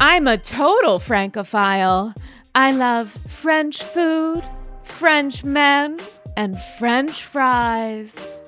I'm 0.00 0.28
a 0.28 0.38
total 0.38 1.00
Francophile. 1.00 2.14
I 2.54 2.70
love 2.70 3.10
French 3.26 3.82
food, 3.82 4.44
French 4.84 5.44
men, 5.44 5.98
and 6.36 6.60
French 6.78 7.24
fries. 7.24 8.40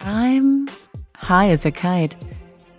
I'm 0.00 0.68
high 1.16 1.48
as 1.48 1.66
a 1.66 1.72
kite, 1.72 2.14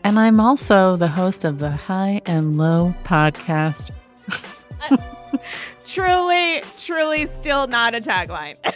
and 0.04 0.18
I'm 0.18 0.40
also 0.40 0.96
the 0.96 1.10
host 1.10 1.44
of 1.44 1.60
the 1.60 1.72
High 1.72 2.22
and 2.26 2.56
Low 2.56 2.96
podcast. 3.04 3.92
truly, 5.86 6.62
truly 6.78 7.28
still 7.28 7.68
not 7.68 7.94
a 7.94 8.00
tagline. 8.00 8.56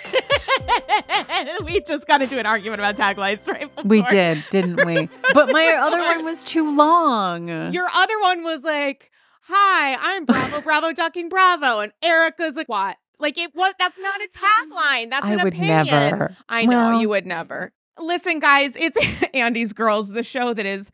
we 1.66 1.82
just 1.82 2.08
got 2.08 2.22
into 2.22 2.40
an 2.40 2.46
argument 2.46 2.80
about 2.82 2.96
taglines 2.96 3.48
right 3.48 3.74
before. 3.76 3.84
We 3.88 4.02
did, 4.04 4.44
didn't 4.50 4.86
we? 4.86 5.10
But 5.34 5.52
my 5.52 5.68
other 5.74 6.00
one 6.00 6.24
was 6.26 6.44
too 6.44 6.76
long. 6.76 7.48
Your 7.48 7.88
other 7.94 8.20
one 8.22 8.44
was 8.44 8.64
like, 8.64 9.12
"Hi, 9.44 9.98
I'm 10.00 10.26
Bravo, 10.26 10.62
Bravo, 10.62 10.94
ducking 10.94 11.30
Bravo," 11.30 11.80
and 11.80 11.92
Erica's 12.02 12.56
like, 12.56 12.70
"What?" 12.70 12.98
Like 13.20 13.38
it 13.38 13.54
was. 13.56 13.74
That's 13.80 13.98
not 14.00 14.22
a 14.22 14.28
tagline. 14.28 15.10
That's 15.10 15.26
I 15.26 15.34
an 15.34 15.44
would 15.44 15.54
opinion. 15.54 15.86
never. 15.88 16.38
I 16.50 16.66
know 16.66 16.90
Well- 16.92 17.02
you 17.02 17.10
would 17.10 17.26
never. 17.26 17.74
Listen, 17.98 18.40
guys, 18.40 18.76
it's 18.76 18.98
Andy's 19.34 19.72
Girls, 19.72 20.10
the 20.10 20.24
show 20.24 20.54
that 20.54 20.66
is 20.66 20.92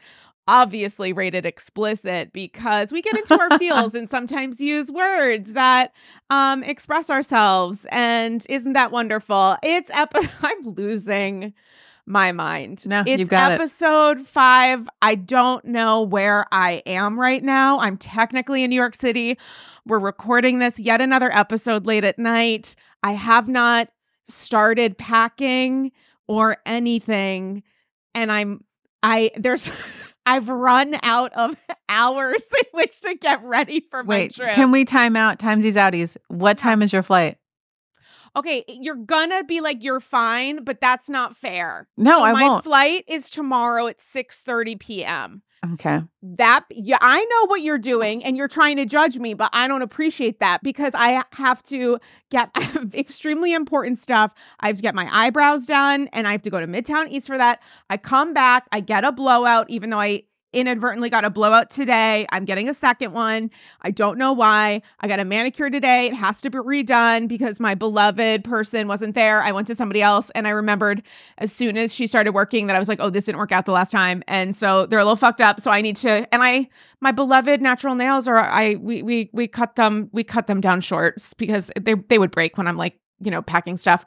obviously 0.48 1.14
rated 1.14 1.46
explicit 1.46 2.34
because 2.34 2.92
we 2.92 3.02
get 3.02 3.16
into 3.16 3.40
our 3.40 3.58
feels 3.60 3.96
and 3.96 4.10
sometimes 4.10 4.60
use 4.60 4.92
words 4.92 5.54
that 5.54 5.94
um 6.30 6.64
express 6.64 7.10
ourselves 7.10 7.86
and 7.92 8.46
isn't 8.50 8.74
that 8.74 8.92
wonderful? 8.92 9.56
It's 9.64 9.90
epi- 9.94 10.28
i'm 10.44 10.74
losing 10.74 11.54
my 12.06 12.32
mind. 12.32 12.86
No, 12.88 13.04
it's 13.06 13.20
you've 13.20 13.30
got 13.30 13.52
it. 13.52 13.56
episode 13.56 14.28
five. 14.28 14.90
I 15.02 15.16
don't 15.16 15.64
know 15.66 16.02
where 16.02 16.46
i 16.52 16.82
am 16.86 17.20
right 17.20 17.44
now. 17.44 17.80
I'm 17.80 17.98
technically 17.98 18.64
in 18.64 18.70
new 18.70 18.76
york 18.76 18.96
city. 18.96 19.38
We're 19.86 20.00
recording 20.00 20.60
this 20.60 20.80
yet 20.80 21.02
another 21.02 21.32
episode 21.32 21.86
late 21.86 22.04
at 22.04 22.20
night. 22.20 22.76
I 23.04 23.14
have 23.14 23.48
not 23.48 23.90
started 24.28 24.98
packing 24.98 25.92
or 26.28 26.58
anything 26.66 27.64
and 28.16 28.32
i'm 28.32 28.64
i 29.04 29.32
there's 29.36 29.70
i've 30.26 30.50
run 30.50 30.96
out 31.04 31.32
of 31.34 31.56
hours 31.90 32.44
in 32.58 32.66
which 32.74 33.00
to 33.02 33.16
get 33.16 33.44
ready 33.44 33.80
for 33.90 34.04
my 34.04 34.08
Wait, 34.08 34.34
trip 34.34 34.54
can 34.54 34.72
we 34.72 34.86
time 34.86 35.16
out? 35.16 35.40
Times 35.40 35.64
these 35.64 35.76
outies. 35.76 36.18
What 36.28 36.58
time 36.58 36.82
is 36.82 36.94
your 36.94 37.04
flight? 37.04 37.38
okay 38.36 38.64
eh, 38.68 38.78
you're 38.80 38.96
gonna 38.96 39.44
be 39.44 39.60
like 39.62 39.84
you're 39.84 40.00
fine 40.00 40.64
but 40.64 40.80
that's 40.80 41.10
not 41.10 41.36
fair 41.36 41.88
No, 41.98 42.20
So 42.20 42.24
I 42.24 42.34
my 42.34 42.48
won't. 42.48 42.64
flight 42.64 43.04
is 43.08 43.30
tomorrow 43.30 43.88
at 43.88 44.00
6 44.00 44.42
30 44.42 44.76
p.m 44.78 45.44
Okay. 45.64 46.02
that 46.24 46.66
yeah 46.72 46.98
i 47.02 47.24
know 47.24 47.46
what 47.46 47.62
you're 47.62 47.78
doing 47.78 48.24
and 48.24 48.36
you're 48.36 48.48
trying 48.48 48.78
to 48.78 48.86
judge 48.86 49.20
me 49.20 49.36
but 49.36 49.48
i 49.54 49.68
don't 49.68 49.84
appreciate 49.84 50.40
that 50.40 50.64
because 50.64 50.92
i 50.96 51.24
have 51.34 51.62
to 51.62 52.00
get 52.32 52.50
extremely 52.96 53.54
important 53.54 54.00
stuff 54.00 54.34
i 54.62 54.68
have 54.68 54.78
to 54.78 54.82
get 54.82 54.96
my 54.96 55.08
eyebrows 55.12 55.68
done 55.68 56.10
and 56.14 56.28
i 56.28 56.32
have 56.32 56.42
to 56.42 56.50
go 56.50 56.60
to 56.60 56.66
midtown 56.66 57.08
east 57.10 57.28
for 57.28 57.38
that 57.38 57.62
i 57.92 57.98
come 57.98 58.34
back 58.34 58.68
i 58.72 58.80
get 58.80 59.04
a 59.04 59.12
blowout 59.12 59.70
even 59.70 59.92
though 59.92 60.00
i 60.00 60.24
inadvertently 60.54 61.10
got 61.10 61.26
a 61.26 61.30
blowout 61.30 61.70
today 61.70 62.26
i'm 62.32 62.46
getting 62.46 62.70
a 62.70 62.74
second 62.74 63.14
one 63.14 63.50
i 63.82 63.92
don't 63.92 64.18
know 64.18 64.34
why 64.34 64.82
i 65.00 65.08
got 65.08 65.20
a 65.20 65.26
manicure 65.26 65.70
today 65.70 66.08
it 66.08 66.14
has 66.14 66.42
to 66.42 66.50
be 66.50 66.58
redone 66.58 67.28
because 67.28 67.60
my 67.60 67.76
beloved 67.76 68.44
person 68.44 68.88
wasn't 68.88 69.16
there 69.16 69.42
i 69.42 69.52
went 69.52 69.68
to 69.68 69.76
somebody 69.76 70.02
else 70.02 70.30
and 70.32 70.48
i 70.48 70.52
remembered 70.52 71.04
as 71.38 71.52
soon 71.52 71.78
as 71.78 71.94
she 71.94 72.08
started 72.08 72.32
working 72.34 72.68
that 72.68 72.76
I 72.76 72.80
was 72.80 72.88
like, 72.88 73.00
oh, 73.02 73.10
this 73.10 73.26
didn't 73.26 73.40
work 73.40 73.52
out 73.52 73.66
the 73.66 73.72
last 73.72 73.92
time. 73.92 74.24
And 74.28 74.56
so 74.56 74.86
they're 74.86 75.00
a 75.00 75.04
little 75.04 75.16
fucked 75.16 75.42
up. 75.42 75.60
So 75.60 75.72
I 75.72 75.82
need 75.82 75.96
to 75.98 76.28
and 76.34 76.44
I 76.44 76.70
my 77.00 77.12
beloved 77.12 77.62
natural 77.62 77.96
nails 77.96 78.28
are 78.28 78.38
I 78.38 78.76
we 78.76 79.02
we 79.02 79.30
we 79.34 79.48
cut 79.48 79.76
them 79.76 80.10
we 80.12 80.24
cut 80.24 80.48
them 80.48 80.62
down 80.62 80.82
short 80.82 81.18
because 81.38 81.72
they 81.80 81.96
they 81.96 82.20
would 82.20 82.32
break 82.32 82.58
when 82.58 82.68
I'm 82.68 82.78
like, 82.78 83.00
you 83.22 83.32
know, 83.32 83.42
packing 83.42 83.78
stuff. 83.78 84.06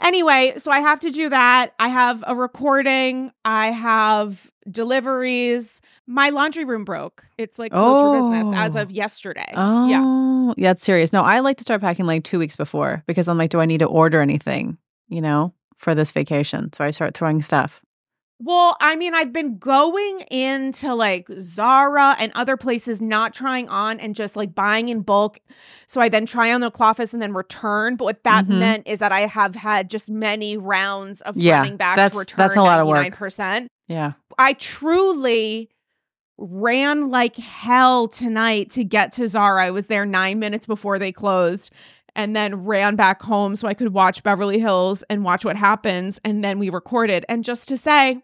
Anyway, 0.00 0.54
so 0.58 0.70
I 0.70 0.80
have 0.80 1.00
to 1.00 1.10
do 1.10 1.28
that. 1.28 1.72
I 1.78 1.88
have 1.88 2.24
a 2.26 2.34
recording, 2.34 3.30
I 3.44 3.68
have 3.70 4.50
deliveries. 4.70 5.80
My 6.06 6.30
laundry 6.30 6.64
room 6.64 6.84
broke. 6.84 7.24
It's 7.38 7.58
like 7.58 7.70
closed 7.72 8.00
for 8.30 8.32
business 8.34 8.54
as 8.56 8.76
Oh. 8.76 8.80
of 8.82 8.90
yesterday. 8.90 9.52
Oh, 9.54 9.88
Yeah. 9.88 10.54
yeah. 10.56 10.70
That's 10.70 10.82
serious. 10.84 11.12
No, 11.12 11.22
I 11.22 11.40
like 11.40 11.58
to 11.58 11.62
start 11.62 11.80
packing 11.80 12.06
like 12.06 12.24
two 12.24 12.38
weeks 12.38 12.56
before 12.56 13.02
because 13.06 13.28
I'm 13.28 13.38
like, 13.38 13.50
do 13.50 13.60
I 13.60 13.66
need 13.66 13.78
to 13.78 13.86
order 13.86 14.20
anything, 14.20 14.78
you 15.08 15.20
know, 15.20 15.52
for 15.78 15.94
this 15.94 16.10
vacation? 16.12 16.72
So 16.72 16.84
I 16.84 16.90
start 16.90 17.14
throwing 17.14 17.40
stuff. 17.42 17.83
Well, 18.40 18.76
I 18.80 18.96
mean, 18.96 19.14
I've 19.14 19.32
been 19.32 19.58
going 19.58 20.20
into 20.30 20.92
like 20.94 21.28
Zara 21.38 22.16
and 22.18 22.32
other 22.34 22.56
places, 22.56 23.00
not 23.00 23.32
trying 23.32 23.68
on 23.68 24.00
and 24.00 24.14
just 24.14 24.36
like 24.36 24.54
buying 24.54 24.88
in 24.88 25.00
bulk. 25.02 25.38
So 25.86 26.00
I 26.00 26.08
then 26.08 26.26
try 26.26 26.52
on 26.52 26.60
the 26.60 26.70
Cloffice 26.70 27.12
and 27.12 27.22
then 27.22 27.32
return. 27.32 27.96
But 27.96 28.04
what 28.04 28.24
that 28.24 28.46
Mhm. 28.46 28.58
meant 28.58 28.88
is 28.88 28.98
that 28.98 29.12
I 29.12 29.20
have 29.22 29.54
had 29.54 29.88
just 29.88 30.10
many 30.10 30.56
rounds 30.56 31.20
of 31.22 31.36
Yeah, 31.36 31.58
running 31.58 31.76
back 31.76 31.96
that's- 31.96 32.12
to 32.12 32.18
return 32.18 32.36
that's 32.38 32.56
a 32.56 32.62
lot 32.62 32.80
of 32.80 32.86
work. 32.88 32.96
99%. 32.96 33.68
Yeah. 33.88 34.12
I 34.36 34.54
truly 34.54 35.70
ran 36.36 37.10
like 37.10 37.36
hell 37.36 38.08
tonight 38.08 38.68
to 38.70 38.82
get 38.82 39.12
to 39.12 39.28
Zara. 39.28 39.66
I 39.66 39.70
was 39.70 39.86
there 39.86 40.04
nine 40.04 40.40
minutes 40.40 40.66
before 40.66 40.98
they 40.98 41.12
closed 41.12 41.70
and 42.16 42.34
then 42.36 42.64
ran 42.64 42.96
back 42.96 43.22
home 43.22 43.56
so 43.56 43.66
I 43.68 43.74
could 43.74 43.92
watch 43.92 44.22
Beverly 44.22 44.58
Hills 44.58 45.02
and 45.10 45.24
watch 45.24 45.44
what 45.44 45.56
happens. 45.56 46.18
And 46.24 46.42
then 46.44 46.58
we 46.58 46.70
recorded. 46.70 47.24
And 47.28 47.42
just 47.44 47.68
to 47.68 47.76
say, 47.76 48.22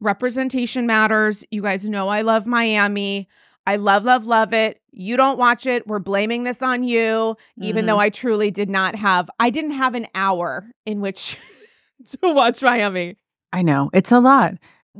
representation 0.00 0.86
matters. 0.86 1.44
You 1.50 1.62
guys 1.62 1.84
know 1.84 2.08
I 2.08 2.22
love 2.22 2.46
Miami. 2.46 3.28
I 3.66 3.76
love, 3.76 4.04
love, 4.04 4.26
love 4.26 4.52
it. 4.52 4.80
You 4.92 5.16
don't 5.16 5.38
watch 5.38 5.66
it. 5.66 5.86
We're 5.88 5.98
blaming 5.98 6.44
this 6.44 6.62
on 6.62 6.82
you, 6.84 7.36
even 7.60 7.84
Mhm. 7.84 7.88
though 7.88 7.98
I 7.98 8.10
truly 8.10 8.50
did 8.50 8.70
not 8.70 8.94
have, 8.94 9.28
I 9.40 9.50
didn't 9.50 9.72
have 9.72 9.94
an 9.94 10.06
hour 10.14 10.70
in 10.84 11.00
which 11.00 11.36
to 12.22 12.32
watch 12.32 12.62
Miami 12.62 13.16
I 13.52 13.62
know. 13.62 13.90
It's 13.94 14.12
a 14.12 14.20
lot. 14.20 14.54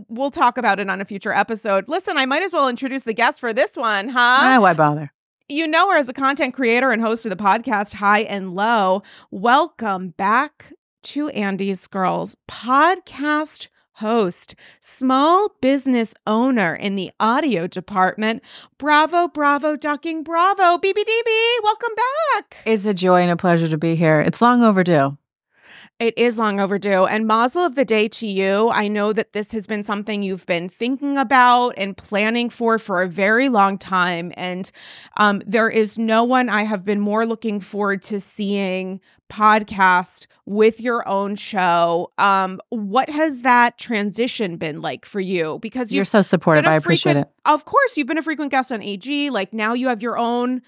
we'll 0.08 0.30
talk 0.30 0.58
about 0.58 0.78
it 0.78 0.90
on 0.90 1.00
a 1.00 1.04
future 1.06 1.32
episode. 1.32 1.88
Listen, 1.88 2.18
I 2.18 2.26
might 2.26 2.42
as 2.42 2.52
well 2.52 2.68
introduce 2.68 3.04
the 3.04 3.14
guest 3.14 3.40
for 3.40 3.52
this 3.54 3.76
one, 3.76 4.08
huh? 4.10 4.18
Ah, 4.42 4.58
why 4.60 4.74
bother? 4.74 5.10
You 5.48 5.68
know 5.68 5.92
her 5.92 5.96
as 5.96 6.08
a 6.08 6.12
content 6.12 6.54
creator 6.54 6.90
and 6.90 7.00
host 7.00 7.24
of 7.24 7.30
the 7.30 7.36
podcast 7.36 7.94
High 7.94 8.22
and 8.22 8.56
Low. 8.56 9.04
Welcome 9.30 10.08
back 10.08 10.72
to 11.04 11.28
Andy's 11.28 11.86
Girls 11.86 12.36
podcast 12.48 13.68
host, 13.92 14.56
small 14.80 15.50
business 15.60 16.14
owner 16.26 16.74
in 16.74 16.96
the 16.96 17.12
audio 17.20 17.68
department. 17.68 18.42
Bravo, 18.76 19.28
bravo, 19.28 19.76
ducking, 19.76 20.24
bravo. 20.24 20.78
BBDB, 20.78 21.62
welcome 21.62 21.92
back. 22.34 22.56
It's 22.64 22.84
a 22.84 22.92
joy 22.92 23.22
and 23.22 23.30
a 23.30 23.36
pleasure 23.36 23.68
to 23.68 23.78
be 23.78 23.94
here. 23.94 24.20
It's 24.20 24.42
long 24.42 24.64
overdue. 24.64 25.16
It 25.98 26.18
is 26.18 26.36
long 26.36 26.60
overdue. 26.60 27.06
And 27.06 27.26
mazel 27.26 27.64
of 27.64 27.74
the 27.74 27.84
day 27.84 28.06
to 28.08 28.26
you. 28.26 28.68
I 28.68 28.86
know 28.86 29.14
that 29.14 29.32
this 29.32 29.52
has 29.52 29.66
been 29.66 29.82
something 29.82 30.22
you've 30.22 30.44
been 30.44 30.68
thinking 30.68 31.16
about 31.16 31.70
and 31.78 31.96
planning 31.96 32.50
for 32.50 32.78
for 32.78 33.00
a 33.00 33.08
very 33.08 33.48
long 33.48 33.78
time. 33.78 34.30
And 34.36 34.70
um, 35.16 35.42
there 35.46 35.70
is 35.70 35.96
no 35.96 36.22
one 36.22 36.50
I 36.50 36.64
have 36.64 36.84
been 36.84 37.00
more 37.00 37.24
looking 37.24 37.60
forward 37.60 38.02
to 38.04 38.20
seeing 38.20 39.00
podcast 39.30 40.26
with 40.44 40.82
your 40.82 41.06
own 41.08 41.34
show. 41.34 42.12
Um, 42.18 42.60
what 42.68 43.08
has 43.08 43.40
that 43.40 43.78
transition 43.78 44.58
been 44.58 44.82
like 44.82 45.06
for 45.06 45.20
you? 45.20 45.58
Because 45.62 45.92
You're 45.92 46.04
so 46.04 46.20
supportive. 46.20 46.66
I 46.66 46.76
appreciate 46.76 47.14
frequent- 47.14 47.32
it. 47.46 47.50
Of 47.50 47.64
course, 47.64 47.96
you've 47.96 48.06
been 48.06 48.18
a 48.18 48.22
frequent 48.22 48.50
guest 48.50 48.70
on 48.70 48.82
AG. 48.82 49.30
Like 49.30 49.54
now 49.54 49.72
you 49.72 49.88
have 49.88 50.02
your 50.02 50.18
own. 50.18 50.60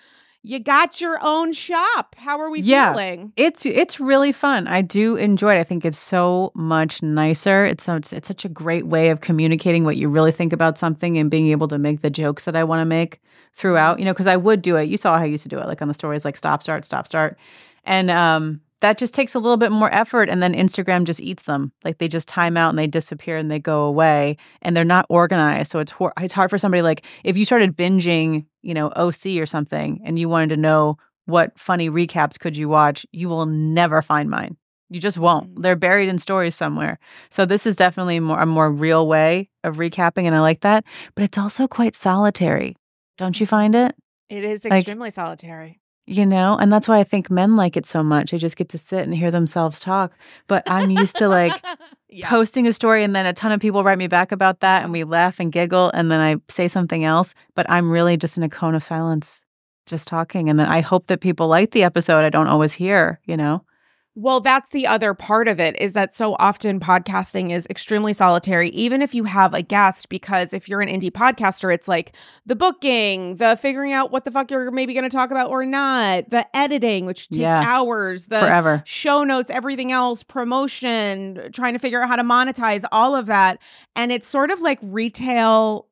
You 0.42 0.60
got 0.60 1.00
your 1.00 1.18
own 1.20 1.52
shop. 1.52 2.14
How 2.16 2.38
are 2.38 2.48
we 2.48 2.60
Yeah. 2.60 2.92
feeling? 2.92 3.32
It's 3.36 3.66
it's 3.66 3.98
really 3.98 4.32
fun. 4.32 4.66
I 4.68 4.82
do 4.82 5.16
enjoy 5.16 5.56
it. 5.56 5.60
I 5.60 5.64
think 5.64 5.84
it's 5.84 5.98
so 5.98 6.52
much 6.54 7.02
nicer. 7.02 7.64
It's 7.64 7.84
so 7.84 7.96
it's, 7.96 8.12
it's 8.12 8.28
such 8.28 8.44
a 8.44 8.48
great 8.48 8.86
way 8.86 9.10
of 9.10 9.20
communicating 9.20 9.84
what 9.84 9.96
you 9.96 10.08
really 10.08 10.32
think 10.32 10.52
about 10.52 10.78
something 10.78 11.18
and 11.18 11.30
being 11.30 11.48
able 11.48 11.68
to 11.68 11.78
make 11.78 12.00
the 12.02 12.10
jokes 12.10 12.44
that 12.44 12.54
I 12.56 12.64
want 12.64 12.80
to 12.80 12.84
make 12.86 13.20
throughout. 13.52 13.98
You 13.98 14.04
know, 14.04 14.12
because 14.12 14.28
I 14.28 14.36
would 14.36 14.62
do 14.62 14.76
it. 14.76 14.88
You 14.88 14.96
saw 14.96 15.16
how 15.18 15.24
I 15.24 15.26
used 15.26 15.42
to 15.42 15.48
do 15.48 15.58
it, 15.58 15.66
like 15.66 15.82
on 15.82 15.88
the 15.88 15.94
stories, 15.94 16.24
like 16.24 16.36
stop, 16.36 16.62
start, 16.62 16.84
stop, 16.84 17.06
start, 17.08 17.36
and 17.84 18.08
um, 18.10 18.60
that 18.80 18.98
just 18.98 19.12
takes 19.14 19.34
a 19.34 19.38
little 19.38 19.56
bit 19.56 19.72
more 19.72 19.92
effort. 19.92 20.28
And 20.28 20.42
then 20.42 20.54
Instagram 20.54 21.04
just 21.04 21.20
eats 21.20 21.42
them. 21.44 21.72
Like 21.84 21.98
they 21.98 22.08
just 22.08 22.28
time 22.28 22.56
out 22.56 22.70
and 22.70 22.78
they 22.78 22.86
disappear 22.86 23.36
and 23.36 23.50
they 23.50 23.58
go 23.58 23.82
away, 23.84 24.36
and 24.62 24.76
they're 24.76 24.84
not 24.84 25.06
organized. 25.08 25.70
So 25.70 25.78
it's 25.80 25.90
hor- 25.92 26.12
it's 26.20 26.34
hard 26.34 26.50
for 26.50 26.58
somebody 26.58 26.82
like 26.82 27.04
if 27.24 27.36
you 27.36 27.44
started 27.44 27.76
binging, 27.76 28.46
you 28.62 28.74
know, 28.74 28.88
OC 28.96 29.38
or 29.38 29.46
something, 29.46 30.00
and 30.04 30.18
you 30.18 30.28
wanted 30.28 30.50
to 30.50 30.56
know 30.56 30.96
what 31.26 31.58
funny 31.58 31.90
recaps 31.90 32.38
could 32.38 32.56
you 32.56 32.68
watch, 32.68 33.04
you 33.12 33.28
will 33.28 33.44
never 33.46 34.00
find 34.00 34.30
mine. 34.30 34.56
You 34.90 35.00
just 35.00 35.18
won't. 35.18 35.54
Mm. 35.56 35.62
They're 35.62 35.76
buried 35.76 36.08
in 36.08 36.18
stories 36.18 36.54
somewhere. 36.54 36.98
So 37.28 37.44
this 37.44 37.66
is 37.66 37.76
definitely 37.76 38.20
more 38.20 38.40
a 38.40 38.46
more 38.46 38.70
real 38.72 39.06
way 39.06 39.50
of 39.62 39.76
recapping 39.76 40.24
and 40.24 40.34
I 40.34 40.40
like 40.40 40.60
that, 40.60 40.84
but 41.14 41.24
it's 41.24 41.36
also 41.36 41.68
quite 41.68 41.94
solitary. 41.94 42.76
Don't 43.18 43.38
you 43.38 43.44
find 43.46 43.74
it? 43.74 43.94
It 44.30 44.44
is 44.44 44.64
Like- 44.64 44.78
extremely 44.80 45.10
solitary. 45.10 45.80
You 46.08 46.24
know? 46.26 46.56
And 46.56 46.72
that's 46.72 46.88
why 46.88 46.98
i 46.98 47.04
think 47.04 47.30
men 47.30 47.56
like 47.56 47.76
it 47.76 47.86
so 47.86 48.02
much. 48.02 48.30
They 48.30 48.38
just 48.38 48.56
get 48.56 48.68
to 48.70 48.78
sit 48.78 49.00
and 49.00 49.14
hear 49.14 49.30
themselves 49.30 49.80
talk. 49.80 50.12
But 50.46 50.62
i'm 50.66 50.90
used 50.90 51.16
to 51.16 51.28
like 51.28 51.52
Yeah. 52.10 52.30
posting 52.30 52.66
a 52.66 52.72
story 52.72 53.04
and 53.04 53.14
then 53.14 53.26
a 53.26 53.34
ton 53.34 53.52
of 53.52 53.60
people 53.60 53.84
write 53.84 53.98
me 53.98 54.06
back 54.06 54.32
about 54.32 54.60
that 54.60 54.82
and 54.82 54.90
we 54.92 55.04
laugh 55.04 55.38
and 55.40 55.52
giggle 55.52 55.90
and 55.92 56.10
then 56.10 56.20
i 56.20 56.36
say 56.50 56.66
something 56.66 57.04
else. 57.04 57.34
But 57.54 57.70
i'm 57.70 57.90
really 57.90 58.16
just 58.16 58.36
in 58.38 58.42
a 58.42 58.48
cone 58.48 58.74
of 58.74 58.82
silence 58.82 59.44
just 59.86 60.08
talking. 60.08 60.48
And 60.48 60.58
then 60.58 60.68
i 60.68 60.80
hope 60.80 61.06
that 61.08 61.20
people 61.20 61.48
like 61.48 61.72
the 61.72 61.84
episode 61.84 62.24
i 62.24 62.30
don't 62.30 62.48
always 62.48 62.72
hear 62.72 63.20
you 63.26 63.36
know 63.36 63.62
Well, 64.20 64.40
that's 64.40 64.70
the 64.70 64.84
other 64.84 65.14
part 65.14 65.46
of 65.46 65.60
it 65.60 65.80
is 65.80 65.92
that 65.92 66.12
so 66.12 66.34
often 66.40 66.80
podcasting 66.80 67.52
is 67.52 67.68
extremely 67.70 68.12
solitary, 68.12 68.70
even 68.70 69.00
if 69.00 69.14
you 69.14 69.22
have 69.22 69.54
a 69.54 69.62
guest, 69.62 70.08
because 70.08 70.52
if 70.52 70.68
you're 70.68 70.80
an 70.80 70.88
indie 70.88 71.12
podcaster, 71.12 71.72
it's 71.72 71.86
like 71.86 72.16
the 72.44 72.56
booking, 72.56 73.36
the 73.36 73.56
figuring 73.62 73.92
out 73.92 74.10
what 74.10 74.24
the 74.24 74.32
fuck 74.32 74.50
you're 74.50 74.72
maybe 74.72 74.92
going 74.92 75.08
to 75.08 75.16
talk 75.16 75.30
about 75.30 75.50
or 75.50 75.64
not, 75.64 76.30
the 76.30 76.44
editing, 76.56 77.06
which 77.06 77.28
takes 77.28 77.42
Yeah. 77.42 77.62
hours, 77.64 78.26
the 78.26 78.40
forever 78.40 78.82
show 78.84 79.22
notes, 79.22 79.52
everything 79.52 79.92
else, 79.92 80.24
promotion, 80.24 81.50
trying 81.52 81.74
to 81.74 81.78
figure 81.78 82.02
out 82.02 82.08
how 82.08 82.16
to 82.16 82.24
monetize 82.24 82.84
all 82.90 83.14
of 83.14 83.26
that. 83.26 83.60
And 83.94 84.10
it's 84.10 84.26
sort 84.26 84.50
of 84.50 84.60
like 84.60 84.80
retail 84.82 85.86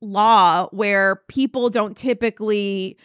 law 0.00 0.68
where 0.70 1.16
people 1.28 1.68
don't 1.68 1.94
typically 1.94 2.96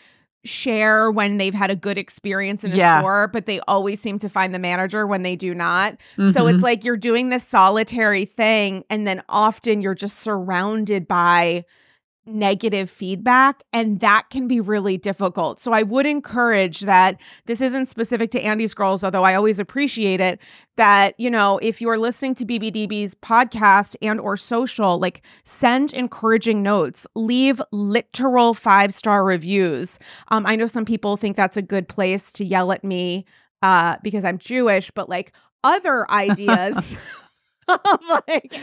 share 0.43 1.11
when 1.11 1.37
they've 1.37 1.53
had 1.53 1.69
a 1.69 1.75
good 1.75 1.97
experience 1.97 2.63
in 2.63 2.71
a 2.71 2.75
Yeah. 2.75 2.99
store, 2.99 3.27
but 3.27 3.45
they 3.45 3.59
always 3.67 4.01
seem 4.01 4.17
to 4.19 4.29
find 4.29 4.53
the 4.53 4.59
manager 4.59 5.05
when 5.05 5.23
they 5.23 5.35
do 5.35 5.53
not. 5.53 5.97
So 6.17 6.45
Mhm. 6.45 6.53
it's 6.55 6.63
like 6.63 6.83
you're 6.83 6.97
doing 6.97 7.29
this 7.29 7.43
solitary 7.47 8.25
thing, 8.25 8.83
and 8.89 9.05
then 9.05 9.21
often 9.29 9.81
you're 9.81 9.95
just 9.95 10.19
surrounded 10.19 11.07
by 11.07 11.65
negative 12.25 12.89
feedback 12.89 13.63
and 13.73 13.99
that 13.99 14.29
can 14.29 14.47
be 14.47 14.59
really 14.59 14.95
difficult. 14.95 15.59
So 15.59 15.73
I 15.73 15.81
would 15.81 16.05
encourage 16.05 16.81
that 16.81 17.19
this 17.47 17.61
isn't 17.61 17.87
specific 17.87 18.29
to 18.31 18.41
Andy's 18.41 18.75
Girls 18.75 19.03
although 19.03 19.23
I 19.23 19.33
always 19.33 19.59
appreciate 19.59 20.19
it 20.19 20.39
that 20.77 21.15
you 21.17 21.31
know 21.31 21.57
if 21.63 21.81
you're 21.81 21.97
listening 21.97 22.35
to 22.35 22.45
BBDB's 22.45 23.15
podcast 23.15 23.95
and 24.03 24.19
or 24.19 24.37
social 24.37 24.99
like 24.99 25.23
send 25.45 25.93
encouraging 25.93 26.61
notes, 26.61 27.07
leave 27.15 27.59
literal 27.71 28.53
5-star 28.53 29.23
reviews. 29.23 29.97
Um 30.29 30.45
I 30.45 30.55
know 30.55 30.67
some 30.67 30.85
people 30.85 31.17
think 31.17 31.35
that's 31.35 31.57
a 31.57 31.61
good 31.61 31.87
place 31.87 32.31
to 32.33 32.45
yell 32.45 32.71
at 32.71 32.83
me 32.83 33.25
uh 33.63 33.97
because 34.03 34.23
I'm 34.23 34.37
Jewish 34.37 34.91
but 34.91 35.09
like 35.09 35.33
other 35.63 36.09
ideas 36.11 36.95
like 38.27 38.59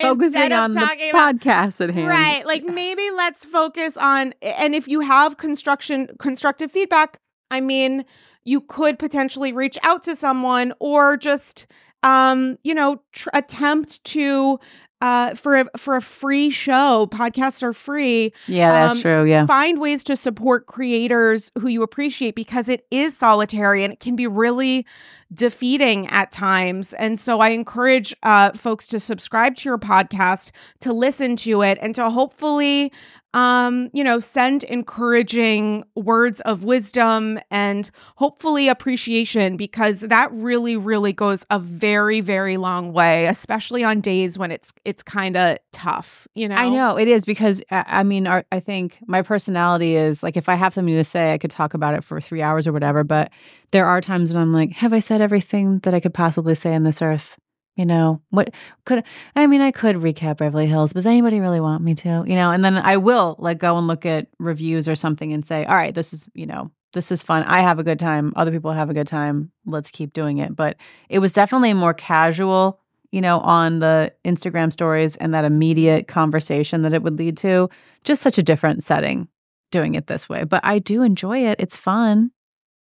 focusing 0.00 0.52
on 0.52 0.72
the 0.72 0.80
talking 0.80 1.10
about 1.10 1.36
podcast 1.36 1.80
at 1.80 1.90
hand 1.90 2.08
Right. 2.08 2.46
Like 2.46 2.64
maybe 2.64 3.10
let's 3.10 3.44
focus 3.44 3.96
on 3.96 4.34
and 4.42 4.74
if 4.74 4.88
you 4.88 5.00
have 5.00 5.36
construction 5.36 6.08
constructive 6.18 6.70
feedback, 6.70 7.18
I 7.50 7.60
mean, 7.60 8.04
you 8.44 8.60
could 8.60 8.98
potentially 8.98 9.52
reach 9.52 9.78
out 9.82 10.02
to 10.04 10.14
someone 10.14 10.72
or 10.80 11.16
just 11.16 11.66
um, 12.02 12.58
you 12.62 12.74
know, 12.74 13.02
tr- 13.12 13.30
attempt 13.34 14.02
to 14.04 14.60
uh 15.00 15.34
for 15.34 15.60
a 15.60 15.64
for 15.76 15.96
a 15.96 16.02
free 16.02 16.50
show, 16.50 17.06
podcasts 17.10 17.62
are 17.62 17.72
free, 17.72 18.32
yeah 18.46 18.72
that's 18.72 18.96
um, 18.96 19.02
true 19.02 19.24
yeah 19.24 19.46
find 19.46 19.78
ways 19.78 20.04
to 20.04 20.16
support 20.16 20.66
creators 20.66 21.50
who 21.58 21.68
you 21.68 21.82
appreciate 21.82 22.34
because 22.34 22.68
it 22.68 22.86
is 22.90 23.16
solitary 23.16 23.84
and 23.84 23.92
it 23.92 24.00
can 24.00 24.16
be 24.16 24.26
really 24.26 24.86
defeating 25.32 26.06
at 26.08 26.32
times. 26.32 26.94
And 26.94 27.18
so 27.20 27.40
I 27.40 27.50
encourage 27.50 28.14
uh, 28.22 28.52
folks 28.52 28.86
to 28.88 29.00
subscribe 29.00 29.56
to 29.56 29.68
your 29.68 29.78
podcast, 29.78 30.52
to 30.80 30.92
listen 30.92 31.36
to 31.36 31.62
it, 31.62 31.78
and 31.80 31.94
to 31.96 32.10
hopefully, 32.10 32.92
um, 33.34 33.90
you 33.92 34.02
know, 34.02 34.20
send 34.20 34.64
encouraging 34.64 35.84
words 35.94 36.40
of 36.42 36.64
wisdom 36.64 37.38
and 37.50 37.90
hopefully 38.16 38.68
appreciation 38.68 39.56
because 39.56 40.00
that 40.00 40.32
really, 40.32 40.76
really 40.76 41.12
goes 41.12 41.44
a 41.50 41.58
very, 41.58 42.20
very 42.20 42.56
long 42.56 42.92
way, 42.92 43.26
especially 43.26 43.84
on 43.84 44.00
days 44.00 44.38
when 44.38 44.50
it's 44.50 44.72
it's 44.84 45.02
kind 45.02 45.36
of 45.36 45.58
tough. 45.72 46.26
You 46.34 46.48
know, 46.48 46.56
I 46.56 46.70
know 46.70 46.96
it 46.96 47.08
is 47.08 47.24
because 47.24 47.62
I 47.70 48.02
mean, 48.02 48.26
our, 48.26 48.44
I 48.50 48.60
think 48.60 48.98
my 49.06 49.20
personality 49.20 49.96
is 49.96 50.22
like 50.22 50.36
if 50.36 50.48
I 50.48 50.54
have 50.54 50.72
something 50.72 50.94
to 50.94 51.04
say, 51.04 51.32
I 51.32 51.38
could 51.38 51.50
talk 51.50 51.74
about 51.74 51.94
it 51.94 52.02
for 52.02 52.20
three 52.20 52.40
hours 52.40 52.66
or 52.66 52.72
whatever. 52.72 53.04
But 53.04 53.30
there 53.72 53.86
are 53.86 54.00
times 54.00 54.32
when 54.32 54.40
I'm 54.40 54.52
like, 54.54 54.72
have 54.72 54.94
I 54.94 55.00
said 55.00 55.20
everything 55.20 55.80
that 55.80 55.92
I 55.92 56.00
could 56.00 56.14
possibly 56.14 56.54
say 56.54 56.74
on 56.74 56.84
this 56.84 57.02
earth? 57.02 57.36
You 57.78 57.86
know, 57.86 58.20
what 58.30 58.52
could 58.84 59.04
I 59.36 59.46
mean? 59.46 59.60
I 59.60 59.70
could 59.70 59.96
recap 59.96 60.38
Beverly 60.38 60.66
Hills, 60.66 60.92
but 60.92 60.98
does 60.98 61.06
anybody 61.06 61.38
really 61.38 61.60
want 61.60 61.84
me 61.84 61.94
to? 61.94 62.24
You 62.26 62.34
know, 62.34 62.50
and 62.50 62.64
then 62.64 62.76
I 62.76 62.96
will 62.96 63.36
like 63.38 63.58
go 63.58 63.78
and 63.78 63.86
look 63.86 64.04
at 64.04 64.26
reviews 64.40 64.88
or 64.88 64.96
something 64.96 65.32
and 65.32 65.46
say, 65.46 65.64
all 65.64 65.76
right, 65.76 65.94
this 65.94 66.12
is 66.12 66.28
you 66.34 66.44
know, 66.44 66.72
this 66.92 67.12
is 67.12 67.22
fun. 67.22 67.44
I 67.44 67.60
have 67.60 67.78
a 67.78 67.84
good 67.84 68.00
time. 68.00 68.32
Other 68.34 68.50
people 68.50 68.72
have 68.72 68.90
a 68.90 68.94
good 68.94 69.06
time. 69.06 69.52
Let's 69.64 69.92
keep 69.92 70.12
doing 70.12 70.38
it. 70.38 70.56
But 70.56 70.76
it 71.08 71.20
was 71.20 71.32
definitely 71.32 71.72
more 71.72 71.94
casual 71.94 72.80
you 73.10 73.20
know, 73.20 73.40
on 73.40 73.78
the 73.78 74.12
Instagram 74.24 74.72
stories 74.72 75.16
and 75.16 75.32
that 75.32 75.44
immediate 75.44 76.08
conversation 76.08 76.82
that 76.82 76.92
it 76.92 77.02
would 77.02 77.18
lead 77.18 77.36
to. 77.38 77.70
Just 78.04 78.22
such 78.22 78.38
a 78.38 78.42
different 78.42 78.84
setting 78.84 79.28
doing 79.70 79.94
it 79.94 80.06
this 80.06 80.28
way. 80.28 80.44
But 80.44 80.64
I 80.64 80.78
do 80.78 81.02
enjoy 81.02 81.46
it. 81.46 81.58
It's 81.58 81.76
fun. 81.76 82.32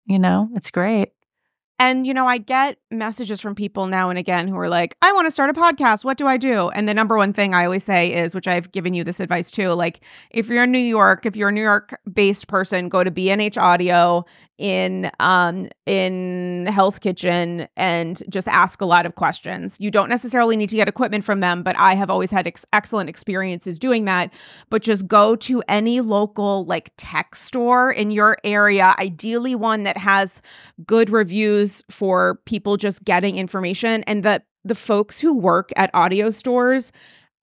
You 0.05 0.19
know, 0.19 0.49
it's 0.53 0.71
great. 0.71 1.11
And, 1.79 2.07
you 2.07 2.13
know, 2.13 2.25
I 2.25 2.39
get 2.39 2.79
messages 2.89 3.39
from 3.39 3.53
people 3.53 3.85
now 3.85 4.09
and 4.09 4.17
again 4.17 4.47
who 4.47 4.57
are 4.57 4.69
like, 4.69 4.97
I 5.03 5.13
want 5.13 5.27
to 5.27 5.31
start 5.31 5.51
a 5.51 5.53
podcast. 5.53 6.03
What 6.03 6.17
do 6.17 6.25
I 6.25 6.37
do? 6.37 6.69
And 6.69 6.89
the 6.89 6.93
number 6.93 7.17
one 7.17 7.33
thing 7.33 7.53
I 7.53 7.65
always 7.65 7.83
say 7.83 8.13
is, 8.13 8.33
which 8.33 8.47
I've 8.47 8.71
given 8.71 8.95
you 8.95 9.03
this 9.03 9.19
advice 9.19 9.51
too, 9.51 9.73
like 9.73 10.01
if 10.31 10.49
you're 10.49 10.63
in 10.63 10.71
New 10.71 10.79
York, 10.79 11.27
if 11.27 11.35
you're 11.35 11.49
a 11.49 11.51
New 11.51 11.61
York 11.61 11.99
based 12.11 12.47
person, 12.47 12.89
go 12.89 13.03
to 13.03 13.11
B&H 13.11 13.57
Audio 13.59 14.25
in 14.57 15.11
um 15.19 15.67
in 15.85 16.67
Hell's 16.67 16.99
Kitchen 16.99 17.67
and 17.77 18.21
just 18.29 18.47
ask 18.47 18.81
a 18.81 18.85
lot 18.85 19.05
of 19.05 19.15
questions. 19.15 19.77
You 19.79 19.91
don't 19.91 20.09
necessarily 20.09 20.57
need 20.57 20.69
to 20.69 20.75
get 20.75 20.87
equipment 20.87 21.23
from 21.23 21.39
them, 21.39 21.63
but 21.63 21.77
I 21.77 21.95
have 21.95 22.09
always 22.09 22.31
had 22.31 22.47
ex- 22.47 22.65
excellent 22.73 23.09
experiences 23.09 23.77
doing 23.79 24.05
that. 24.05 24.33
But 24.69 24.81
just 24.81 25.07
go 25.07 25.35
to 25.37 25.63
any 25.67 26.01
local 26.01 26.65
like 26.65 26.91
tech 26.97 27.35
store 27.35 27.91
in 27.91 28.11
your 28.11 28.37
area, 28.43 28.95
ideally 28.99 29.55
one 29.55 29.83
that 29.83 29.97
has 29.97 30.41
good 30.85 31.09
reviews 31.09 31.83
for 31.89 32.39
people 32.45 32.77
just 32.77 33.03
getting 33.03 33.37
information 33.37 34.03
and 34.03 34.23
the 34.23 34.41
the 34.65 34.75
folks 34.75 35.19
who 35.19 35.33
work 35.33 35.71
at 35.75 35.89
audio 35.93 36.29
stores 36.29 36.91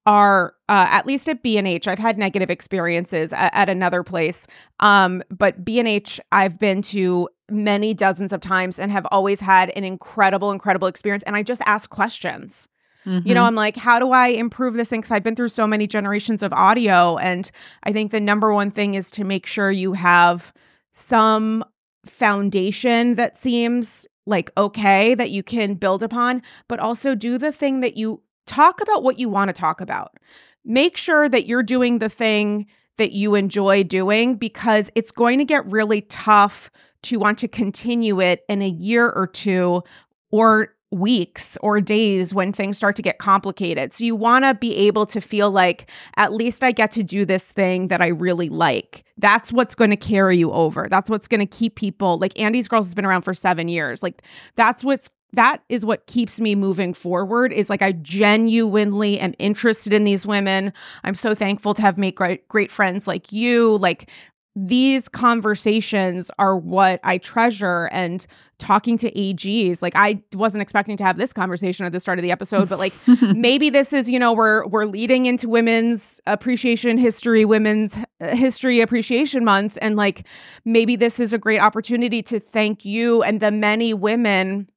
are 0.07 0.55
uh, 0.69 0.87
at 0.91 1.07
least 1.07 1.29
at 1.29 1.43
B&H 1.43 1.89
I've 1.89 1.99
had 1.99 2.19
negative 2.19 2.51
experiences 2.51 3.33
at, 3.33 3.55
at 3.55 3.69
another 3.69 4.03
place 4.03 4.47
um 4.81 5.23
but 5.31 5.65
B&H 5.65 6.21
I've 6.33 6.59
been 6.59 6.83
to 6.83 7.29
many 7.51 7.95
dozens 7.95 8.33
of 8.33 8.41
times 8.41 8.79
and 8.79 8.91
have 8.93 9.07
always 9.11 9.41
had 9.41 9.71
an 9.71 9.85
incredible 9.85 10.51
incredible 10.51 10.89
experience 10.89 11.23
and 11.27 11.37
I 11.37 11.43
just 11.43 11.63
ask 11.67 11.91
questions 11.91 12.69
you 13.07 13.35
know, 13.35 13.43
Mhm. 13.43 13.49
I'm 13.49 13.55
like, 13.55 13.77
how 13.77 13.99
do 13.99 14.13
I 14.13 14.29
improve 14.29 14.73
this 14.73 14.89
thing? 14.89 15.03
Because 15.03 15.11
I've 15.11 15.23
been 15.23 15.37
through 15.37 15.49
so 15.49 15.67
many 15.67 15.87
generations 15.87 16.43
of 16.43 16.55
audio. 16.55 17.19
And 17.19 17.51
I 17.83 17.93
think 17.93 18.13
the 18.13 18.19
number 18.19 18.51
one 18.55 18.71
thing 18.71 18.95
is 18.95 19.11
to 19.11 19.25
make 19.25 19.45
sure 19.45 19.71
you 19.71 19.93
have 19.93 20.55
some 20.95 21.63
foundation 22.07 23.17
that 23.17 23.37
seems 23.37 24.07
like 24.27 24.51
okay 24.57 25.15
that 25.15 25.31
you 25.31 25.43
can 25.43 25.75
build 25.75 26.03
upon, 26.03 26.41
but 26.67 26.81
also 26.81 27.15
do 27.15 27.37
the 27.37 27.53
thing 27.53 27.81
that 27.81 27.99
you 27.99 28.23
talk 28.47 28.81
about 28.81 29.03
what 29.03 29.19
you 29.19 29.29
want 29.29 29.49
to 29.49 29.53
talk 29.53 29.81
about. 29.81 30.17
Make 30.65 30.97
sure 30.97 31.29
that 31.29 31.47
you're 31.47 31.63
doing 31.63 31.99
the 31.99 32.09
thing 32.09 32.67
that 32.97 33.13
you 33.13 33.35
enjoy 33.35 33.83
doing 33.83 34.37
because 34.37 34.91
it's 34.95 35.11
going 35.11 35.39
to 35.39 35.45
get 35.45 35.67
really 35.67 36.03
tough 36.03 36.71
to 37.03 37.19
want 37.19 37.39
to 37.39 37.49
continue 37.49 38.21
it 38.21 38.45
in 38.49 38.63
a 38.63 38.69
year 38.69 39.11
or 39.11 39.27
two 39.27 39.83
or 40.31 40.75
weeks 40.91 41.59
or 41.61 41.81
days 41.81 42.33
when 42.33 42.53
things 42.53 42.77
start 42.77 42.95
to 42.95 43.03
get 43.03 43.19
complicated. 43.19 43.93
So 43.93 44.05
you 44.05 44.15
want 44.15 44.45
to 44.45 44.55
be 44.55 44.77
able 44.77 45.07
to 45.07 45.21
feel 45.21 45.51
like 45.51 45.91
at 46.17 46.33
least 46.33 46.63
I 46.63 46.71
get 46.71 46.93
to 46.93 47.03
do 47.03 47.25
this 47.25 47.51
thing 47.51 47.89
that 47.89 48.01
I 48.01 48.09
really 48.09 48.49
like. 48.49 49.05
That's 49.19 49.53
what's 49.53 49.75
going 49.75 49.91
to 49.91 49.97
carry 49.97 50.39
you 50.39 50.53
over. 50.53 50.87
That's 50.89 51.11
what's 51.11 51.27
going 51.27 51.41
to 51.41 51.47
keep 51.47 51.75
people 51.75 52.19
like 52.19 52.39
Andy's 52.39 52.69
Girls 52.69 52.87
has 52.87 52.95
been 52.95 53.05
around 53.05 53.23
for 53.23 53.35
7 53.35 53.67
years. 53.69 54.05
Like 54.05 54.23
that's 54.55 54.85
what's 54.85 55.11
that 55.35 55.63
is 55.69 55.85
what 55.85 56.07
keeps 56.07 56.41
me 56.41 56.55
moving 56.55 56.95
forward 56.95 57.53
is 57.53 57.71
like 57.71 57.83
I 57.83 57.93
genuinely 57.93 59.19
am 59.21 59.35
interested 59.39 59.93
in 59.93 60.05
these 60.05 60.27
women. 60.27 60.73
I'm 61.05 61.15
so 61.15 61.35
thankful 61.35 61.75
to 61.75 61.83
have 61.83 61.99
made 61.99 62.15
great 62.15 62.49
great 62.49 62.71
friends 62.71 63.07
like 63.07 63.33
you. 63.33 63.79
Like 63.79 64.11
these 64.57 65.09
conversations 65.09 66.31
are 66.39 66.57
what 66.57 67.01
I 67.03 67.19
treasure 67.19 67.89
and 67.91 68.25
talking 68.59 68.97
to 68.99 69.11
AGs 69.11 69.83
like 69.83 69.95
I 69.97 70.23
wasn't 70.33 70.63
expecting 70.63 70.97
to 70.99 71.05
have 71.05 71.17
this 71.17 71.33
conversation 71.33 71.85
at 71.87 71.93
the 71.93 71.99
start 71.99 72.21
of 72.21 72.23
the 72.23 72.31
episode 72.31 72.69
but 72.69 72.79
like 72.79 72.95
maybe 73.35 73.69
this 73.69 73.93
is 73.93 74.09
you 74.09 74.19
know 74.21 74.33
we're 74.33 74.65
we're 74.69 74.85
leading 74.85 75.27
into 75.27 75.49
women's 75.49 76.21
appreciation 76.29 76.99
history 76.99 77.45
women's 77.45 77.99
uh, 78.21 78.29
history 78.29 78.81
appreciation 78.81 79.45
month 79.45 79.77
and 79.83 79.97
like 79.97 80.25
maybe 80.65 80.95
this 80.95 81.19
is 81.19 81.33
a 81.33 81.39
great 81.39 81.59
opportunity 81.59 82.23
to 82.23 82.39
thank 82.39 82.85
you 82.85 83.25
and 83.25 83.41
the 83.41 83.51
many 83.51 83.93
women 83.93 84.69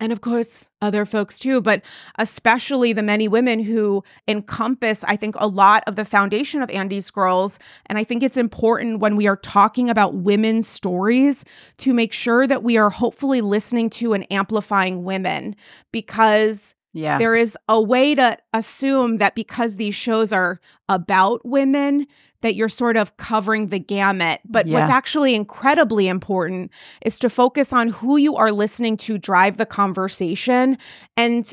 and 0.00 0.12
of 0.12 0.20
course 0.20 0.68
other 0.82 1.04
folks 1.04 1.38
too 1.38 1.60
but 1.60 1.82
especially 2.18 2.92
the 2.92 3.02
many 3.02 3.28
women 3.28 3.60
who 3.60 4.02
encompass 4.28 5.04
i 5.04 5.16
think 5.16 5.34
a 5.38 5.46
lot 5.46 5.82
of 5.86 5.96
the 5.96 6.04
foundation 6.04 6.62
of 6.62 6.70
andy's 6.70 7.10
girls 7.10 7.58
and 7.86 7.96
i 7.98 8.04
think 8.04 8.22
it's 8.22 8.36
important 8.36 8.98
when 9.00 9.16
we 9.16 9.26
are 9.26 9.36
talking 9.36 9.88
about 9.88 10.14
women's 10.14 10.66
stories 10.66 11.44
to 11.78 11.92
make 11.94 12.12
sure 12.12 12.46
that 12.46 12.62
we 12.62 12.76
are 12.76 12.90
hopefully 12.90 13.40
listening 13.40 13.88
to 13.88 14.12
and 14.12 14.30
amplifying 14.32 15.04
women 15.04 15.54
because 15.92 16.74
Yeah. 16.92 17.18
there 17.18 17.34
is 17.34 17.56
a 17.68 17.80
way 17.80 18.14
to 18.14 18.36
assume 18.52 19.18
that 19.18 19.34
because 19.34 19.76
these 19.76 19.94
shows 19.94 20.32
are 20.32 20.60
about 20.88 21.44
women 21.44 22.06
that 22.44 22.54
you're 22.54 22.68
sort 22.68 22.98
of 22.98 23.16
covering 23.16 23.68
the 23.68 23.78
gamut. 23.78 24.38
But 24.44 24.66
what's 24.66 24.90
actually 24.90 25.34
incredibly 25.34 26.08
important 26.08 26.70
is 27.00 27.18
to 27.20 27.30
focus 27.30 27.72
on 27.72 27.88
who 27.88 28.18
you 28.18 28.36
are 28.36 28.52
listening 28.52 28.98
to 28.98 29.16
drive 29.16 29.56
the 29.56 29.64
conversation. 29.64 30.76
And 31.16 31.52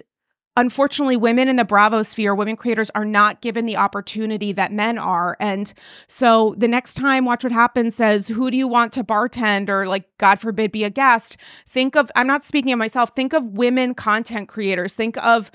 unfortunately 0.58 1.16
women 1.16 1.48
in 1.48 1.56
the 1.56 1.64
bravo 1.64 2.04
sphere 2.04 2.36
women 2.36 2.58
creators 2.58 2.90
are 2.90 3.06
not 3.06 3.40
given 3.40 3.66
the 3.66 3.78
opportunity 3.78 4.52
that 4.52 4.74
men 4.74 4.98
are. 4.98 5.38
And 5.40 5.74
so 6.10 6.56
the 6.58 6.68
next 6.68 6.96
time 6.96 7.24
watch 7.24 7.46
what 7.46 7.54
happens 7.54 7.96
says 7.96 8.28
who 8.28 8.52
do 8.52 8.58
you 8.58 8.68
want 8.68 8.92
to 8.92 9.04
bartend? 9.04 9.70
or 9.70 9.88
like 9.88 10.10
god 10.18 10.42
forbid 10.42 10.74
be 10.74 10.84
a 10.84 10.90
guest. 10.90 11.38
Think 11.70 11.96
of 11.96 12.12
i'm 12.18 12.28
not 12.28 12.44
speaking 12.44 12.74
of 12.74 12.80
myself 12.80 13.12
think 13.16 13.32
of 13.32 13.46
women 13.46 13.94
content 13.94 14.50
creators. 14.50 14.94
Think 14.94 15.16
of 15.24 15.52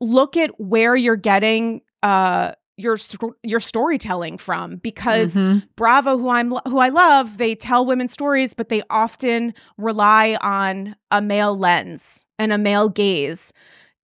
look 0.00 0.36
at 0.36 0.60
where 0.60 0.96
you're 0.96 1.14
getting 1.14 1.82
uh 2.02 2.54
your 2.80 2.96
your 3.42 3.60
storytelling 3.60 4.38
from 4.38 4.76
because 4.76 5.34
Mhm. 5.36 5.62
Bravo, 5.76 6.16
who 6.18 6.28
I'm 6.28 6.52
who 6.66 6.78
I 6.78 6.88
love, 6.88 7.38
they 7.38 7.54
tell 7.54 7.84
women's 7.86 8.12
stories, 8.12 8.54
but 8.54 8.68
they 8.68 8.82
often 8.90 9.54
rely 9.78 10.36
on 10.40 10.96
a 11.10 11.20
male 11.20 11.56
lens 11.56 12.24
and 12.38 12.52
a 12.52 12.58
male 12.58 12.88
gaze 12.88 13.52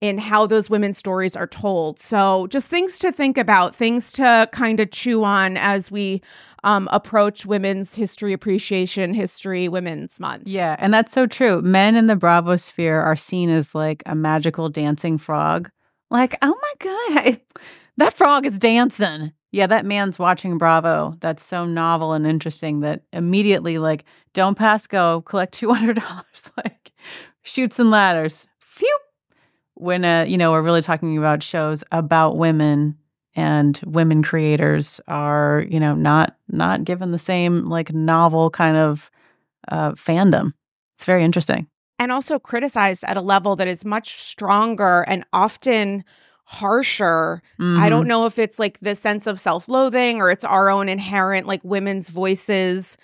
in 0.03 0.19
how 0.19 0.47
those 0.47 0.69
women's 0.69 0.99
stories 0.99 1.35
are 1.35 1.47
told. 1.47 1.99
So 1.99 2.47
just 2.49 2.69
things 2.69 2.99
to 2.99 3.11
think 3.11 3.39
about, 3.39 3.75
things 3.75 4.13
to 4.13 4.47
kind 4.53 4.79
of 4.79 4.91
chew 4.91 5.25
on 5.25 5.57
as 5.57 5.91
we 5.91 6.21
um, 6.65 6.87
approach 6.93 7.47
Women's 7.47 7.95
History 7.95 8.33
Appreciation 8.35 9.15
History 9.15 9.69
Women's 9.69 10.19
Month. 10.21 10.49
Yeah, 10.49 10.77
and 10.81 10.93
that's 10.93 11.13
so 11.13 11.27
true. 11.27 11.63
Men 11.63 11.95
in 11.97 12.09
the 12.09 12.17
Bravo 12.17 12.57
sphere 12.57 13.01
are 13.01 13.17
seen 13.17 13.49
as 13.51 13.75
like 13.75 14.03
a 14.05 14.15
magical 14.15 14.69
dancing 14.69 15.17
frog. 15.17 15.71
Like, 16.11 16.37
oh 16.43 16.55
my 16.61 16.73
god, 16.81 17.19
I- 17.27 17.41
that 17.99 18.13
frog 18.15 18.47
is 18.47 18.59
dancing. 18.59 19.33
Yeah, 19.53 19.67
that 19.69 19.87
man's 19.87 20.19
watching 20.19 20.59
Bravo. 20.59 21.17
That's 21.21 21.43
so 21.43 21.65
novel 21.65 22.13
and 22.13 22.27
interesting 22.27 22.81
that 22.81 23.03
immediately, 23.13 23.79
like, 23.79 24.05
don't 24.35 24.57
pass 24.57 24.87
go, 24.87 25.23
collect 25.23 25.55
two 25.55 25.73
hundred 25.73 25.97
dollars, 26.01 26.53
like, 26.59 26.93
shoots 27.43 27.79
and 27.79 27.91
ladders. 27.91 28.47
Phew. 28.59 28.99
When 29.75 30.05
uh, 30.05 30.25
you 30.29 30.37
know, 30.37 30.53
we're 30.53 30.63
really 30.63 30.83
talking 30.83 31.17
about 31.17 31.43
shows 31.43 31.85
about 31.93 32.37
women 32.37 32.97
and 33.35 33.79
women 33.85 34.23
creators 34.23 35.01
are, 35.09 35.65
you 35.71 35.79
know, 35.81 35.95
not 35.95 36.37
not 36.49 36.85
given 36.85 37.13
the 37.13 37.19
same 37.19 37.67
like 37.67 37.93
novel 37.93 38.51
kind 38.51 38.77
of 38.77 39.11
uh, 39.69 39.93
fandom. 39.93 40.53
It's 40.97 41.05
very 41.05 41.25
interesting. 41.25 41.67
and 41.99 42.13
also 42.13 42.39
criticized 42.39 43.05
at 43.05 43.17
a 43.17 43.21
level 43.23 43.57
that 43.57 43.69
is 43.69 43.85
much 43.85 44.17
stronger 44.19 45.03
and 45.09 45.25
often 45.33 46.05
harsher. 46.47 47.43
I 47.61 47.89
Mhm. 47.89 47.91
don't 47.91 48.09
know 48.09 48.27
if 48.27 48.39
it's 48.39 48.59
like 48.59 48.79
the 48.81 48.95
sense 48.95 49.27
of 49.27 49.39
self 49.41 49.69
loathing 49.69 50.21
or 50.21 50.31
it's 50.31 50.45
our 50.45 50.71
own 50.71 50.89
inherent, 50.89 51.47
like 51.47 51.61
women's 51.65 52.09
voices. 52.09 52.97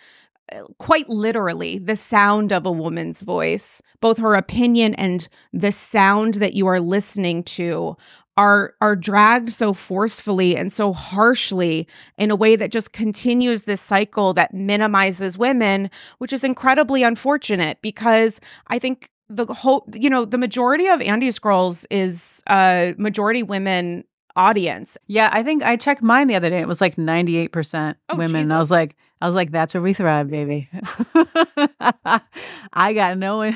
uh, 0.52 0.62
Quite 0.78 1.08
literally, 1.08 1.78
the 1.78 1.96
sound 1.96 2.52
of 2.52 2.66
a 2.66 2.72
woman's 2.72 3.20
voice, 3.22 3.82
both 4.00 4.18
her 4.18 4.34
opinion 4.34 4.94
and 4.96 5.28
the 5.52 5.72
sound 5.72 6.34
that 6.36 6.54
you 6.54 6.66
are 6.68 6.80
listening 6.80 7.44
to, 7.44 7.96
are 8.38 8.74
are 8.80 8.96
dragged 8.96 9.50
so 9.52 9.74
forcefully 9.74 10.56
and 10.56 10.72
so 10.72 10.92
harshly 10.92 11.86
in 12.18 12.30
a 12.30 12.36
way 12.36 12.56
that 12.56 12.72
just 12.72 12.92
continues 12.92 13.64
this 13.64 13.80
cycle 13.80 14.34
that 14.34 14.54
minimizes 14.54 15.38
women, 15.38 15.90
which 16.18 16.32
is 16.32 16.44
incredibly 16.44 17.02
unfortunate 17.04 17.78
because 17.82 18.40
I 18.68 18.78
think 18.80 19.10
the 19.34 19.46
whole 19.46 19.84
you 19.94 20.10
know 20.10 20.24
the 20.24 20.38
majority 20.38 20.86
of 20.88 21.00
Andy's 21.00 21.38
girls 21.38 21.86
is 21.90 22.42
uh 22.46 22.92
majority 22.98 23.42
women 23.42 24.04
audience 24.36 24.96
Yeah, 25.08 25.28
I 25.32 25.42
think 25.42 25.62
I 25.62 25.76
checked 25.76 26.02
mine 26.02 26.26
the 26.26 26.34
other 26.36 26.50
day. 26.50 26.60
It 26.60 26.68
was 26.68 26.80
like 26.80 26.96
ninety 26.98 27.36
eight 27.36 27.52
percent 27.52 27.96
Oh, 28.08 28.16
women. 28.16 28.50
I 28.50 28.58
was 28.58 28.70
like, 28.70 28.96
I 29.22 29.26
was 29.26 29.36
like, 29.36 29.52
that's 29.52 29.72
where 29.72 29.80
we 29.80 29.92
thrive, 29.92 30.28
baby. 30.30 30.68
I 32.72 32.92
got 32.92 33.16
no. 33.16 33.42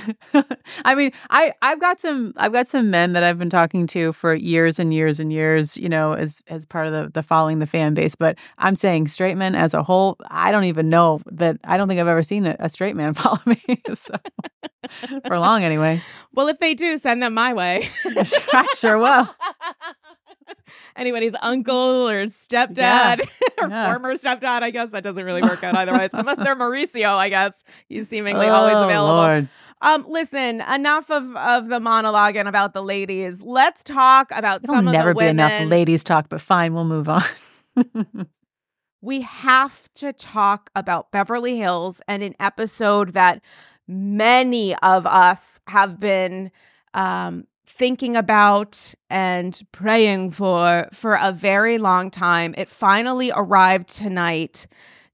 I 0.84 0.94
mean, 0.94 1.10
I 1.28 1.54
I've 1.60 1.80
got 1.80 2.00
some 2.00 2.34
I've 2.36 2.52
got 2.52 2.68
some 2.68 2.88
men 2.88 3.14
that 3.14 3.24
I've 3.24 3.36
been 3.36 3.50
talking 3.50 3.88
to 3.88 4.12
for 4.12 4.32
years 4.32 4.78
and 4.78 4.94
years 4.94 5.18
and 5.18 5.32
years. 5.32 5.76
You 5.76 5.88
know, 5.88 6.12
as 6.12 6.40
as 6.46 6.64
part 6.64 6.86
of 6.86 6.92
the 6.92 7.10
the 7.10 7.22
following 7.24 7.58
the 7.58 7.66
fan 7.66 7.94
base. 7.94 8.14
But 8.14 8.36
I'm 8.58 8.76
saying 8.76 9.08
straight 9.08 9.36
men 9.36 9.56
as 9.56 9.74
a 9.74 9.82
whole. 9.82 10.16
I 10.30 10.52
don't 10.52 10.64
even 10.64 10.88
know 10.88 11.20
that. 11.32 11.56
I 11.64 11.76
don't 11.76 11.88
think 11.88 12.00
I've 12.00 12.06
ever 12.06 12.22
seen 12.22 12.46
a, 12.46 12.54
a 12.60 12.70
straight 12.70 12.94
man 12.94 13.14
follow 13.14 13.40
me. 13.44 13.60
so, 13.92 14.14
for 15.26 15.36
long, 15.36 15.64
anyway. 15.64 16.00
well 16.32 16.46
if 16.46 16.58
they 16.58 16.74
do 16.74 16.96
send 16.96 17.24
them 17.24 17.34
my 17.34 17.52
way 17.52 17.88
I 18.52 18.68
sure 18.76 18.98
will. 18.98 19.28
Anybody's 20.96 21.34
uncle 21.42 22.08
or 22.08 22.24
stepdad 22.26 22.76
Yeah. 22.76 23.16
or 23.62 23.68
Yeah. 23.68 23.86
former 23.90 24.14
stepdad 24.14 24.62
i 24.62 24.70
guess 24.70 24.90
that 24.90 25.02
doesn't 25.02 25.24
really 25.24 25.42
work 25.42 25.62
out 25.64 25.74
otherwise 25.76 26.10
unless 26.12 26.38
they're 26.38 26.56
mauricio 26.56 27.14
i 27.16 27.28
guess 27.28 27.62
he's 27.88 28.08
seemingly 28.08 28.48
always 28.48 28.74
Oh, 28.76 28.84
available 28.84 29.14
Lord. 29.16 29.48
um 29.82 30.04
listen 30.08 30.60
enough 30.62 31.10
of 31.10 31.34
of 31.36 31.68
the 31.68 31.80
monologue 31.80 32.36
and 32.36 32.48
about 32.48 32.72
the 32.74 32.82
ladies 32.82 33.40
let's 33.42 33.82
talk 33.84 34.30
about 34.32 34.62
It'll 34.64 34.76
some 34.76 34.84
never 34.86 35.10
of 35.10 35.16
the 35.16 35.20
be 35.24 35.26
enough 35.28 35.60
ladies 35.68 36.02
talk, 36.04 36.28
but 36.28 36.40
fine, 36.40 36.74
we'll 36.74 36.84
move 36.84 37.08
on. 37.08 37.22
we 39.02 39.20
have 39.20 39.92
to 39.94 40.12
talk 40.12 40.70
about 40.74 41.10
Beverly 41.12 41.58
Hills 41.58 42.00
and 42.08 42.22
an 42.22 42.34
episode 42.40 43.12
that 43.12 43.40
many 43.86 44.74
of 44.76 45.06
us 45.06 45.60
have 45.68 46.00
been 46.00 46.50
um, 46.94 47.46
thinking 47.66 48.16
about 48.16 48.94
and 49.10 49.60
praying 49.72 50.30
for 50.30 50.88
for 50.92 51.18
a 51.20 51.32
very 51.32 51.78
long 51.78 52.10
time. 52.10 52.54
It 52.56 52.68
finally 52.68 53.32
arrived 53.34 53.88
tonight. 53.88 54.66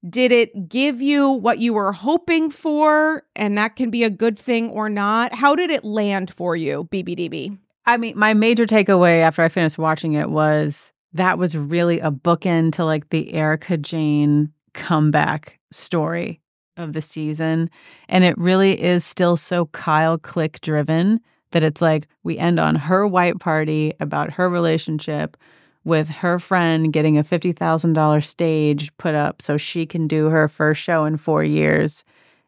Did 0.07 0.31
it 0.31 0.67
give 0.67 1.01
you 1.01 1.29
what 1.29 1.59
you 1.59 1.73
were 1.73 1.93
hoping 1.93 2.49
for? 2.49 3.23
And 3.35 3.57
that 3.57 3.75
can 3.75 3.89
be 3.89 4.03
a 4.03 4.09
good 4.09 4.37
thing 4.37 4.69
or 4.69 4.89
not. 4.89 5.33
How 5.33 5.55
did 5.55 5.69
it 5.69 5.85
land 5.85 6.31
for 6.31 6.55
you, 6.55 6.89
BBDB? 6.91 7.57
I 7.85 7.97
mean, 7.97 8.17
my 8.17 8.33
major 8.33 8.65
takeaway 8.65 9.21
after 9.21 9.41
I 9.41 9.49
finished 9.49 9.77
watching 9.77 10.13
it 10.13 10.29
was 10.29 10.91
that 11.13 11.37
was 11.37 11.55
really 11.55 11.99
a 11.99 12.11
bookend 12.11 12.73
to 12.73 12.85
like 12.85 13.09
the 13.09 13.33
Erika 13.33 13.77
Jayne 13.77 14.51
comeback 14.73 15.59
story 15.71 16.41
of 16.75 16.93
the 16.93 17.01
season. 17.01 17.69
And 18.09 18.23
it 18.23 18.37
really 18.37 18.81
is 18.81 19.05
still 19.05 19.37
so 19.37 19.67
Kyle 19.67 20.17
Click 20.17 20.59
driven 20.61 21.21
that 21.53 21.63
it's 21.63 21.81
like 21.81 22.07
we 22.23 22.37
end 22.37 22.59
on 22.59 22.75
her 22.75 23.07
white 23.07 23.39
party 23.39 23.93
about 23.99 24.33
her 24.33 24.49
relationship 24.49 25.37
with 25.85 26.09
her 26.09 26.39
friend 26.39 26.93
getting 26.93 27.17
a 27.17 27.23
$50,000 27.23 28.23
stage 28.23 28.95
put 28.97 29.15
up 29.15 29.41
so 29.41 29.57
she 29.57 29.85
can 29.85 30.07
do 30.07 30.29
her 30.29 30.47
first 30.47 30.81
show 30.81 31.05
in 31.05 31.17
four 31.17 31.43
years. 31.43 32.03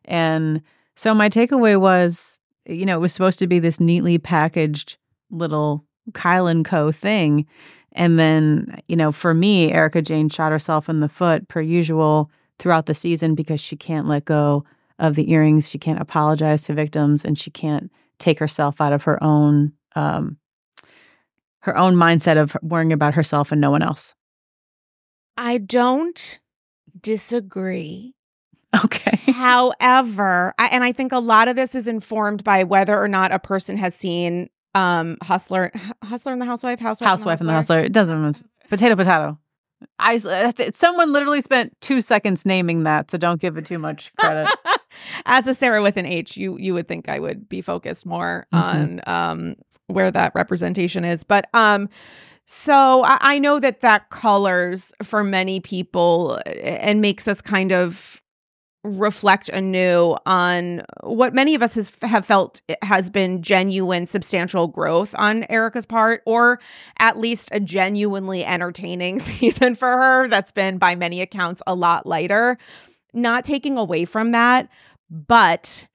And 0.05 0.61
so 0.95 1.13
my 1.13 1.29
takeaway 1.29 1.79
was, 1.79 2.39
you 2.65 2.85
know, 2.85 2.97
it 2.97 3.01
was 3.01 3.13
supposed 3.13 3.39
to 3.39 3.47
be 3.47 3.59
this 3.59 3.79
neatly 3.79 4.17
packaged 4.17 4.97
little 5.31 5.83
Kyle 6.13 6.47
and 6.47 6.63
Co 6.63 6.91
thing. 6.91 7.45
And 7.93 8.19
then, 8.19 8.79
you 8.87 8.95
know, 8.95 9.11
for 9.11 9.33
me, 9.33 9.71
Erika 9.71 10.01
Jayne 10.01 10.29
shot 10.29 10.51
herself 10.51 10.89
in 10.89 10.99
the 10.99 11.09
foot 11.09 11.47
per 11.47 11.61
usual 11.61 12.29
throughout 12.59 12.85
the 12.85 12.93
season 12.93 13.35
because 13.35 13.59
she 13.59 13.75
can't 13.75 14.07
let 14.07 14.25
go 14.25 14.63
of 14.99 15.15
the 15.15 15.29
earrings. 15.31 15.69
She 15.69 15.77
can't 15.77 15.99
apologize 15.99 16.63
to 16.65 16.73
victims 16.73 17.25
and 17.25 17.37
she 17.37 17.51
can't 17.51 17.91
take 18.19 18.39
herself 18.39 18.81
out 18.81 18.93
of 18.93 19.03
her 19.03 19.21
own 19.23 19.73
um 19.95 20.37
her 21.59 21.77
own 21.77 21.95
mindset 21.95 22.37
of 22.37 22.55
worrying 22.61 22.93
about 22.93 23.15
herself 23.15 23.51
and 23.51 23.59
no 23.59 23.71
one 23.71 23.81
else. 23.81 24.13
I 25.35 25.57
don't 25.57 26.39
disagree. 27.01 28.13
Okay. 28.83 29.17
However, 29.31 30.53
I, 30.59 30.67
and 30.67 30.83
I 30.83 30.91
think 30.91 31.11
a 31.11 31.19
lot 31.19 31.47
of 31.47 31.55
this 31.55 31.73
is 31.73 31.87
informed 31.87 32.43
by 32.43 32.63
whether 32.63 32.99
or 33.01 33.07
not 33.07 33.31
a 33.31 33.39
person 33.39 33.77
has 33.77 33.95
seen 33.95 34.49
um 34.75 35.17
Hustler, 35.23 35.71
Hustler 36.03 36.33
and 36.33 36.41
the 36.41 36.45
Housewife, 36.45 36.79
Housewife, 36.79 37.07
Housewife 37.07 37.39
and 37.39 37.49
the 37.49 37.53
hustler. 37.53 37.79
It 37.79 37.93
doesn't 37.93 38.43
potato 38.69 38.95
potato. 38.95 39.39
I 39.99 40.17
someone 40.73 41.11
literally 41.11 41.41
spent 41.41 41.75
two 41.81 42.01
seconds 42.01 42.45
naming 42.45 42.83
that, 42.83 43.11
so 43.11 43.17
don't 43.17 43.41
give 43.41 43.57
it 43.57 43.65
too 43.65 43.79
much 43.79 44.11
credit. 44.17 44.53
As 45.25 45.47
a 45.47 45.53
Sarah 45.53 45.81
with 45.81 45.97
an 45.97 46.05
H, 46.05 46.37
you 46.37 46.57
you 46.57 46.73
would 46.73 46.87
think 46.87 47.09
I 47.09 47.19
would 47.19 47.47
be 47.49 47.61
focused 47.61 48.05
more 48.05 48.45
Mhm. 48.53 48.63
on 48.63 49.01
um 49.07 49.55
where 49.87 50.09
that 50.11 50.33
representation 50.35 51.03
is, 51.05 51.23
but 51.23 51.47
um. 51.53 51.89
So 52.47 53.03
I, 53.03 53.17
I 53.21 53.39
know 53.39 53.59
that 53.59 53.81
that 53.81 54.11
colors 54.11 54.93
for 55.01 55.23
many 55.23 55.59
people 55.59 56.39
uh, 56.45 56.49
and 56.51 57.01
makes 57.01 57.27
us 57.27 57.41
kind 57.41 57.71
of 57.71 58.21
reflect 58.83 59.49
anew 59.49 60.15
on 60.27 60.83
what 61.01 61.33
many 61.33 61.55
of 61.55 61.63
us 61.63 61.73
has, 61.73 61.91
have 62.03 62.23
felt 62.23 62.61
has 62.83 63.09
been 63.09 63.41
genuine, 63.41 64.05
substantial 64.05 64.67
growth 64.67 65.15
on 65.17 65.43
Erika's 65.49 65.87
part, 65.87 66.21
or 66.27 66.59
at 66.99 67.17
least 67.17 67.49
a 67.51 67.59
genuinely 67.59 68.45
entertaining 68.45 69.17
season 69.31 69.73
for 69.73 69.87
her 69.89 70.27
that's 70.27 70.51
been, 70.51 70.77
by 70.77 70.95
many 70.95 71.21
accounts, 71.21 71.63
a 71.65 71.73
lot 71.73 72.05
lighter. 72.05 72.59
Not 73.15 73.45
taking 73.45 73.77
away 73.77 74.05
from 74.05 74.31
that, 74.33 74.69
but 75.09 75.87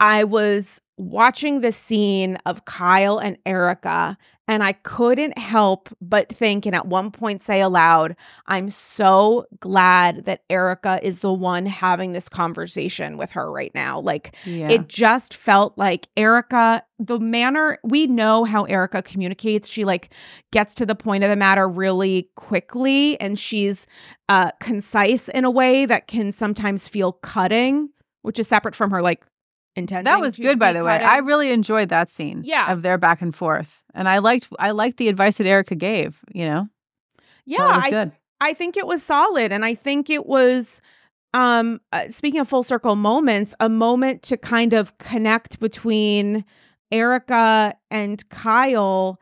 I 0.00 0.24
was 0.24 0.80
watching 0.96 1.60
the 1.60 1.70
scene 1.70 2.38
of 2.46 2.64
Kyle 2.64 3.18
and 3.18 3.38
Erika, 3.46 4.16
and 4.48 4.62
I 4.62 4.72
couldn't 4.72 5.38
help 5.38 5.88
but 6.00 6.28
think 6.28 6.66
and 6.66 6.74
at 6.74 6.86
one 6.86 7.10
point 7.10 7.42
say 7.42 7.60
aloud, 7.60 8.16
I'm 8.46 8.70
so 8.70 9.46
glad 9.60 10.24
that 10.24 10.42
Erika 10.50 10.98
is 11.02 11.20
the 11.20 11.32
one 11.32 11.64
having 11.66 12.12
this 12.12 12.28
conversation 12.28 13.16
with 13.16 13.30
her 13.32 13.50
right 13.50 13.72
now. 13.74 14.00
Like, 14.00 14.34
yeah. 14.44 14.68
it 14.68 14.88
just 14.88 15.34
felt 15.34 15.78
like 15.78 16.08
Erika, 16.16 16.82
the 16.98 17.20
manner 17.20 17.78
we 17.84 18.06
know 18.06 18.44
how 18.44 18.64
Erika 18.64 19.02
communicates, 19.02 19.70
she 19.70 19.84
like 19.84 20.12
gets 20.50 20.74
to 20.74 20.86
the 20.86 20.96
point 20.96 21.22
of 21.22 21.30
the 21.30 21.36
matter 21.36 21.68
really 21.68 22.28
quickly 22.34 23.20
and 23.20 23.38
she's 23.38 23.86
uh, 24.28 24.50
concise 24.60 25.28
in 25.28 25.44
a 25.44 25.50
way 25.50 25.86
that 25.86 26.08
can 26.08 26.32
sometimes 26.32 26.88
feel 26.88 27.12
cutting 27.12 27.90
which 28.22 28.38
is 28.38 28.48
separate 28.48 28.74
from 28.74 28.90
her 28.90 29.02
like 29.02 29.26
intending. 29.76 30.04
That 30.04 30.20
was 30.20 30.36
good, 30.36 30.58
by 30.58 30.72
the 30.72 30.84
way. 30.84 30.96
I 30.96 31.18
really 31.18 31.50
enjoyed 31.50 31.88
that 31.90 32.10
scene. 32.10 32.42
Yeah. 32.44 32.72
of 32.72 32.82
their 32.82 32.98
back 32.98 33.22
and 33.22 33.34
forth, 33.34 33.82
and 33.94 34.08
I 34.08 34.18
liked 34.18 34.48
I 34.58 34.70
liked 34.72 34.96
the 34.96 35.08
advice 35.08 35.36
that 35.38 35.46
Erika 35.46 35.74
gave. 35.74 36.20
You 36.32 36.46
know. 36.46 36.68
Yeah, 37.44 37.70
I 37.72 37.90
th- 37.90 38.08
I 38.40 38.54
think 38.54 38.76
it 38.76 38.86
was 38.86 39.02
solid, 39.02 39.52
and 39.52 39.64
I 39.64 39.74
think 39.74 40.10
it 40.10 40.26
was. 40.26 40.80
Um, 41.34 41.80
uh, 41.92 42.10
speaking 42.10 42.40
of 42.40 42.48
full 42.48 42.62
circle 42.62 42.94
moments, 42.94 43.54
a 43.58 43.70
moment 43.70 44.22
to 44.24 44.36
kind 44.36 44.74
of 44.74 44.98
connect 44.98 45.60
between 45.60 46.44
Erika 46.90 47.74
and 47.90 48.28
Kyle 48.28 49.18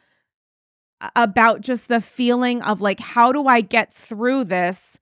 about 1.16 1.60
just 1.60 1.88
the 1.88 2.00
feeling 2.00 2.62
of 2.62 2.80
like, 2.80 3.00
how 3.00 3.32
do 3.32 3.46
I 3.46 3.60
get 3.60 3.92
through 3.92 4.44
this? 4.44 4.98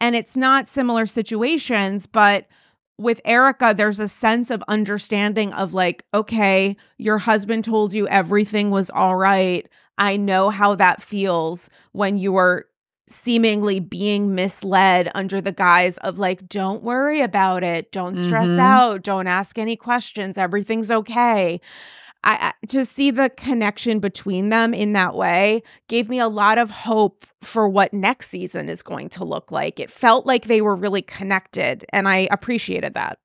And 0.00 0.16
it's 0.16 0.36
not 0.36 0.68
similar 0.68 1.06
situations, 1.06 2.06
but 2.06 2.46
with 3.00 3.20
Erika, 3.24 3.72
there's 3.74 3.98
a 3.98 4.08
sense 4.08 4.50
of 4.50 4.62
understanding 4.68 5.54
of 5.54 5.72
like, 5.72 6.04
okay, 6.12 6.76
your 6.98 7.16
husband 7.16 7.64
told 7.64 7.94
you 7.94 8.06
everything 8.08 8.70
was 8.70 8.90
all 8.90 9.16
right. 9.16 9.66
I 9.96 10.16
know 10.16 10.50
how 10.50 10.74
that 10.74 11.00
feels 11.00 11.70
when 11.92 12.18
you 12.18 12.36
are 12.36 12.66
seemingly 13.08 13.80
being 13.80 14.34
misled 14.34 15.10
under 15.14 15.40
the 15.40 15.50
guise 15.50 15.96
of 15.98 16.18
like, 16.18 16.46
don't 16.46 16.82
worry 16.82 17.22
about 17.22 17.64
it. 17.64 17.90
Don't 17.90 18.16
stress 18.18 18.48
mm-hmm. 18.48 18.60
out. 18.60 19.02
Don't 19.02 19.26
ask 19.26 19.58
any 19.58 19.76
questions. 19.76 20.36
Everything's 20.36 20.90
okay. 20.90 21.60
I, 22.22 22.52
to 22.68 22.84
see 22.84 23.10
the 23.10 23.30
connection 23.30 23.98
between 23.98 24.50
them 24.50 24.74
in 24.74 24.92
that 24.92 25.14
way 25.14 25.62
gave 25.88 26.08
me 26.08 26.18
a 26.18 26.28
lot 26.28 26.58
of 26.58 26.70
hope 26.70 27.24
for 27.40 27.66
what 27.68 27.94
next 27.94 28.28
season 28.28 28.68
is 28.68 28.82
going 28.82 29.08
to 29.10 29.24
look 29.24 29.50
like. 29.50 29.80
It 29.80 29.90
felt 29.90 30.26
like 30.26 30.44
they 30.44 30.60
were 30.60 30.76
really 30.76 31.02
connected, 31.02 31.86
and 31.92 32.06
I 32.06 32.28
appreciated 32.30 32.94
that. 32.94 33.18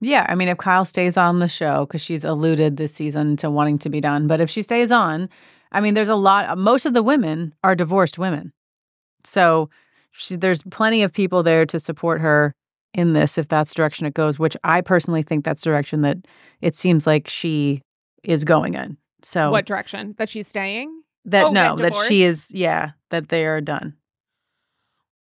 Yeah, 0.00 0.26
I 0.28 0.34
mean, 0.34 0.48
if 0.48 0.58
Kyle 0.58 0.84
stays 0.84 1.16
on 1.16 1.40
the 1.40 1.48
show, 1.48 1.86
because 1.86 2.00
she's 2.00 2.24
alluded 2.24 2.76
this 2.76 2.94
season 2.94 3.36
to 3.38 3.50
wanting 3.50 3.78
to 3.80 3.90
be 3.90 4.00
done, 4.00 4.26
but 4.26 4.40
if 4.40 4.48
she 4.48 4.62
stays 4.62 4.90
on, 4.90 5.28
I 5.72 5.80
mean, 5.80 5.94
there's 5.94 6.08
a 6.08 6.14
lot, 6.14 6.56
most 6.56 6.86
of 6.86 6.94
the 6.94 7.02
women 7.02 7.54
are 7.64 7.74
divorced 7.74 8.18
women. 8.18 8.52
So 9.24 9.68
she, 10.12 10.36
there's 10.36 10.62
plenty 10.62 11.02
of 11.02 11.12
people 11.12 11.42
there 11.42 11.66
to 11.66 11.80
support 11.80 12.20
her 12.20 12.54
in 12.94 13.12
this 13.12 13.36
if 13.36 13.48
that's 13.48 13.74
direction 13.74 14.06
it 14.06 14.14
goes, 14.14 14.38
which 14.38 14.56
I 14.64 14.80
personally 14.80 15.22
think 15.22 15.44
that's 15.44 15.62
direction 15.62 16.02
that 16.02 16.18
it 16.62 16.74
seems 16.74 17.06
like 17.06 17.28
she 17.28 17.82
is 18.26 18.44
going 18.44 18.74
in. 18.74 18.96
So 19.22 19.50
what 19.50 19.66
direction? 19.66 20.14
That 20.18 20.28
she's 20.28 20.48
staying? 20.48 21.02
That 21.24 21.44
oh, 21.44 21.50
no, 21.50 21.76
that 21.76 21.94
she 22.06 22.22
is 22.22 22.50
yeah, 22.52 22.92
that 23.10 23.28
they 23.28 23.46
are 23.46 23.60
done. 23.60 23.94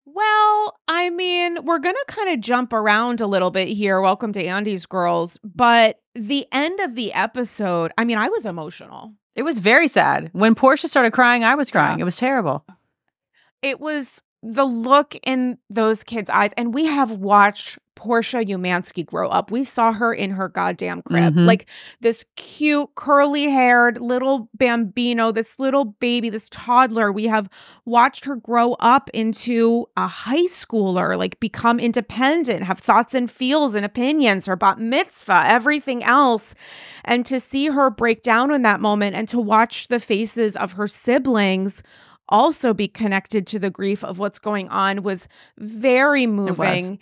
Well, 0.06 0.78
I 0.88 1.10
mean, 1.12 1.64
we're 1.64 1.80
going 1.80 1.96
to 1.96 2.06
kind 2.08 2.30
of 2.30 2.42
jump 2.42 2.74
around 2.74 3.22
a 3.22 3.28
little 3.28 3.52
bit 3.52 3.68
here. 3.68 4.02
Welcome 4.02 4.34
to 4.34 4.46
Andy's 4.46 4.86
Girls. 4.86 5.40
But 5.44 6.00
the 6.16 6.46
end 6.52 6.80
of 6.80 6.96
the 6.96 7.14
episode, 7.14 7.92
I 7.98 8.06
mean, 8.06 8.18
I 8.18 8.28
was 8.28 8.46
emotional. 8.46 9.14
It 9.36 9.44
was 9.44 9.60
very 9.60 9.88
sad. 9.88 10.30
When 10.34 10.56
Portia 10.56 10.88
started 10.88 11.12
crying, 11.12 11.44
I 11.44 11.56
was 11.56 11.72
crying. 11.72 12.00
Yeah. 12.00 12.04
It 12.04 12.06
was 12.06 12.18
terrible. 12.18 12.66
It 13.62 13.80
was 13.80 14.22
the 14.42 14.66
look 14.66 15.16
in 15.24 15.58
those 15.70 16.04
kids' 16.04 16.30
eyes. 16.30 16.54
And 16.58 16.74
we 16.74 16.86
have 16.86 17.12
watched 17.12 17.78
Portia 18.00 18.38
Umansky 18.38 19.06
grow 19.06 19.28
up. 19.28 19.52
We 19.52 19.66
saw 19.66 19.92
her 19.92 20.14
in 20.14 20.32
her 20.32 20.48
goddamn 20.48 21.02
crib. 21.02 21.34
Mm-hmm. 21.34 21.46
Like 21.46 21.68
this 22.00 22.24
cute, 22.38 22.96
curly 22.96 23.50
haired 23.50 24.00
little 24.00 24.50
bambino, 24.54 25.34
this 25.34 25.60
little 25.60 25.84
baby, 25.84 26.30
this 26.30 26.48
toddler. 26.50 27.12
We 27.12 27.26
have 27.26 27.50
watched 27.84 28.24
her 28.24 28.38
grow 28.38 28.74
up 28.80 29.10
into 29.14 29.88
a 29.98 30.08
high 30.08 30.46
schooler, 30.46 31.18
like 31.18 31.42
become 31.42 31.78
independent, 31.78 32.64
have 32.64 32.80
thoughts 32.80 33.14
and 33.14 33.30
feels 33.30 33.76
and 33.76 33.86
opinions, 33.86 34.46
her 34.46 34.56
bat 34.56 34.80
mitzvah, 34.80 35.44
everything 35.46 36.02
else. 36.02 36.56
And 37.04 37.26
to 37.26 37.38
see 37.38 37.68
her 37.68 37.90
break 37.90 38.24
down 38.24 38.54
in 38.54 38.62
that 38.62 38.80
moment 38.80 39.18
and 39.18 39.28
to 39.28 39.42
watch 39.42 39.90
the 39.90 40.00
faces 40.00 40.56
of 40.56 40.74
her 40.74 40.88
siblings 40.88 41.84
also 42.30 42.74
be 42.74 42.88
connected 42.88 43.46
to 43.48 43.60
the 43.60 43.70
grief 43.70 44.04
of 44.04 44.20
what's 44.20 44.40
going 44.40 44.70
on 44.70 45.04
was 45.04 45.28
very 45.58 46.26
moving. 46.26 47.00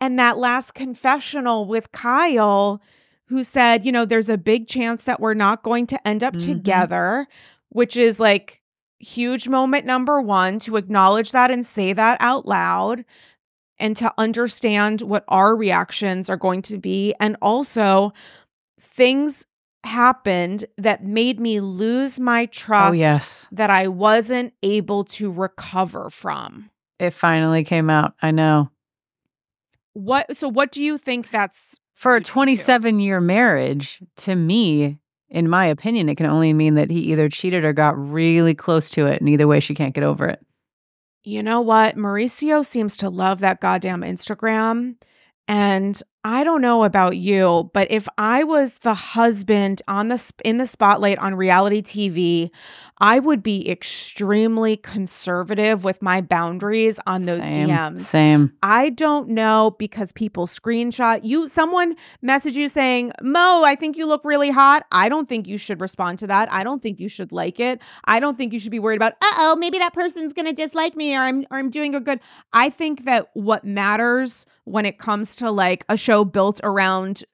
And 0.00 0.18
that 0.18 0.38
last 0.38 0.74
confessional 0.74 1.66
with 1.66 1.92
Kyle, 1.92 2.80
who 3.26 3.44
said, 3.44 3.84
you 3.84 3.92
know, 3.92 4.04
there's 4.04 4.28
a 4.28 4.38
big 4.38 4.66
chance 4.66 5.04
that 5.04 5.20
we're 5.20 5.34
not 5.34 5.62
going 5.62 5.86
to 5.88 6.08
end 6.08 6.24
up 6.24 6.34
mm-hmm. 6.34 6.52
together, 6.52 7.26
which 7.68 7.96
is 7.96 8.18
like 8.18 8.62
huge 8.98 9.48
moment 9.48 9.86
number 9.86 10.20
one 10.20 10.58
to 10.60 10.76
acknowledge 10.76 11.32
that 11.32 11.50
and 11.50 11.64
say 11.64 11.92
that 11.92 12.16
out 12.20 12.46
loud 12.46 13.04
and 13.78 13.96
to 13.96 14.12
understand 14.18 15.00
what 15.00 15.24
our 15.28 15.56
reactions 15.56 16.28
are 16.28 16.36
going 16.36 16.62
to 16.62 16.78
be. 16.78 17.14
And 17.18 17.36
also, 17.40 18.12
things 18.78 19.46
happened 19.84 20.66
that 20.76 21.04
made 21.04 21.40
me 21.40 21.60
lose 21.60 22.20
my 22.20 22.46
trust 22.46 22.90
oh, 22.90 22.96
yes. 22.96 23.46
that 23.52 23.70
I 23.70 23.88
wasn't 23.88 24.52
able 24.62 25.04
to 25.04 25.30
recover 25.30 26.10
from. 26.10 26.70
It 26.98 27.10
finally 27.10 27.64
came 27.64 27.88
out. 27.88 28.14
I 28.20 28.30
know. 28.30 28.70
What 29.92 30.36
so 30.36 30.48
what 30.48 30.70
do 30.70 30.82
you 30.82 30.98
think 30.98 31.30
that's 31.30 31.80
for 31.94 32.14
a 32.14 32.20
27 32.20 33.00
year 33.00 33.20
marriage 33.20 34.00
to 34.18 34.36
me 34.36 34.98
in 35.28 35.48
my 35.48 35.66
opinion 35.66 36.08
it 36.08 36.14
can 36.14 36.26
only 36.26 36.52
mean 36.52 36.74
that 36.76 36.90
he 36.90 37.00
either 37.12 37.28
cheated 37.28 37.64
or 37.64 37.72
got 37.72 37.98
really 37.98 38.54
close 38.54 38.88
to 38.90 39.06
it 39.06 39.20
and 39.20 39.28
either 39.28 39.48
way 39.48 39.58
she 39.58 39.74
can't 39.74 39.94
get 39.94 40.04
over 40.04 40.26
it. 40.26 40.40
You 41.22 41.42
know 41.42 41.60
what? 41.60 41.96
Mauricio 41.96 42.64
seems 42.64 42.96
to 42.98 43.10
love 43.10 43.40
that 43.40 43.60
goddamn 43.60 44.02
Instagram 44.02 44.96
and 45.48 46.00
I 46.22 46.44
don't 46.44 46.60
know 46.60 46.84
about 46.84 47.16
you, 47.16 47.70
but 47.72 47.90
if 47.90 48.06
I 48.18 48.44
was 48.44 48.74
the 48.78 48.92
husband 48.92 49.80
on 49.88 50.08
the 50.08 50.32
in 50.44 50.58
the 50.58 50.66
spotlight 50.66 51.18
on 51.18 51.34
reality 51.34 51.80
TV, 51.80 52.50
I 52.98 53.18
would 53.18 53.42
be 53.42 53.70
extremely 53.70 54.76
conservative 54.76 55.82
with 55.82 56.02
my 56.02 56.20
boundaries 56.20 57.00
on 57.06 57.22
those 57.22 57.42
same, 57.42 57.68
DMs. 57.68 58.00
Same. 58.02 58.52
I 58.62 58.90
don't 58.90 59.30
know 59.30 59.74
because 59.78 60.12
people 60.12 60.46
screenshot 60.46 61.20
you. 61.22 61.48
Someone 61.48 61.96
message 62.20 62.54
you 62.54 62.68
saying, 62.68 63.12
"Mo, 63.22 63.62
I 63.64 63.74
think 63.74 63.96
you 63.96 64.04
look 64.04 64.22
really 64.22 64.50
hot." 64.50 64.84
I 64.92 65.08
don't 65.08 65.26
think 65.26 65.48
you 65.48 65.56
should 65.56 65.80
respond 65.80 66.18
to 66.18 66.26
that. 66.26 66.52
I 66.52 66.62
don't 66.62 66.82
think 66.82 67.00
you 67.00 67.08
should 67.08 67.32
like 67.32 67.58
it. 67.60 67.80
I 68.04 68.20
don't 68.20 68.36
think 68.36 68.52
you 68.52 68.60
should 68.60 68.72
be 68.72 68.78
worried 68.78 68.96
about, 68.96 69.14
"Uh 69.22 69.32
oh, 69.38 69.56
maybe 69.56 69.78
that 69.78 69.94
person's 69.94 70.34
gonna 70.34 70.52
dislike 70.52 70.94
me, 70.94 71.16
or 71.16 71.20
I'm 71.20 71.46
or 71.50 71.56
I'm 71.56 71.70
doing 71.70 71.94
a 71.94 72.00
good." 72.00 72.20
I 72.52 72.68
think 72.68 73.06
that 73.06 73.30
what 73.32 73.64
matters 73.64 74.44
when 74.64 74.84
it 74.84 74.98
comes 74.98 75.34
to 75.36 75.50
like 75.50 75.84
a 75.88 75.96
show 75.96 76.09
built 76.32 76.60
around 76.62 77.24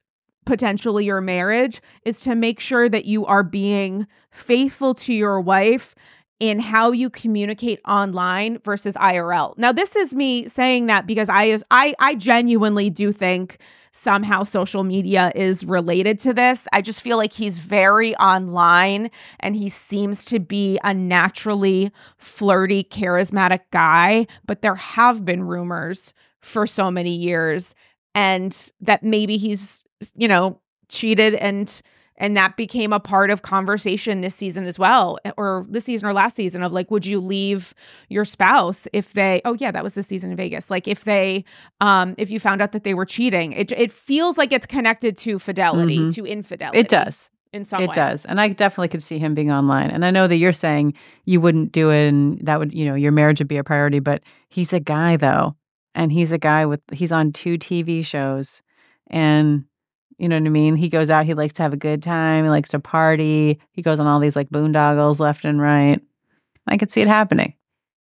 potentially 0.45 1.05
your 1.05 1.21
marriage 1.21 1.81
is 2.05 2.21
to 2.21 2.35
make 2.35 2.61
sure 2.61 2.89
that 2.89 3.05
you 3.05 3.27
are 3.27 3.43
being 3.43 4.07
faithful 4.31 4.95
to 4.95 5.13
your 5.13 5.41
wife 5.41 5.95
in 6.39 6.61
how 6.61 6.93
you 6.93 7.09
communicate 7.09 7.81
online 7.87 8.59
versus 8.59 8.95
IRL. 8.95 9.57
Now 9.57 9.73
this 9.73 9.97
is 9.97 10.15
me 10.15 10.49
saying 10.49 10.87
that 10.87 11.07
because 11.07 11.29
I 11.31 11.59
I 11.71 11.95
I 11.99 12.15
genuinely 12.15 12.91
do 12.91 13.11
think 13.11 13.59
somehow 13.93 14.43
social 14.43 14.85
media 14.85 15.33
is 15.35 15.65
related 15.65 16.19
to 16.21 16.35
this. 16.35 16.69
I 16.73 16.83
just 16.83 17.01
feel 17.01 17.17
like 17.17 17.33
he's 17.33 17.59
very 17.59 18.15
online 18.17 19.11
and 19.41 19.57
he 19.57 19.71
seems 19.71 20.23
to 20.27 20.39
be 20.39 20.79
a 20.85 20.93
naturally 20.93 21.91
flirty, 22.19 22.85
charismatic 22.85 23.61
guy, 23.71 24.27
but 24.47 24.61
there 24.61 24.75
have 24.75 25.25
been 25.25 25.43
rumors 25.45 26.13
for 26.43 26.67
so 26.67 26.91
many 26.91 27.17
years 27.17 27.75
and 28.17 28.73
that 28.81 29.05
maybe 29.05 29.37
he's 29.37 29.85
you 30.17 30.27
know 30.27 30.59
cheated 30.89 31.35
and 31.35 31.81
and 32.19 32.35
that 32.35 32.57
became 32.57 32.95
a 32.95 32.99
part 33.01 33.29
of 33.31 33.43
conversation 33.43 34.23
this 34.23 34.35
season 34.35 34.65
as 34.65 34.79
well 34.79 35.19
or 35.37 35.67
this 35.69 35.85
season 35.85 36.09
or 36.09 36.13
last 36.15 36.35
season 36.35 36.63
of 36.63 36.73
like 36.73 36.91
would 36.91 37.05
you 37.05 37.21
leave 37.21 37.75
your 38.09 38.25
spouse 38.25 38.89
if 38.95 39.13
they 39.13 39.41
oh 39.45 39.55
yeah 39.61 39.71
that 39.71 39.85
was 39.85 39.95
the 39.95 40.03
season 40.03 40.31
in 40.31 40.37
vegas 40.37 40.71
like 40.71 40.89
if 40.89 41.05
they 41.05 41.45
um 41.81 42.15
if 42.19 42.31
you 42.31 42.41
found 42.41 42.63
out 42.63 42.73
that 42.73 42.85
they 42.85 42.95
were 42.95 43.05
cheating 43.05 43.53
it, 43.53 43.71
it 43.73 43.93
feels 43.93 44.39
like 44.39 44.51
it's 44.53 44.67
connected 44.67 45.17
to 45.17 45.39
fidelity 45.39 45.99
Mhm. 45.99 46.15
to 46.15 46.25
infidelity 46.27 46.79
It 46.79 46.89
does. 46.89 47.31
in 47.53 47.65
some 47.65 47.83
It 47.83 47.89
way 47.89 47.95
does. 47.95 48.25
And 48.27 48.41
I 48.41 48.49
definitely 48.49 48.89
could 48.89 49.03
see 49.03 49.19
him 49.19 49.35
being 49.35 49.51
online. 49.51 49.91
And 49.91 50.05
I 50.05 50.11
know 50.11 50.27
that 50.27 50.37
you're 50.37 50.53
saying 50.53 50.93
you 51.25 51.41
wouldn't 51.41 51.73
do 51.73 51.91
it 51.91 52.09
and 52.09 52.39
that 52.47 52.59
would, 52.59 52.73
you 52.75 52.85
know, 52.85 52.95
your 52.95 53.13
marriage 53.13 53.39
would 53.41 53.49
be 53.49 53.57
a 53.57 53.65
priority, 53.65 53.99
but 53.99 54.23
he's 54.49 54.73
a 54.73 54.81
guy 54.81 55.17
though. 55.17 55.55
And 55.97 56.13
he's 56.13 56.31
a 56.31 56.39
guy 56.39 56.65
with 56.67 56.81
he's 56.93 57.11
on 57.11 57.33
two 57.33 57.59
TV 57.59 58.05
shows 58.05 58.63
and 59.09 59.65
you 60.19 60.29
know 60.29 60.37
what 60.39 60.47
I 60.47 60.51
mean? 60.51 60.77
He 60.77 60.89
goes 60.89 61.11
out, 61.11 61.27
he 61.27 61.35
likes 61.35 61.53
to 61.55 61.63
have 61.63 61.73
a 61.73 61.77
good 61.77 62.03
time, 62.03 62.45
he 62.45 62.51
likes 62.51 62.71
to 62.71 62.79
party. 62.79 63.59
He 63.73 63.83
goes 63.83 63.99
on 64.01 64.07
all 64.07 64.21
these 64.21 64.37
like 64.37 64.49
boondoggles 64.51 65.19
left 65.19 65.45
and 65.45 65.61
right. 65.61 66.01
I 66.69 66.77
could 66.77 66.91
see 66.91 67.01
it 67.01 67.09
happening. 67.09 67.55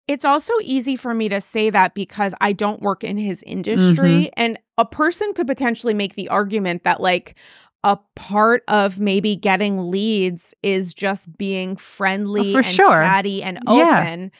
it's 0.08 0.24
also 0.26 0.54
easy 0.62 0.96
for 0.96 1.14
me 1.14 1.28
to 1.30 1.42
say 1.42 1.70
that 1.70 1.94
because 1.94 2.34
I 2.40 2.54
don't 2.54 2.82
work 2.82 3.04
in 3.04 3.18
his 3.18 3.44
industry. 3.44 4.10
Mm-hmm. 4.10 4.30
And 4.38 4.60
a 4.78 4.86
person 4.86 5.34
could 5.34 5.48
potentially 5.48 5.94
make 5.94 6.16
the 6.16 6.30
argument 6.30 6.84
that, 6.84 7.02
like, 7.02 7.36
a 7.84 7.98
part 8.16 8.64
of 8.70 9.00
maybe 9.00 9.36
getting 9.36 9.92
leads 9.92 10.54
is 10.64 10.94
just 10.94 11.38
being 11.38 11.76
friendly 11.76 12.54
for 12.54 12.60
and 12.60 12.68
sure. 12.68 13.02
chatty 13.02 13.44
and 13.44 13.60
Yeah. 13.68 14.00
open. 14.00 14.32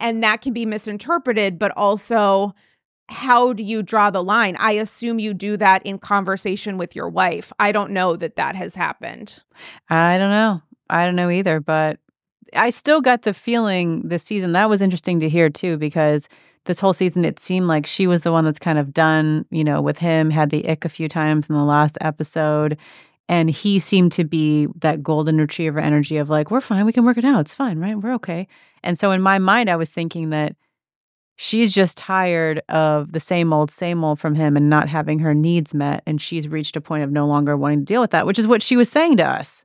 And 0.00 0.22
that 0.24 0.42
can 0.42 0.52
be 0.52 0.66
misinterpreted, 0.66 1.58
but 1.60 1.70
also, 1.76 2.54
how 3.08 3.52
do 3.52 3.62
you 3.62 3.82
draw 3.82 4.10
the 4.10 4.22
line? 4.22 4.56
I 4.58 4.72
assume 4.72 5.18
you 5.18 5.34
do 5.34 5.56
that 5.58 5.84
in 5.84 5.98
conversation 5.98 6.78
with 6.78 6.96
your 6.96 7.08
wife. 7.08 7.52
I 7.58 7.70
don't 7.70 7.90
know 7.90 8.16
that 8.16 8.36
that 8.36 8.56
has 8.56 8.74
happened. 8.74 9.42
I 9.90 10.16
don't 10.16 10.30
know. 10.30 10.62
I 10.88 11.04
don't 11.04 11.16
know 11.16 11.30
either, 11.30 11.60
but 11.60 11.98
I 12.54 12.70
still 12.70 13.00
got 13.00 13.22
the 13.22 13.34
feeling 13.34 14.08
this 14.08 14.22
season 14.22 14.52
that 14.52 14.68
was 14.68 14.80
interesting 14.80 15.20
to 15.20 15.28
hear 15.28 15.50
too, 15.50 15.76
because 15.76 16.28
this 16.64 16.80
whole 16.80 16.94
season 16.94 17.24
it 17.24 17.38
seemed 17.40 17.66
like 17.66 17.84
she 17.84 18.06
was 18.06 18.22
the 18.22 18.32
one 18.32 18.44
that's 18.44 18.58
kind 18.58 18.78
of 18.78 18.94
done, 18.94 19.44
you 19.50 19.64
know, 19.64 19.82
with 19.82 19.98
him, 19.98 20.30
had 20.30 20.50
the 20.50 20.66
ick 20.68 20.84
a 20.84 20.88
few 20.88 21.08
times 21.08 21.50
in 21.50 21.54
the 21.54 21.64
last 21.64 21.98
episode. 22.00 22.78
And 23.28 23.50
he 23.50 23.78
seemed 23.78 24.12
to 24.12 24.24
be 24.24 24.68
that 24.76 25.02
golden 25.02 25.38
retriever 25.38 25.78
energy 25.78 26.16
of 26.16 26.30
like, 26.30 26.50
we're 26.50 26.60
fine, 26.60 26.86
we 26.86 26.92
can 26.92 27.04
work 27.04 27.18
it 27.18 27.24
out. 27.24 27.40
It's 27.40 27.54
fine, 27.54 27.78
right? 27.78 27.98
We're 27.98 28.14
okay. 28.14 28.48
And 28.82 28.98
so 28.98 29.10
in 29.10 29.20
my 29.22 29.38
mind, 29.38 29.70
I 29.70 29.76
was 29.76 29.88
thinking 29.88 30.30
that 30.30 30.56
she's 31.36 31.72
just 31.72 31.96
tired 31.96 32.62
of 32.68 33.12
the 33.12 33.20
same 33.20 33.52
old, 33.52 33.70
same 33.70 34.04
old 34.04 34.18
from 34.18 34.34
him 34.34 34.56
and 34.56 34.70
not 34.70 34.88
having 34.88 35.18
her 35.18 35.34
needs 35.34 35.74
met. 35.74 36.02
And 36.06 36.20
she's 36.20 36.48
reached 36.48 36.76
a 36.76 36.80
point 36.80 37.04
of 37.04 37.10
no 37.10 37.26
longer 37.26 37.56
wanting 37.56 37.80
to 37.80 37.84
deal 37.84 38.00
with 38.00 38.10
that, 38.10 38.26
which 38.26 38.38
is 38.38 38.46
what 38.46 38.62
she 38.62 38.76
was 38.76 38.90
saying 38.90 39.16
to 39.18 39.26
us. 39.26 39.64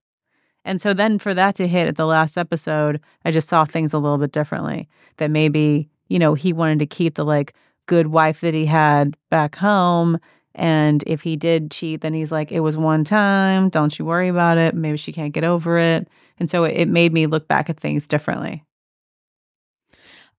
And 0.65 0.81
so 0.81 0.93
then 0.93 1.19
for 1.19 1.33
that 1.33 1.55
to 1.55 1.67
hit 1.67 1.87
at 1.87 1.95
the 1.95 2.05
last 2.05 2.37
episode, 2.37 2.99
I 3.25 3.31
just 3.31 3.47
saw 3.47 3.65
things 3.65 3.93
a 3.93 3.99
little 3.99 4.17
bit 4.17 4.31
differently. 4.31 4.89
That 5.17 5.31
maybe, 5.31 5.89
you 6.09 6.19
know, 6.19 6.33
he 6.33 6.53
wanted 6.53 6.79
to 6.79 6.85
keep 6.85 7.15
the 7.15 7.25
like 7.25 7.53
good 7.85 8.07
wife 8.07 8.41
that 8.41 8.53
he 8.53 8.65
had 8.65 9.15
back 9.29 9.55
home. 9.55 10.19
And 10.55 11.03
if 11.07 11.21
he 11.21 11.37
did 11.37 11.71
cheat, 11.71 12.01
then 12.01 12.13
he's 12.13 12.31
like, 12.31 12.51
it 12.51 12.59
was 12.59 12.75
one 12.75 13.03
time. 13.03 13.69
Don't 13.69 13.97
you 13.97 14.05
worry 14.05 14.27
about 14.27 14.57
it. 14.57 14.75
Maybe 14.75 14.97
she 14.97 15.13
can't 15.13 15.33
get 15.33 15.43
over 15.43 15.77
it. 15.77 16.07
And 16.39 16.49
so 16.49 16.65
it, 16.65 16.87
made 16.87 17.13
me 17.13 17.27
look 17.27 17.47
back 17.47 17.69
at 17.69 17.79
things 17.79 18.07
differently. 18.07 18.63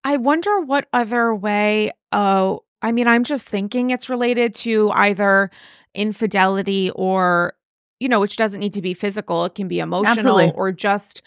I 0.05 0.17
wonder 0.17 0.61
what 0.61 0.89
other 0.93 1.35
way. 1.35 1.93
Oh, 2.13 2.65
I 2.83 2.93
mean, 2.93 3.07
I'm 3.07 3.25
just 3.25 3.49
thinking 3.49 3.91
it's 3.91 4.09
related 4.09 4.55
to 4.57 4.91
either 4.93 5.51
infidelity 5.95 6.91
or, 6.91 7.55
you 7.99 8.09
know, 8.09 8.21
which 8.21 8.37
doesn't 8.37 8.61
need 8.61 8.73
to 8.75 8.83
be 8.83 8.95
physical. 8.95 9.45
It 9.45 9.55
can 9.55 9.69
be 9.69 9.81
emotional 9.81 10.39
Absolutely. 10.39 10.53
or 10.53 10.73
just 10.73 11.23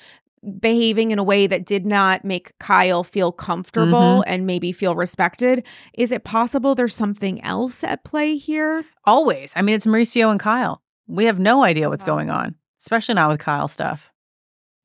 behaving 0.60 1.12
in 1.12 1.20
a 1.20 1.24
way 1.24 1.48
that 1.48 1.66
did 1.66 1.86
not 1.86 2.26
make 2.26 2.58
Kyle 2.60 3.04
feel 3.04 3.32
comfortable 3.32 4.22
mm-hmm. 4.22 4.34
and 4.34 4.46
maybe 4.46 4.72
feel 4.72 4.96
respected. 4.96 5.66
Is 5.94 6.12
it 6.12 6.24
possible 6.24 6.76
there's 6.76 6.96
something 6.96 7.42
else 7.44 7.84
at 7.84 8.04
play 8.04 8.36
here? 8.36 8.84
Always. 9.06 9.54
I 9.56 9.62
mean, 9.62 9.76
it's 9.76 9.86
Mauricio 9.86 10.32
and 10.32 10.40
Kyle. 10.40 10.82
We 11.08 11.26
have 11.26 11.40
no 11.40 11.64
idea 11.64 11.90
what's 11.90 12.04
going 12.04 12.30
on, 12.30 12.56
especially 12.80 13.16
not 13.16 13.30
with 13.30 13.40
Kyle 13.40 13.68
stuff. 13.68 14.10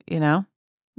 You 0.06 0.20
know, 0.20 0.46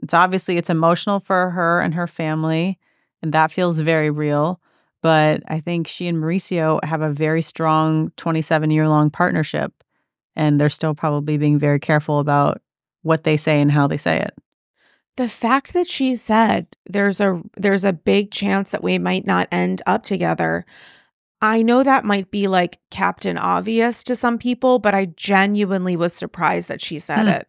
it's 0.02 0.14
obviously 0.14 0.58
it's 0.58 0.70
emotional 0.70 1.20
for 1.20 1.50
her 1.52 1.82
and 1.82 1.94
her 1.96 2.08
family, 2.08 2.78
and 3.22 3.34
that 3.34 3.52
feels 3.52 3.80
very 3.80 4.10
real. 4.10 4.60
But 5.02 5.44
I 5.48 5.60
think 5.60 5.88
she 5.88 6.08
and 6.08 6.18
Mauricio 6.18 6.84
have 6.84 7.02
a 7.02 7.10
very 7.12 7.42
strong 7.42 8.12
27 8.18 8.70
year 8.72 8.88
long 8.88 9.10
partnership, 9.10 9.74
and 10.36 10.60
they're 10.60 10.70
still 10.70 10.94
probably 10.96 11.38
being 11.38 11.58
very 11.58 11.80
careful 11.80 12.20
about 12.20 12.62
what 13.02 13.24
they 13.24 13.38
say 13.38 13.62
and 13.62 13.72
how 13.72 13.88
they 13.88 13.98
say 13.98 14.20
it. 14.20 14.34
The 15.16 15.30
fact 15.30 15.74
that 15.74 15.88
she 15.88 16.16
said 16.16 16.68
there's 16.90 17.20
a 17.20 17.42
there's 17.58 17.84
a 17.84 17.94
big 17.94 18.32
chance 18.32 18.72
that 18.72 18.84
we 18.84 18.98
might 18.98 19.26
not 19.26 19.48
end 19.52 19.82
up 19.86 20.04
together. 20.04 20.66
I 21.42 21.62
know 21.62 21.84
that 21.84 22.04
might 22.04 22.32
be 22.32 22.48
like 22.50 22.80
Captain 22.90 23.38
Obvious 23.38 24.04
to 24.04 24.16
some 24.16 24.38
people, 24.38 24.80
but 24.80 24.94
I 24.94 25.06
genuinely 25.06 25.96
was 25.96 26.14
surprised 26.14 26.68
that 26.68 26.82
she 26.82 27.00
said 27.00 27.24
Hmm. 27.24 27.28
it. 27.30 27.48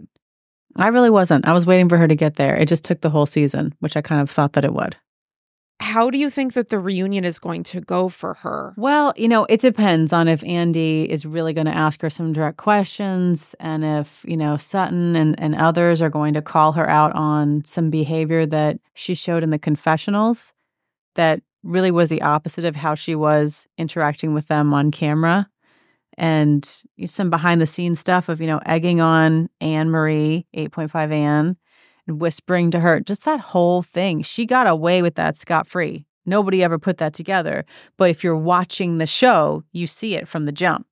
I 0.77 0.89
really 0.89 1.11
wasn't. 1.11 1.47
I 1.47 1.53
was 1.53 1.67
waiting 1.67 1.89
for 1.89 1.97
her 1.97 2.09
to 2.09 2.17
get 2.17 2.37
there. 2.37 2.55
It 2.55 2.69
just 2.69 2.85
took 2.85 3.01
the 3.01 3.11
whole 3.11 3.27
season, 3.27 3.75
which 3.81 3.97
I 3.97 4.03
kind 4.03 4.21
of 4.21 4.31
thought 4.31 4.53
that 4.55 4.65
it 4.65 4.73
would. 4.73 4.97
How 5.81 6.11
do 6.11 6.19
you 6.19 6.29
think 6.29 6.53
that 6.53 6.69
the 6.69 6.79
reunion 6.79 7.25
is 7.25 7.39
going 7.39 7.63
to 7.65 7.81
go 7.81 8.11
for 8.11 8.35
her? 8.35 8.75
Well, 8.77 9.15
you 9.17 9.27
know, 9.27 9.47
it 9.49 9.61
depends 9.61 10.13
on 10.13 10.29
if 10.29 10.45
Andy 10.45 11.11
is 11.11 11.25
really 11.25 11.55
going 11.55 11.67
to 11.67 11.75
ask 11.75 12.03
her 12.03 12.11
some 12.11 12.35
direct 12.35 12.59
questions 12.59 13.55
and 13.59 13.83
if, 13.83 14.23
you 14.29 14.37
know, 14.37 14.59
Sutton 14.59 15.17
and, 15.17 15.41
and 15.41 15.55
others 15.55 16.03
are 16.03 16.11
going 16.11 16.35
to 16.35 16.43
call 16.43 16.73
her 16.73 16.89
out 16.89 17.13
on 17.15 17.65
some 17.65 17.89
behavior 17.89 18.45
that 18.47 18.79
she 18.93 19.15
showed 19.15 19.43
in 19.43 19.51
the 19.51 19.59
confessionals 19.59 20.53
that 21.15 21.41
really 21.63 21.91
was 21.91 22.11
the 22.11 22.23
opposite 22.23 22.65
of 22.65 22.77
how 22.77 22.95
she 22.95 23.15
was 23.15 23.67
interacting 23.79 24.35
with 24.35 24.49
them 24.49 24.75
on 24.75 24.91
camera. 24.91 25.49
And 26.21 26.71
some 27.07 27.31
behind 27.31 27.63
the 27.63 27.67
scenes 27.67 27.99
stuff 27.99 28.29
of, 28.29 28.43
you 28.43 28.47
know, 28.47 28.61
egging 28.67 29.01
on 29.01 29.49
Annemarie, 29.63 30.45
8.5 30.55 31.11
Anne, 31.11 31.57
and 32.07 32.21
whispering 32.21 32.71
to 32.73 32.81
her, 32.81 33.01
just 33.01 33.25
that 33.25 33.41
whole 33.41 33.81
thing. 33.81 34.21
She 34.21 34.45
got 34.45 34.67
away 34.67 35.01
with 35.01 35.15
that 35.15 35.39
scot 35.39 35.67
free. 35.67 36.05
Nobody 36.27 36.63
ever 36.63 36.79
put 36.79 36.99
that 36.99 37.15
together. 37.15 37.65
But 37.97 38.11
if 38.11 38.23
you're 38.23 38.37
watching 38.37 38.99
the 38.99 39.07
show, 39.07 39.65
you 39.73 39.87
see 39.87 40.15
it 40.15 40.29
from 40.29 40.45
the 40.45 40.53
jump 40.53 40.87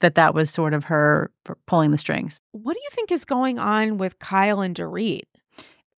that 0.00 0.14
that 0.14 0.34
was 0.34 0.50
sort 0.50 0.72
of 0.72 0.84
her 0.84 1.30
pulling 1.66 1.90
the 1.90 1.98
strings. 1.98 2.38
What 2.52 2.72
do 2.72 2.80
you 2.82 2.90
think 2.92 3.12
is 3.12 3.26
going 3.26 3.58
on 3.58 3.98
with 3.98 4.20
Kyle 4.20 4.62
and 4.62 4.74
Dorit? 4.74 5.24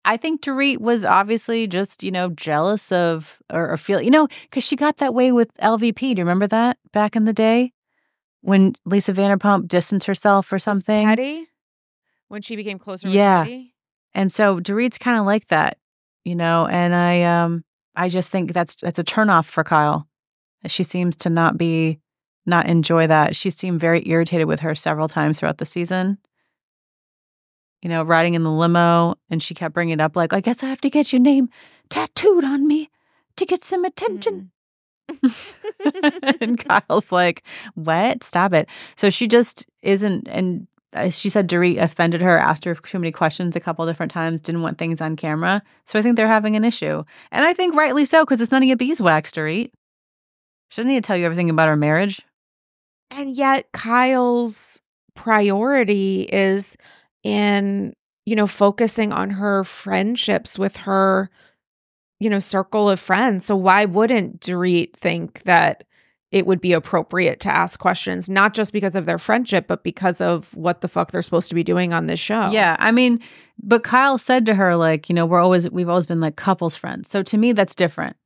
I 0.04 0.16
think 0.16 0.42
Dorit 0.42 0.78
was 0.78 1.04
obviously 1.04 1.68
just, 1.68 2.02
you 2.02 2.10
know, 2.10 2.30
jealous 2.30 2.90
of 2.90 3.38
or, 3.52 3.70
or 3.70 3.76
feel, 3.76 4.02
you 4.02 4.10
know, 4.10 4.26
because 4.42 4.64
she 4.64 4.74
got 4.74 4.96
that 4.96 5.14
way 5.14 5.30
with 5.30 5.54
LVP. 5.58 6.00
Do 6.00 6.08
you 6.08 6.16
remember 6.16 6.48
that 6.48 6.76
back 6.92 7.14
in 7.14 7.24
the 7.24 7.32
day 7.32 7.73
when 8.44 8.74
Lisa 8.84 9.14
Vanderpump 9.14 9.68
distanced 9.68 10.06
herself 10.06 10.52
or 10.52 10.56
Was 10.56 10.64
something? 10.64 11.06
Teddi? 11.06 11.44
When 12.28 12.42
she 12.42 12.56
became 12.56 12.78
closer 12.78 13.08
Yeah. 13.08 13.40
with 13.42 13.48
Teddi? 13.48 13.70
And 14.14 14.32
so 14.32 14.60
Dorit's 14.60 14.98
kind 14.98 15.18
of 15.18 15.24
like 15.24 15.46
that, 15.48 15.78
you 16.24 16.34
know, 16.34 16.66
and 16.66 16.94
I 16.94 17.22
um 17.22 17.64
I 17.96 18.08
just 18.08 18.28
think 18.28 18.52
that's 18.52 18.74
that's 18.76 18.98
a 18.98 19.04
turnoff 19.04 19.46
for 19.46 19.64
Kyle. 19.64 20.06
She 20.66 20.82
seems 20.84 21.16
to 21.18 21.30
not 21.30 21.56
be 21.56 22.00
not 22.46 22.66
enjoy 22.66 23.06
that. 23.06 23.34
She 23.34 23.48
seemed 23.50 23.80
very 23.80 24.06
irritated 24.06 24.46
with 24.46 24.60
her 24.60 24.74
several 24.74 25.08
times 25.08 25.40
throughout 25.40 25.58
the 25.58 25.66
season. 25.66 26.18
You 27.82 27.88
know, 27.88 28.02
riding 28.02 28.34
in 28.34 28.42
the 28.44 28.50
limo 28.52 29.14
and 29.30 29.42
she 29.42 29.54
kept 29.54 29.74
bringing 29.74 29.94
it 29.94 30.00
up 30.00 30.16
like, 30.16 30.32
I 30.32 30.40
guess 30.40 30.62
I 30.62 30.66
have 30.66 30.80
to 30.82 30.90
get 30.90 31.12
your 31.12 31.20
name 31.20 31.48
tattooed 31.88 32.44
on 32.44 32.66
me 32.66 32.90
to 33.36 33.44
get 33.46 33.62
some 33.64 33.84
attention. 33.84 34.50
and 36.40 36.58
Kyle's 36.58 37.12
like, 37.12 37.42
"What? 37.74 38.24
Stop 38.24 38.52
it!" 38.54 38.68
So 38.96 39.10
she 39.10 39.28
just 39.28 39.66
isn't. 39.82 40.28
And 40.28 40.66
uh, 40.92 41.10
she 41.10 41.28
said 41.28 41.48
Dorit 41.48 41.78
offended 41.78 42.22
her, 42.22 42.38
asked 42.38 42.64
her 42.64 42.74
too 42.74 42.98
many 42.98 43.12
questions 43.12 43.56
a 43.56 43.60
couple 43.60 43.84
different 43.86 44.12
times, 44.12 44.40
didn't 44.40 44.62
want 44.62 44.78
things 44.78 45.00
on 45.00 45.16
camera. 45.16 45.62
So 45.86 45.98
I 45.98 46.02
think 46.02 46.16
they're 46.16 46.28
having 46.28 46.56
an 46.56 46.64
issue, 46.64 47.04
and 47.32 47.44
I 47.44 47.52
think 47.52 47.74
rightly 47.74 48.04
so 48.04 48.24
because 48.24 48.40
it's 48.40 48.52
none 48.52 48.62
of 48.62 48.68
your 48.68 48.76
beeswax, 48.76 49.32
Dorit. 49.32 49.70
She 50.70 50.80
doesn't 50.80 50.90
need 50.90 51.02
to 51.02 51.06
tell 51.06 51.16
you 51.16 51.26
everything 51.26 51.50
about 51.50 51.68
her 51.68 51.76
marriage. 51.76 52.22
And 53.10 53.36
yet 53.36 53.70
Kyle's 53.72 54.82
priority 55.14 56.22
is 56.22 56.76
in, 57.22 57.94
you 58.26 58.36
know, 58.36 58.46
focusing 58.46 59.12
on 59.12 59.30
her 59.30 59.64
friendships 59.64 60.58
with 60.58 60.76
her, 60.78 61.30
you 62.20 62.30
know, 62.30 62.38
circle 62.38 62.88
of 62.88 63.00
friends. 63.00 63.44
So 63.44 63.56
why 63.56 63.84
wouldn't 63.84 64.40
Dorit 64.40 64.94
think 64.94 65.42
that 65.42 65.84
it 66.30 66.46
would 66.46 66.60
be 66.60 66.72
appropriate 66.72 67.38
to 67.40 67.48
ask 67.48 67.78
questions, 67.78 68.28
not 68.28 68.54
just 68.54 68.72
because 68.72 68.96
of 68.96 69.06
their 69.06 69.18
friendship, 69.18 69.68
but 69.68 69.84
because 69.84 70.20
of 70.20 70.52
what 70.54 70.80
the 70.80 70.88
fuck 70.88 71.12
they're 71.12 71.22
supposed 71.22 71.48
to 71.48 71.54
be 71.54 71.62
doing 71.62 71.92
on 71.92 72.08
this 72.08 72.18
show? 72.18 72.50
Yeah, 72.50 72.76
I 72.80 72.90
mean, 72.90 73.20
but 73.62 73.84
Kyle 73.84 74.18
said 74.18 74.44
to 74.46 74.54
her 74.54 74.74
like, 74.74 75.08
you 75.08 75.14
know, 75.14 75.26
we're 75.26 75.40
always 75.40 75.70
we've 75.70 75.88
always 75.88 76.06
been 76.06 76.20
like 76.20 76.34
couples 76.34 76.74
friends. 76.74 77.08
So 77.08 77.22
to 77.22 77.38
me, 77.38 77.52
that's 77.52 77.76
different. 77.76 78.16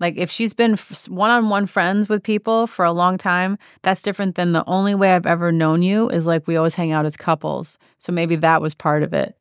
Like 0.00 0.16
if 0.16 0.30
she's 0.30 0.52
been 0.52 0.76
one 1.08 1.30
on 1.30 1.48
one 1.48 1.66
friends 1.66 2.08
with 2.08 2.22
people 2.22 2.66
for 2.66 2.84
a 2.84 2.92
long 2.92 3.18
time, 3.18 3.58
that's 3.82 4.02
different 4.02 4.34
than 4.34 4.52
the 4.52 4.64
only 4.66 4.94
way 4.94 5.14
I've 5.14 5.26
ever 5.26 5.50
known 5.50 5.82
you 5.82 6.08
is 6.10 6.26
like 6.26 6.46
we 6.46 6.56
always 6.56 6.74
hang 6.74 6.92
out 6.92 7.06
as 7.06 7.16
couples. 7.16 7.78
So 7.98 8.12
maybe 8.12 8.36
that 8.36 8.60
was 8.60 8.74
part 8.74 9.02
of 9.02 9.12
it. 9.12 9.36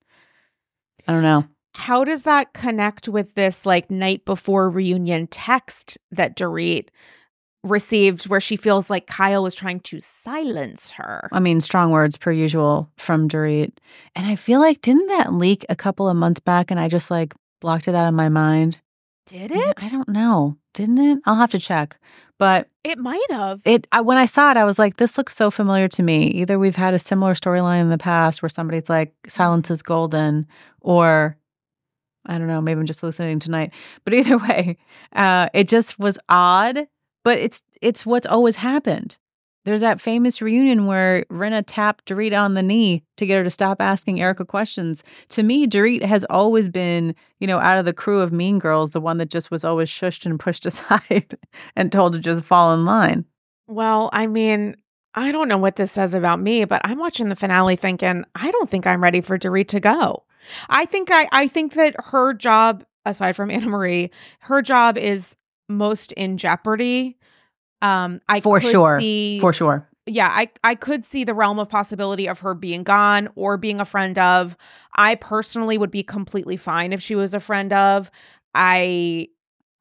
I 1.08 1.12
don't 1.12 1.24
know. 1.24 1.46
How 1.78 2.04
does 2.04 2.24
that 2.24 2.54
connect 2.54 3.08
with 3.08 3.36
this 3.36 3.66
like 3.66 3.92
night 3.92 4.26
before 4.26 4.70
reunion 4.70 5.28
text 5.28 5.98
that 6.12 6.36
Dorit 6.36 6.90
received 7.64 8.28
where 8.28 8.40
she 8.40 8.56
feels 8.56 8.90
like 8.90 9.06
Kyle 9.08 9.44
was 9.44 9.54
trying 9.54 9.80
to 9.82 10.00
silence 10.00 10.92
her? 10.92 11.30
I 11.32 11.40
mean, 11.40 11.62
strong 11.62 11.92
words 11.92 12.18
per 12.18 12.32
usual 12.32 12.90
from 12.98 13.30
Dorit. 13.30 13.72
And 14.16 14.26
I 14.26 14.36
feel 14.36 14.60
like 14.60 14.82
didn't 14.82 15.08
that 15.08 15.34
leak 15.34 15.66
a 15.70 15.76
couple 15.76 16.10
of 16.10 16.18
months 16.18 16.40
back 16.40 16.72
and 16.72 16.80
I 16.80 16.90
just 16.90 17.12
like 17.12 17.36
blocked 17.62 17.88
it 17.88 17.96
out 17.96 18.08
of 18.08 18.14
my 18.16 18.30
mind? 18.30 18.82
Did 19.28 19.52
it? 19.52 19.76
I 19.78 19.90
don't 19.90 20.10
know. 20.10 20.58
Didn't 20.74 20.98
it? 20.98 21.20
I'll 21.26 21.36
have 21.36 21.52
to 21.52 21.60
check. 21.60 22.00
But 22.40 22.70
it 22.84 22.98
might 22.98 23.26
have. 23.30 23.62
It 23.66 23.88
I, 23.92 24.02
when 24.02 24.18
I 24.18 24.26
saw 24.26 24.52
it, 24.52 24.58
I 24.58 24.64
was 24.64 24.80
like, 24.80 24.98
"This 24.98 25.18
looks 25.18 25.36
so 25.36 25.52
familiar 25.52 25.88
to 25.90 26.04
me." 26.04 26.28
Either 26.28 26.58
we've 26.58 26.76
had 26.76 26.94
a 26.94 27.00
similar 27.00 27.34
storyline 27.34 27.82
in 27.82 27.90
the 27.90 27.98
past 27.98 28.42
where 28.42 28.50
somebody's 28.50 28.90
like, 28.90 29.14
"Silence 29.28 29.70
is 29.72 29.82
golden," 29.82 30.48
or 30.82 31.36
I 32.28 32.38
don't 32.38 32.48
know. 32.48 32.62
Maybe 32.62 32.80
I'm 32.80 32.86
just 32.86 33.00
hallucinating 33.00 33.40
tonight. 33.40 33.74
But 34.04 34.14
either 34.14 34.38
way, 34.38 34.78
uh, 35.14 35.50
it 35.54 35.68
just 35.68 36.00
was 36.00 36.20
odd. 36.30 36.88
But 37.24 37.40
it's 37.40 37.62
it's 37.82 38.06
what's 38.06 38.28
always 38.28 38.56
happened. 38.58 39.18
There's 39.66 39.82
that 39.82 40.00
famous 40.00 40.42
reunion 40.42 40.86
where 40.86 41.26
Rinna 41.26 41.62
tapped 41.68 42.06
Dorit 42.06 42.32
on 42.32 42.54
the 42.54 42.64
knee 42.64 43.04
to 43.18 43.26
get 43.26 43.36
her 43.36 43.44
to 43.44 43.50
stop 43.50 43.82
asking 43.82 44.22
Erika 44.22 44.46
questions. 44.46 45.04
To 45.28 45.44
me, 45.44 45.68
Dorit 45.68 46.04
has 46.04 46.24
always 46.30 46.70
been, 46.70 47.14
you 47.42 47.48
know, 47.48 47.60
out 47.60 47.78
of 47.78 47.84
the 47.84 47.92
crew 47.92 48.22
of 48.22 48.32
Mean 48.32 48.60
Girls, 48.60 48.92
the 48.92 49.02
one 49.02 49.18
that 49.18 49.30
just 49.30 49.52
was 49.52 49.66
always 49.66 49.90
shushed 49.90 50.26
and 50.26 50.40
pushed 50.40 50.66
aside 50.66 51.38
and 51.76 51.92
told 51.92 52.14
to 52.14 52.20
just 52.20 52.46
fall 52.46 52.74
in 52.74 52.86
line. 52.86 53.26
Well, 53.68 54.10
I 54.14 54.28
mean, 54.28 54.78
I 55.16 55.34
don't 55.34 55.50
know 55.50 55.58
what 55.58 55.76
this 55.76 55.92
says 55.92 56.14
about 56.14 56.40
me, 56.40 56.64
but 56.64 56.80
I'm 56.86 56.98
watching 56.98 57.28
the 57.28 57.36
finale 57.36 57.76
thinking, 57.76 58.24
I 58.36 58.52
don't 58.52 58.70
think 58.70 58.88
I'm 58.88 59.04
ready 59.04 59.20
for 59.20 59.38
Dorit 59.38 59.68
to 59.68 59.82
go. 59.82 60.24
I 60.70 60.86
think 60.86 61.10
I 61.12 61.28
I 61.32 61.48
think 61.48 61.74
that 61.74 61.96
her 62.06 62.34
job, 62.34 62.86
aside 63.06 63.36
from 63.36 63.50
Annemarie, 63.52 64.10
her 64.42 64.62
job 64.62 64.98
is 64.98 65.36
most 65.70 66.12
in 66.14 66.38
jeopardy 66.38 67.18
um, 67.82 68.22
I 68.28 68.42
for 68.42 68.60
sure, 68.60 69.00
see, 69.00 69.40
for 69.40 69.54
sure. 69.54 69.88
Yeah, 70.06 70.30
I 70.32 70.50
I 70.64 70.76
could 70.76 71.06
see 71.06 71.24
the 71.24 71.34
realm 71.34 71.60
of 71.60 71.70
possibility 71.70 72.28
of 72.28 72.40
her 72.40 72.54
being 72.54 72.84
gone 72.84 73.30
or 73.36 73.58
being 73.58 73.80
a 73.80 73.86
friend 73.86 74.18
of. 74.18 74.56
I 74.96 75.16
personally 75.16 75.78
would 75.78 75.92
be 75.92 76.04
completely 76.04 76.58
fine 76.58 76.94
if 76.94 77.02
she 77.02 77.16
was 77.16 77.34
a 77.34 77.40
friend 77.40 77.74
of. 77.74 78.10
I 78.56 79.28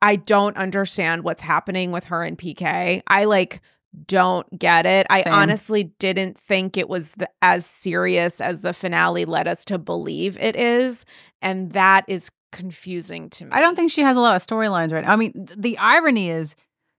I 0.02 0.16
don't 0.16 0.56
understand 0.56 1.24
what's 1.24 1.40
happening 1.40 1.90
with 1.90 2.04
her 2.04 2.22
and 2.22 2.36
PK. 2.36 3.02
I 3.06 3.24
like 3.24 3.60
don't 4.06 4.58
get 4.58 4.86
it. 4.86 5.06
I 5.08 5.24
honestly 5.26 5.84
didn't 5.98 6.38
think 6.38 6.76
it 6.76 6.88
was 6.88 7.10
the, 7.12 7.28
as 7.42 7.64
serious 7.64 8.40
as 8.40 8.60
the 8.60 8.72
finale 8.72 9.24
led 9.24 9.48
us 9.48 9.64
to 9.66 9.78
believe 9.78 10.36
it 10.40 10.56
is, 10.56 11.04
and 11.40 11.72
that 11.72 12.04
is 12.08 12.30
confusing 12.52 13.30
to 13.30 13.46
me. 13.46 13.50
I 13.52 13.60
don't 13.60 13.76
think 13.76 13.90
she 13.90 14.02
has 14.02 14.16
a 14.16 14.20
lot 14.20 14.36
of 14.36 14.46
storylines 14.46 14.92
right 14.92 15.04
now. 15.04 15.12
I 15.12 15.16
mean, 15.16 15.32
th- 15.32 15.58
the 15.58 15.78
irony 15.78 16.30
is 16.30 16.56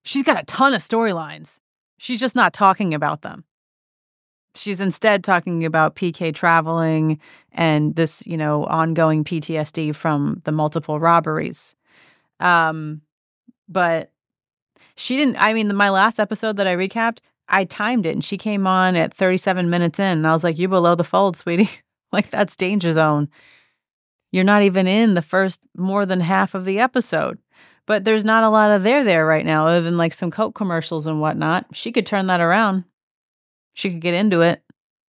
She's 0.08 0.24
got 0.24 0.42
a 0.42 0.46
ton 0.46 0.74
of 0.74 0.80
storylines. 0.80 1.60
She's 1.98 2.22
just 2.22 2.34
not 2.34 2.54
talking 2.54 2.94
about 2.94 3.24
them. 3.24 3.44
She's 4.56 4.80
instead 4.80 5.22
talking 5.22 5.66
about 5.66 5.98
PK 5.98 6.34
traveling 6.34 7.20
and 7.52 7.94
this, 7.94 8.26
you 8.26 8.38
know, 8.38 8.64
ongoing 8.68 9.26
PTSD 9.26 9.94
from 9.94 10.42
the 10.46 10.54
multiple 10.54 10.98
robberies. 11.02 11.76
Um, 12.40 13.02
but 13.68 14.12
she 14.96 15.18
didn't. 15.18 15.38
I 15.38 15.54
mean, 15.54 15.76
my 15.76 15.90
last 15.90 16.20
episode 16.20 16.58
that 16.58 16.68
I 16.68 16.76
recapped, 16.76 17.20
I 17.50 17.66
timed 17.66 18.06
it 18.06 18.12
and 18.12 18.24
she 18.24 18.38
came 18.38 18.68
on 18.68 18.96
at 18.96 19.14
37 19.14 19.70
minutes 19.70 20.00
in. 20.00 20.06
And 20.06 20.28
I 20.28 20.34
was 20.34 20.44
like, 20.44 20.58
You 20.58 20.68
below 20.68 20.96
the 20.96 21.04
fold, 21.04 21.36
sweetie. 21.36 21.70
like, 22.12 22.30
that's 22.30 22.56
danger 22.56 22.92
zone. 22.94 23.30
You're 24.32 24.44
not 24.44 24.64
even 24.64 24.88
in 24.88 25.14
the 25.14 25.22
first 25.22 25.62
more 25.76 26.06
than 26.06 26.20
half 26.20 26.54
of 26.54 26.66
the 26.66 26.80
episode 26.80 27.40
but 27.88 28.04
there's 28.04 28.26
not 28.26 28.44
a 28.44 28.50
lot 28.50 28.70
of 28.70 28.84
there 28.84 29.04
there 29.04 29.26
right 29.26 29.46
now 29.46 29.66
other 29.66 29.82
than 29.82 29.98
like 29.98 30.14
some 30.14 30.30
coke 30.30 30.54
commercials 30.54 31.08
and 31.08 31.20
whatnot 31.20 31.66
she 31.74 31.92
could 31.92 32.06
turn 32.06 32.28
that 32.28 32.42
around 32.42 32.84
she 33.74 33.90
could 33.90 34.02
get 34.02 34.14
into 34.14 34.42
it 34.42 34.62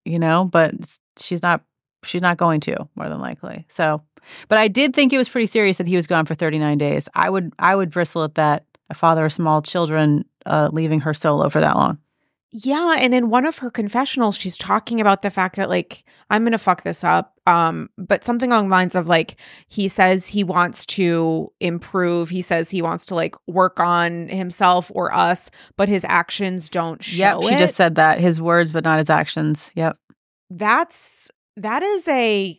you 0.07 0.19
know 0.19 0.47
but 0.47 0.73
she's 1.19 1.43
not 1.43 1.63
she's 2.05 2.23
not 2.23 2.39
going 2.39 2.61
to 2.61 2.89
more 2.95 3.09
than 3.09 3.21
likely 3.21 3.67
so 3.69 4.01
but 4.49 4.57
i 4.57 4.69
did 4.69 4.95
think 4.95 5.13
it 5.13 5.19
was 5.19 5.29
pretty 5.29 5.47
serious 5.47 5.77
that 5.77 5.87
he 5.87 5.97
was 5.97 6.07
gone 6.07 6.25
for 6.25 6.35
39 6.35 6.79
days 6.79 7.09
i 7.15 7.29
would 7.29 7.53
i 7.59 7.77
would 7.77 7.91
bristle 7.91 8.25
at 8.25 8.37
that 8.37 8.65
a 8.91 8.95
father 8.95 9.27
of 9.27 9.33
small 9.33 9.63
children 9.63 10.25
uh, 10.47 10.69
leaving 10.73 11.01
her 11.01 11.15
solo 11.15 11.49
for 11.49 11.61
that 11.61 11.77
long 11.77 11.99
yeah, 12.51 12.97
and 12.99 13.15
in 13.15 13.29
one 13.29 13.45
of 13.45 13.59
her 13.59 13.71
confessionals, 13.71 14.37
she's 14.37 14.57
talking 14.57 15.01
about 15.01 15.21
the 15.21 15.31
fact 15.31 15.57
that 15.57 15.69
like 15.69 16.05
I'm 16.31 16.45
gonna 16.45 16.57
fuck 16.57 16.83
this 16.83 17.05
up, 17.05 17.39
um, 17.47 17.91
but 17.99 18.25
something 18.25 18.51
along 18.51 18.69
the 18.69 18.73
lines 18.73 18.95
of 18.95 19.07
like 19.07 19.37
he 19.67 19.87
says 19.87 20.27
he 20.27 20.45
wants 20.45 20.87
to 20.87 21.53
improve. 21.61 22.31
He 22.31 22.41
says 22.41 22.71
he 22.71 22.81
wants 22.81 23.05
to 23.07 23.15
like 23.15 23.35
work 23.47 23.81
on 23.81 24.29
himself 24.29 24.91
or 24.95 25.15
us, 25.15 25.51
but 25.77 25.91
his 25.91 26.07
actions 26.09 26.71
don't 26.71 27.03
show. 27.03 27.41
Yep, 27.41 27.43
she 27.43 27.59
just 27.59 27.75
said 27.75 27.97
that 27.97 28.19
his 28.19 28.41
words, 28.41 28.73
but 28.73 28.85
not 28.85 28.99
his 28.99 29.11
actions. 29.11 29.71
Yep, 29.77 29.99
that's 30.49 31.31
that 31.57 31.83
is 31.83 32.09
a 32.09 32.59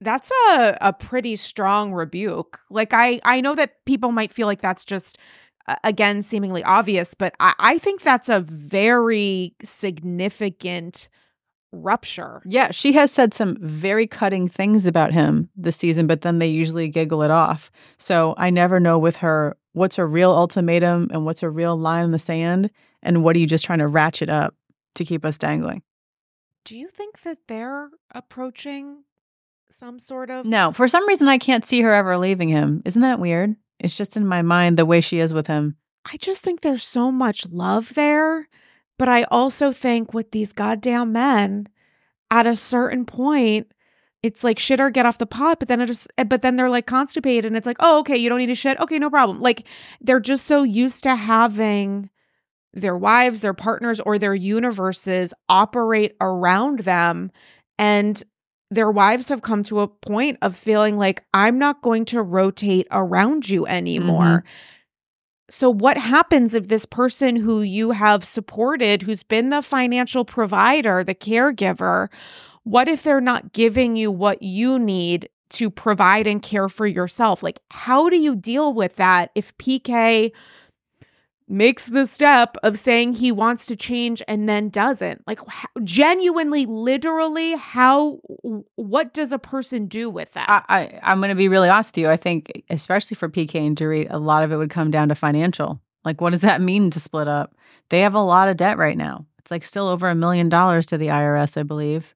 that's 0.00 0.30
a 0.50 0.76
a 0.80 0.92
pretty 0.92 1.36
strong 1.36 1.92
rebuke. 1.92 2.60
Like 2.70 2.92
I 2.92 3.20
I 3.24 3.40
know 3.40 3.54
that 3.54 3.84
people 3.84 4.12
might 4.12 4.32
feel 4.32 4.46
like 4.46 4.60
that's 4.60 4.84
just 4.84 5.18
again 5.84 6.22
seemingly 6.22 6.64
obvious, 6.64 7.14
but 7.14 7.34
I, 7.40 7.54
I 7.58 7.78
think 7.78 8.02
that's 8.02 8.28
a 8.28 8.40
very 8.40 9.54
significant 9.62 11.08
rupture. 11.72 12.40
Yeah, 12.46 12.70
she 12.70 12.92
has 12.94 13.10
said 13.10 13.34
some 13.34 13.56
very 13.60 14.06
cutting 14.06 14.48
things 14.48 14.86
about 14.86 15.12
him 15.12 15.50
this 15.54 15.76
season, 15.76 16.06
but 16.06 16.22
then 16.22 16.38
they 16.38 16.46
usually 16.46 16.88
giggle 16.88 17.22
it 17.22 17.30
off. 17.30 17.70
So 17.98 18.34
I 18.38 18.48
never 18.50 18.80
know 18.80 18.98
with 18.98 19.16
her 19.16 19.56
what's 19.72 19.96
her 19.96 20.08
real 20.08 20.30
ultimatum 20.30 21.08
and 21.12 21.26
what's 21.26 21.40
her 21.40 21.50
real 21.50 21.76
line 21.76 22.06
in 22.06 22.10
the 22.12 22.18
sand, 22.18 22.70
and 23.02 23.22
what 23.22 23.36
are 23.36 23.38
you 23.38 23.46
just 23.46 23.64
trying 23.64 23.80
to 23.80 23.86
ratchet 23.86 24.28
up 24.28 24.54
to 24.98 25.04
keep 25.04 25.24
us 25.24 25.38
dangling. 25.38 25.82
Do 26.64 26.78
you 26.78 26.88
think 26.88 27.22
that 27.22 27.38
they're 27.48 27.90
approaching 28.14 29.04
some 29.78 30.00
sort 30.00 30.28
of 30.28 30.44
No, 30.44 30.72
for 30.72 30.88
some 30.88 31.06
reason 31.06 31.28
I 31.28 31.38
can't 31.38 31.64
see 31.64 31.80
her 31.82 31.94
ever 31.94 32.18
leaving 32.18 32.48
him. 32.48 32.82
Isn't 32.84 33.02
that 33.02 33.20
weird? 33.20 33.54
It's 33.78 33.96
just 33.96 34.16
in 34.16 34.26
my 34.26 34.42
mind 34.42 34.76
the 34.76 34.84
way 34.84 35.00
she 35.00 35.20
is 35.20 35.32
with 35.32 35.46
him. 35.46 35.76
I 36.04 36.16
just 36.16 36.42
think 36.42 36.60
there's 36.60 36.82
so 36.82 37.12
much 37.12 37.46
love 37.48 37.94
there. 37.94 38.48
But 38.98 39.08
I 39.08 39.22
also 39.24 39.70
think 39.70 40.12
with 40.12 40.32
these 40.32 40.52
goddamn 40.52 41.12
men, 41.12 41.68
at 42.28 42.48
a 42.48 42.56
certain 42.56 43.04
point, 43.04 43.70
it's 44.24 44.42
like 44.42 44.58
shit 44.58 44.80
or 44.80 44.90
get 44.90 45.06
off 45.06 45.18
the 45.18 45.26
pot, 45.26 45.60
but 45.60 45.68
then 45.68 45.80
it's 45.80 46.08
eh, 46.18 46.24
but 46.24 46.42
then 46.42 46.56
they're 46.56 46.68
like 46.68 46.86
constipated 46.86 47.44
and 47.44 47.56
it's 47.56 47.66
like, 47.66 47.76
oh, 47.78 48.00
okay, 48.00 48.16
you 48.16 48.28
don't 48.28 48.38
need 48.38 48.46
to 48.46 48.56
shit. 48.56 48.80
Okay, 48.80 48.98
no 48.98 49.10
problem. 49.10 49.40
Like 49.40 49.64
they're 50.00 50.18
just 50.18 50.46
so 50.46 50.64
used 50.64 51.04
to 51.04 51.14
having 51.14 52.10
their 52.74 52.96
wives, 52.96 53.42
their 53.42 53.54
partners, 53.54 54.00
or 54.00 54.18
their 54.18 54.34
universes 54.34 55.32
operate 55.48 56.16
around 56.20 56.80
them. 56.80 57.30
And 57.78 58.20
their 58.70 58.90
wives 58.90 59.28
have 59.28 59.42
come 59.42 59.62
to 59.64 59.80
a 59.80 59.88
point 59.88 60.38
of 60.42 60.56
feeling 60.56 60.98
like 60.98 61.24
I'm 61.32 61.58
not 61.58 61.82
going 61.82 62.04
to 62.06 62.22
rotate 62.22 62.86
around 62.90 63.48
you 63.48 63.66
anymore. 63.66 64.24
Mm-hmm. 64.24 64.48
So, 65.50 65.70
what 65.70 65.96
happens 65.96 66.52
if 66.52 66.68
this 66.68 66.84
person 66.84 67.36
who 67.36 67.62
you 67.62 67.92
have 67.92 68.22
supported, 68.24 69.02
who's 69.02 69.22
been 69.22 69.48
the 69.48 69.62
financial 69.62 70.26
provider, 70.26 71.02
the 71.02 71.14
caregiver, 71.14 72.08
what 72.64 72.86
if 72.86 73.02
they're 73.02 73.20
not 73.20 73.54
giving 73.54 73.96
you 73.96 74.10
what 74.10 74.42
you 74.42 74.78
need 74.78 75.30
to 75.50 75.70
provide 75.70 76.26
and 76.26 76.42
care 76.42 76.68
for 76.68 76.86
yourself? 76.86 77.42
Like, 77.42 77.60
how 77.70 78.10
do 78.10 78.18
you 78.18 78.36
deal 78.36 78.74
with 78.74 78.96
that 78.96 79.30
if 79.34 79.56
PK 79.56 80.32
makes 81.48 81.86
the 81.86 82.06
step 82.06 82.56
of 82.62 82.78
saying 82.78 83.14
he 83.14 83.32
wants 83.32 83.66
to 83.66 83.76
change 83.76 84.22
and 84.28 84.48
then 84.48 84.68
doesn't 84.68 85.26
like 85.26 85.40
how, 85.48 85.68
genuinely 85.82 86.66
literally 86.66 87.56
how 87.56 88.20
what 88.74 89.14
does 89.14 89.32
a 89.32 89.38
person 89.38 89.86
do 89.86 90.10
with 90.10 90.32
that 90.34 90.46
i, 90.68 91.00
I 91.00 91.12
am 91.12 91.18
going 91.18 91.30
to 91.30 91.34
be 91.34 91.48
really 91.48 91.68
honest 91.68 91.96
with 91.96 92.02
you 92.02 92.10
i 92.10 92.16
think 92.16 92.64
especially 92.70 93.14
for 93.14 93.28
pk 93.28 93.54
and 93.66 93.76
Dorit, 93.76 94.08
a 94.10 94.18
lot 94.18 94.42
of 94.42 94.52
it 94.52 94.56
would 94.56 94.70
come 94.70 94.90
down 94.90 95.08
to 95.08 95.14
financial 95.14 95.80
like 96.04 96.20
what 96.20 96.30
does 96.30 96.42
that 96.42 96.60
mean 96.60 96.90
to 96.90 97.00
split 97.00 97.28
up 97.28 97.54
they 97.88 98.00
have 98.00 98.14
a 98.14 98.20
lot 98.20 98.48
of 98.48 98.56
debt 98.56 98.78
right 98.78 98.96
now 98.96 99.24
it's 99.38 99.50
like 99.50 99.64
still 99.64 99.88
over 99.88 100.08
a 100.08 100.14
million 100.14 100.48
dollars 100.48 100.86
to 100.86 100.98
the 100.98 101.06
irs 101.06 101.56
i 101.56 101.62
believe 101.62 102.14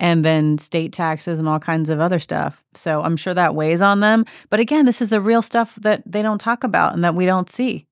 and 0.00 0.24
then 0.24 0.58
state 0.58 0.92
taxes 0.92 1.38
and 1.38 1.48
all 1.48 1.58
kinds 1.58 1.90
of 1.90 2.00
other 2.00 2.18
stuff. 2.18 2.62
So 2.74 3.02
I'm 3.02 3.16
sure 3.16 3.34
that 3.34 3.54
weighs 3.54 3.82
on 3.82 4.00
them. 4.00 4.24
But 4.50 4.60
again, 4.60 4.86
this 4.86 5.02
is 5.02 5.08
the 5.08 5.20
real 5.20 5.42
stuff 5.42 5.74
that 5.76 6.02
they 6.06 6.22
don't 6.22 6.40
talk 6.40 6.64
about 6.64 6.94
and 6.94 7.02
that 7.04 7.14
we 7.14 7.26
don't 7.26 7.50
see. 7.50 7.86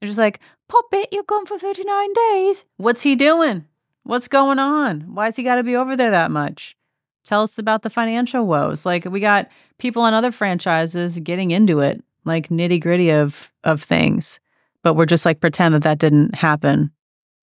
They're 0.00 0.08
just 0.08 0.18
like, 0.18 0.40
Puppet, 0.68 1.08
you're 1.12 1.24
gone 1.24 1.46
for 1.46 1.58
39 1.58 2.12
days. 2.12 2.64
What's 2.76 3.02
he 3.02 3.16
doing? 3.16 3.66
What's 4.04 4.28
going 4.28 4.58
on? 4.58 5.00
Why's 5.14 5.36
he 5.36 5.42
got 5.42 5.56
to 5.56 5.62
be 5.62 5.76
over 5.76 5.96
there 5.96 6.10
that 6.10 6.30
much? 6.30 6.76
Tell 7.24 7.42
us 7.42 7.58
about 7.58 7.82
the 7.82 7.90
financial 7.90 8.46
woes. 8.46 8.86
Like, 8.86 9.04
we 9.04 9.20
got 9.20 9.48
people 9.78 10.02
on 10.02 10.14
other 10.14 10.32
franchises 10.32 11.18
getting 11.18 11.50
into 11.50 11.80
it 11.80 12.02
like 12.24 12.48
nitty 12.48 12.80
gritty 12.80 13.10
of 13.10 13.50
of 13.64 13.82
things, 13.82 14.38
but 14.84 14.94
we're 14.94 15.06
just 15.06 15.24
like 15.26 15.40
pretend 15.40 15.74
that 15.74 15.82
that 15.82 15.98
didn't 15.98 16.36
happen, 16.36 16.92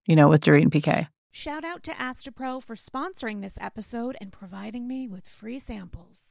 you 0.05 0.15
know, 0.15 0.27
with 0.27 0.43
Dorit 0.43 0.63
and 0.63 0.71
PK. 0.71 1.07
Shout 1.31 1.63
out 1.63 1.83
to 1.83 1.91
Astepro 1.91 2.61
for 2.61 2.75
sponsoring 2.75 3.41
this 3.41 3.57
episode 3.61 4.17
and 4.19 4.33
providing 4.33 4.87
me 4.87 5.07
with 5.07 5.27
free 5.27 5.59
samples. 5.59 6.30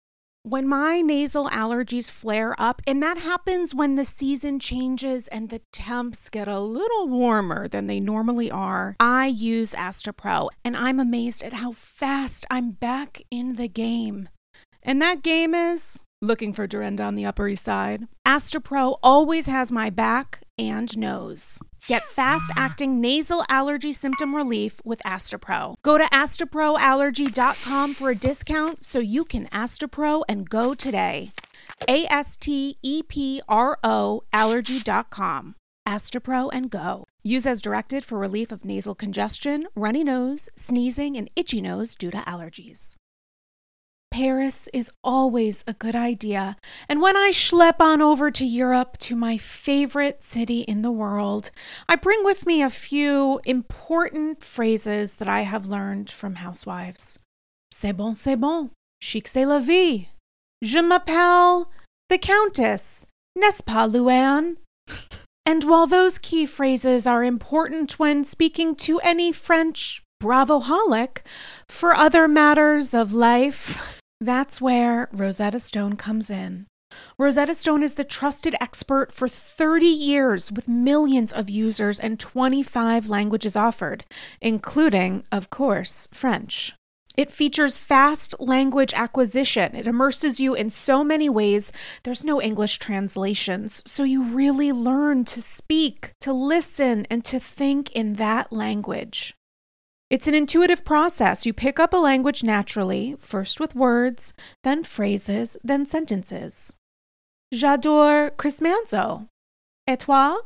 When 0.43 0.67
my 0.67 1.01
nasal 1.01 1.49
allergies 1.49 2.09
flare 2.09 2.55
up, 2.59 2.81
and 2.87 3.01
that 3.03 3.19
happens 3.19 3.75
when 3.75 3.93
the 3.93 4.03
season 4.03 4.57
changes 4.57 5.27
and 5.27 5.49
the 5.49 5.61
temps 5.71 6.29
get 6.29 6.47
a 6.47 6.59
little 6.59 7.07
warmer 7.07 7.67
than 7.67 7.85
they 7.85 7.99
normally 7.99 8.49
are, 8.49 8.95
I 8.99 9.27
use 9.27 9.75
Astepro, 9.75 10.49
and 10.65 10.75
I'm 10.75 10.99
amazed 10.99 11.43
at 11.43 11.53
how 11.53 11.71
fast 11.71 12.47
I'm 12.49 12.71
back 12.71 13.21
in 13.29 13.53
the 13.53 13.67
game. 13.67 14.29
And 14.81 14.99
that 14.99 15.21
game 15.21 15.53
is 15.53 16.01
looking 16.21 16.53
for 16.53 16.67
Dorinda 16.67 17.03
on 17.03 17.15
the 17.15 17.25
Upper 17.25 17.47
East 17.47 17.65
Side. 17.65 18.07
Astepro 18.25 18.97
always 19.01 19.47
has 19.47 19.71
my 19.71 19.89
back 19.89 20.41
and 20.57 20.95
nose. 20.97 21.59
Get 21.87 22.07
fast 22.07 22.51
acting 22.55 23.01
nasal 23.01 23.43
allergy 23.49 23.91
symptom 23.91 24.35
relief 24.35 24.79
with 24.85 25.01
Astepro. 25.05 25.75
Go 25.81 25.97
to 25.97 26.03
asteproallergy.com 26.05 27.93
for 27.95 28.11
a 28.11 28.15
discount 28.15 28.85
so 28.85 28.99
you 28.99 29.25
can 29.25 29.47
Astepro 29.47 30.21
and 30.29 30.47
go 30.47 30.75
today. 30.75 31.31
A 31.87 32.05
S 32.05 32.37
T 32.37 32.77
E 32.83 33.01
P 33.01 33.41
R 33.49 33.77
O 33.83 34.23
allergy.com. 34.31 35.55
Astepro 35.87 36.49
and 36.53 36.69
go. 36.69 37.05
Use 37.23 37.47
as 37.47 37.61
directed 37.61 38.05
for 38.05 38.17
relief 38.19 38.51
of 38.51 38.63
nasal 38.63 38.95
congestion, 38.95 39.67
runny 39.75 40.03
nose, 40.03 40.49
sneezing, 40.55 41.17
and 41.17 41.29
itchy 41.35 41.61
nose 41.61 41.95
due 41.95 42.11
to 42.11 42.17
allergies. 42.17 42.95
Paris 44.11 44.67
is 44.73 44.91
always 45.03 45.63
a 45.65 45.73
good 45.73 45.95
idea. 45.95 46.57
And 46.89 47.01
when 47.01 47.15
I 47.15 47.31
schlep 47.33 47.79
on 47.79 48.01
over 48.01 48.29
to 48.29 48.45
Europe, 48.45 48.97
to 48.99 49.15
my 49.15 49.37
favorite 49.37 50.21
city 50.21 50.61
in 50.61 50.81
the 50.81 50.91
world, 50.91 51.49
I 51.87 51.95
bring 51.95 52.23
with 52.25 52.45
me 52.45 52.61
a 52.61 52.69
few 52.69 53.39
important 53.45 54.43
phrases 54.43 55.15
that 55.15 55.29
I 55.29 55.41
have 55.41 55.65
learned 55.65 56.11
from 56.11 56.35
housewives. 56.35 57.17
C'est 57.71 57.95
bon, 57.95 58.13
c'est 58.13 58.35
bon. 58.35 58.71
Chic, 59.01 59.27
c'est 59.27 59.45
la 59.45 59.59
vie. 59.59 60.09
Je 60.61 60.81
m'appelle 60.81 61.67
the 62.09 62.17
Countess. 62.17 63.07
N'est-ce 63.35 63.61
pas, 63.61 63.87
Luann? 63.87 64.57
and 65.45 65.63
while 65.63 65.87
those 65.87 66.19
key 66.19 66.45
phrases 66.45 67.07
are 67.07 67.23
important 67.23 67.97
when 67.97 68.25
speaking 68.25 68.75
to 68.75 68.99
any 68.99 69.31
French 69.31 70.03
bravoholic, 70.21 71.19
for 71.67 71.95
other 71.95 72.27
matters 72.27 72.93
of 72.93 73.13
life, 73.13 74.00
that's 74.21 74.61
where 74.61 75.09
Rosetta 75.11 75.59
Stone 75.59 75.97
comes 75.97 76.29
in. 76.29 76.67
Rosetta 77.17 77.55
Stone 77.55 77.81
is 77.81 77.95
the 77.95 78.03
trusted 78.03 78.55
expert 78.61 79.11
for 79.11 79.27
30 79.27 79.85
years 79.85 80.51
with 80.51 80.67
millions 80.67 81.33
of 81.33 81.49
users 81.49 81.99
and 81.99 82.19
25 82.19 83.09
languages 83.09 83.55
offered, 83.55 84.05
including, 84.39 85.23
of 85.31 85.49
course, 85.49 86.07
French. 86.13 86.75
It 87.17 87.31
features 87.31 87.77
fast 87.77 88.35
language 88.39 88.93
acquisition. 88.93 89.75
It 89.75 89.87
immerses 89.87 90.39
you 90.39 90.53
in 90.53 90.69
so 90.69 91.03
many 91.03 91.27
ways. 91.27 91.71
There's 92.03 92.23
no 92.23 92.41
English 92.41 92.77
translations, 92.77 93.83
so 93.85 94.03
you 94.03 94.23
really 94.23 94.71
learn 94.71 95.25
to 95.25 95.41
speak, 95.41 96.13
to 96.21 96.31
listen, 96.31 97.05
and 97.09 97.25
to 97.25 97.39
think 97.39 97.91
in 97.91 98.13
that 98.13 98.53
language. 98.53 99.33
It's 100.11 100.27
an 100.27 100.35
intuitive 100.35 100.83
process. 100.83 101.45
You 101.45 101.53
pick 101.53 101.79
up 101.79 101.93
a 101.93 101.97
language 101.97 102.43
naturally, 102.43 103.15
first 103.17 103.61
with 103.61 103.73
words, 103.73 104.33
then 104.61 104.83
phrases, 104.83 105.55
then 105.63 105.85
sentences. 105.85 106.75
J'adore 107.53 108.35
Chris 108.35 108.59
Manzo. 108.59 109.27
Et 109.87 110.01
toi? 110.01 110.39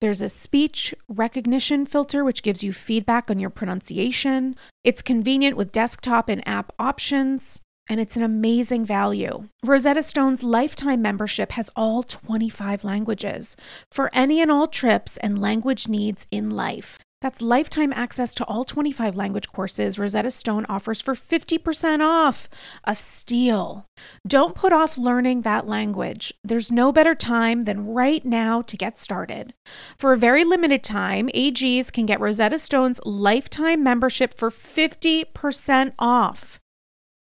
There's 0.00 0.22
a 0.22 0.28
speech 0.28 0.94
recognition 1.08 1.84
filter 1.84 2.24
which 2.24 2.44
gives 2.44 2.62
you 2.62 2.72
feedback 2.72 3.28
on 3.28 3.40
your 3.40 3.50
pronunciation. 3.50 4.54
It's 4.84 5.02
convenient 5.02 5.56
with 5.56 5.72
desktop 5.72 6.28
and 6.28 6.46
app 6.46 6.72
options, 6.78 7.60
and 7.88 7.98
it's 7.98 8.16
an 8.16 8.22
amazing 8.22 8.84
value. 8.84 9.48
Rosetta 9.64 10.04
Stone's 10.04 10.44
lifetime 10.44 11.02
membership 11.02 11.50
has 11.52 11.70
all 11.74 12.04
25 12.04 12.84
languages 12.84 13.56
for 13.90 14.10
any 14.12 14.40
and 14.40 14.48
all 14.48 14.68
trips 14.68 15.16
and 15.16 15.40
language 15.40 15.88
needs 15.88 16.28
in 16.30 16.50
life. 16.50 17.00
That's 17.26 17.42
lifetime 17.42 17.92
access 17.92 18.34
to 18.34 18.44
all 18.44 18.64
25 18.64 19.16
language 19.16 19.48
courses 19.48 19.98
Rosetta 19.98 20.30
Stone 20.30 20.64
offers 20.68 21.00
for 21.00 21.14
50% 21.14 21.98
off. 22.00 22.48
A 22.84 22.94
steal. 22.94 23.84
Don't 24.24 24.54
put 24.54 24.72
off 24.72 24.96
learning 24.96 25.42
that 25.42 25.66
language. 25.66 26.32
There's 26.44 26.70
no 26.70 26.92
better 26.92 27.16
time 27.16 27.62
than 27.62 27.88
right 27.88 28.24
now 28.24 28.62
to 28.62 28.76
get 28.76 28.96
started. 28.96 29.54
For 29.98 30.12
a 30.12 30.16
very 30.16 30.44
limited 30.44 30.84
time, 30.84 31.28
AGs 31.34 31.92
can 31.92 32.06
get 32.06 32.20
Rosetta 32.20 32.60
Stone's 32.60 33.00
lifetime 33.04 33.82
membership 33.82 34.32
for 34.32 34.50
50% 34.50 35.94
off. 35.98 36.60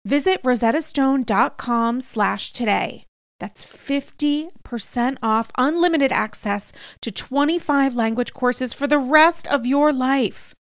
Visit 0.05 0.43
rosettastone.com 0.43 2.03
slash 2.03 2.53
today. 2.53 3.07
That's 3.41 3.65
50% 3.65 5.17
off 5.23 5.51
unlimited 5.59 6.13
access 6.13 6.73
to 7.03 7.11
25 7.11 7.95
language 7.95 8.33
courses 8.33 8.73
for 8.73 8.87
the 8.87 8.99
rest 8.99 9.47
of 9.49 9.67
your 9.67 9.93
life. 9.93 10.55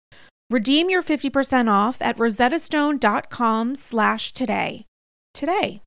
Redeem 0.51 0.91
your 0.91 1.03
50% 1.03 1.71
off 1.71 2.03
at 2.03 2.17
rosettastone.com 2.19 3.77
slash 3.77 4.33
today. 4.33 4.85
Today. 5.33 5.81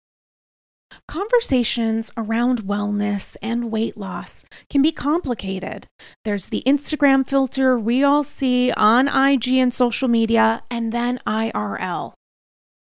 Conversations 1.08 2.12
around 2.18 2.64
wellness 2.64 3.36
and 3.42 3.72
weight 3.72 3.98
loss 3.98 4.46
can 4.70 4.82
be 4.82 4.92
complicated. 4.92 5.88
There's 6.24 6.50
the 6.50 6.64
Instagram 6.66 7.28
filter 7.28 7.78
we 7.78 8.04
all 8.04 8.24
see 8.24 8.72
on 8.72 9.08
IG 9.08 9.50
and 9.50 9.74
social 9.74 10.08
media, 10.08 10.64
and 10.72 10.92
then 10.92 11.20
IRL. 11.28 12.14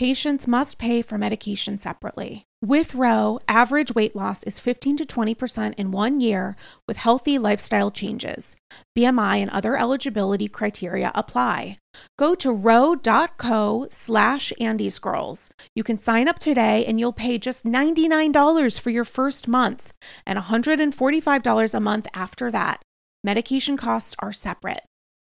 Patients 0.00 0.48
must 0.48 0.78
pay 0.78 1.02
for 1.02 1.18
medication 1.18 1.76
separately. 1.76 2.44
With 2.64 2.94
Ro, 2.94 3.38
average 3.46 3.94
weight 3.94 4.16
loss 4.16 4.42
is 4.44 4.58
15 4.58 4.96
to 4.96 5.04
20% 5.04 5.74
in 5.74 5.90
one 5.90 6.22
year 6.22 6.56
with 6.88 6.96
healthy 6.96 7.36
lifestyle 7.36 7.90
changes. 7.90 8.56
BMI 8.96 9.42
and 9.42 9.50
other 9.50 9.76
eligibility 9.76 10.48
criteria 10.48 11.12
apply. 11.14 11.76
Go 12.18 12.34
to 12.36 12.50
ro.co 12.50 13.88
slash 13.90 14.54
AndysGirls. 14.58 15.50
You 15.74 15.84
can 15.84 15.98
sign 15.98 16.28
up 16.28 16.38
today 16.38 16.82
and 16.86 16.98
you'll 16.98 17.12
pay 17.12 17.36
just 17.36 17.66
$99 17.66 18.80
for 18.80 18.88
your 18.88 19.04
first 19.04 19.48
month 19.48 19.92
and 20.24 20.38
$145 20.38 21.74
a 21.74 21.80
month 21.80 22.06
after 22.14 22.50
that. 22.50 22.80
Medication 23.22 23.76
costs 23.76 24.16
are 24.18 24.32
separate. 24.32 24.80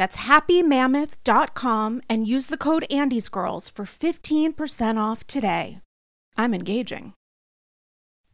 That's 0.00 0.16
happymammoth.com 0.16 2.00
and 2.08 2.26
use 2.26 2.46
the 2.46 2.56
code 2.56 2.86
AndysGirls 2.90 3.70
for 3.70 3.84
15% 3.84 4.96
off 4.96 5.26
today. 5.26 5.80
I'm 6.38 6.54
engaging. 6.54 7.12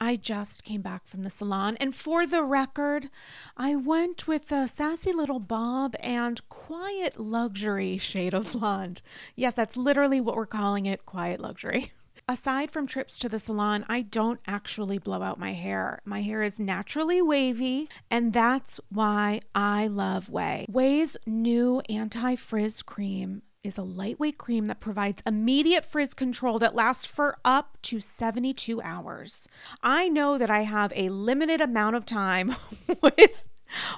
I 0.00 0.14
just 0.14 0.62
came 0.62 0.80
back 0.80 1.08
from 1.08 1.24
the 1.24 1.28
salon, 1.28 1.76
and 1.80 1.92
for 1.92 2.24
the 2.24 2.44
record, 2.44 3.10
I 3.56 3.74
went 3.74 4.28
with 4.28 4.52
a 4.52 4.68
sassy 4.68 5.12
little 5.12 5.40
bob 5.40 5.96
and 5.98 6.48
quiet 6.48 7.18
luxury 7.18 7.98
shade 7.98 8.32
of 8.32 8.52
blonde. 8.52 9.02
Yes, 9.34 9.54
that's 9.54 9.76
literally 9.76 10.20
what 10.20 10.36
we're 10.36 10.46
calling 10.46 10.86
it 10.86 11.04
quiet 11.04 11.40
luxury. 11.40 11.90
aside 12.28 12.70
from 12.70 12.86
trips 12.86 13.18
to 13.18 13.28
the 13.28 13.38
salon, 13.38 13.84
I 13.88 14.02
don't 14.02 14.40
actually 14.46 14.98
blow 14.98 15.22
out 15.22 15.38
my 15.38 15.52
hair. 15.52 16.00
My 16.04 16.22
hair 16.22 16.42
is 16.42 16.58
naturally 16.58 17.22
wavy, 17.22 17.88
and 18.10 18.32
that's 18.32 18.80
why 18.88 19.40
I 19.54 19.86
love 19.86 20.28
Ouai. 20.28 20.68
Ouai's 20.68 21.16
new 21.26 21.80
anti 21.88 22.36
frizz 22.36 22.82
cream 22.82 23.42
is 23.62 23.78
a 23.78 23.82
lightweight 23.82 24.38
cream 24.38 24.68
that 24.68 24.80
provides 24.80 25.22
immediate 25.26 25.84
frizz 25.84 26.14
control 26.14 26.58
that 26.60 26.74
lasts 26.74 27.04
for 27.04 27.36
up 27.44 27.78
to 27.82 27.98
72 28.00 28.80
hours. 28.82 29.48
I 29.82 30.08
know 30.08 30.38
that 30.38 30.50
I 30.50 30.60
have 30.60 30.92
a 30.94 31.08
limited 31.08 31.60
amount 31.60 31.96
of 31.96 32.06
time 32.06 32.54
with 33.02 33.48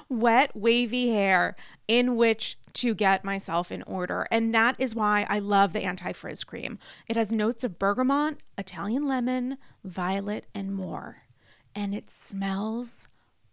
wet, 0.09 0.55
wavy 0.55 1.09
hair 1.09 1.55
in 1.87 2.15
which 2.15 2.57
to 2.75 2.95
get 2.95 3.23
myself 3.23 3.71
in 3.71 3.83
order. 3.83 4.25
And 4.31 4.53
that 4.53 4.75
is 4.79 4.95
why 4.95 5.25
I 5.29 5.39
love 5.39 5.73
the 5.73 5.83
anti 5.83 6.13
frizz 6.13 6.43
cream. 6.43 6.79
It 7.07 7.17
has 7.17 7.31
notes 7.31 7.63
of 7.63 7.79
bergamot, 7.79 8.37
Italian 8.57 9.07
lemon, 9.07 9.57
violet, 9.83 10.45
and 10.53 10.73
more. 10.73 11.23
And 11.75 11.93
it 11.93 12.09
smells 12.09 13.07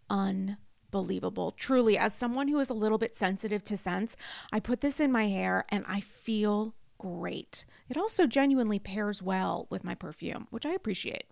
unbelievable. 0.09 1.51
Truly, 1.51 1.97
as 1.97 2.13
someone 2.13 2.47
who 2.47 2.59
is 2.59 2.69
a 2.69 2.75
little 2.75 2.97
bit 2.97 3.15
sensitive 3.15 3.63
to 3.65 3.77
scents, 3.77 4.15
I 4.51 4.59
put 4.59 4.81
this 4.81 4.99
in 4.99 5.11
my 5.11 5.27
hair 5.27 5.65
and 5.69 5.85
I 5.87 6.01
feel 6.01 6.75
great. 6.97 7.65
It 7.89 7.97
also 7.97 8.25
genuinely 8.25 8.79
pairs 8.79 9.21
well 9.21 9.67
with 9.69 9.83
my 9.83 9.95
perfume, 9.95 10.47
which 10.49 10.65
I 10.65 10.71
appreciate. 10.71 11.25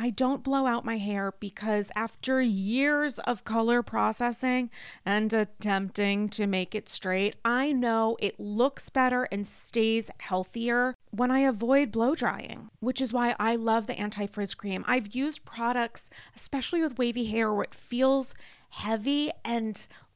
I 0.00 0.10
don't 0.10 0.44
blow 0.44 0.66
out 0.66 0.84
my 0.84 0.96
hair 0.96 1.32
because 1.40 1.90
after 1.96 2.40
years 2.40 3.18
of 3.20 3.44
color 3.44 3.82
processing 3.82 4.70
and 5.04 5.32
attempting 5.32 6.28
to 6.30 6.46
make 6.46 6.72
it 6.72 6.88
straight, 6.88 7.34
I 7.44 7.72
know 7.72 8.16
it 8.20 8.38
looks 8.38 8.90
better 8.90 9.24
and 9.32 9.44
stays 9.44 10.08
healthier 10.20 10.94
when 11.10 11.32
I 11.32 11.40
avoid 11.40 11.90
blow 11.90 12.14
drying, 12.14 12.68
which 12.78 13.00
is 13.00 13.12
why 13.12 13.34
I 13.40 13.56
love 13.56 13.88
the 13.88 13.98
anti 13.98 14.26
frizz 14.26 14.54
cream. 14.54 14.84
I've 14.86 15.16
used 15.16 15.44
products, 15.44 16.10
especially 16.36 16.80
with 16.80 16.98
wavy 16.98 17.24
hair, 17.24 17.52
where 17.52 17.64
it 17.64 17.74
feels 17.74 18.36
heavy 18.70 19.30
and 19.44 19.84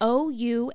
ouai.com 0.00 0.74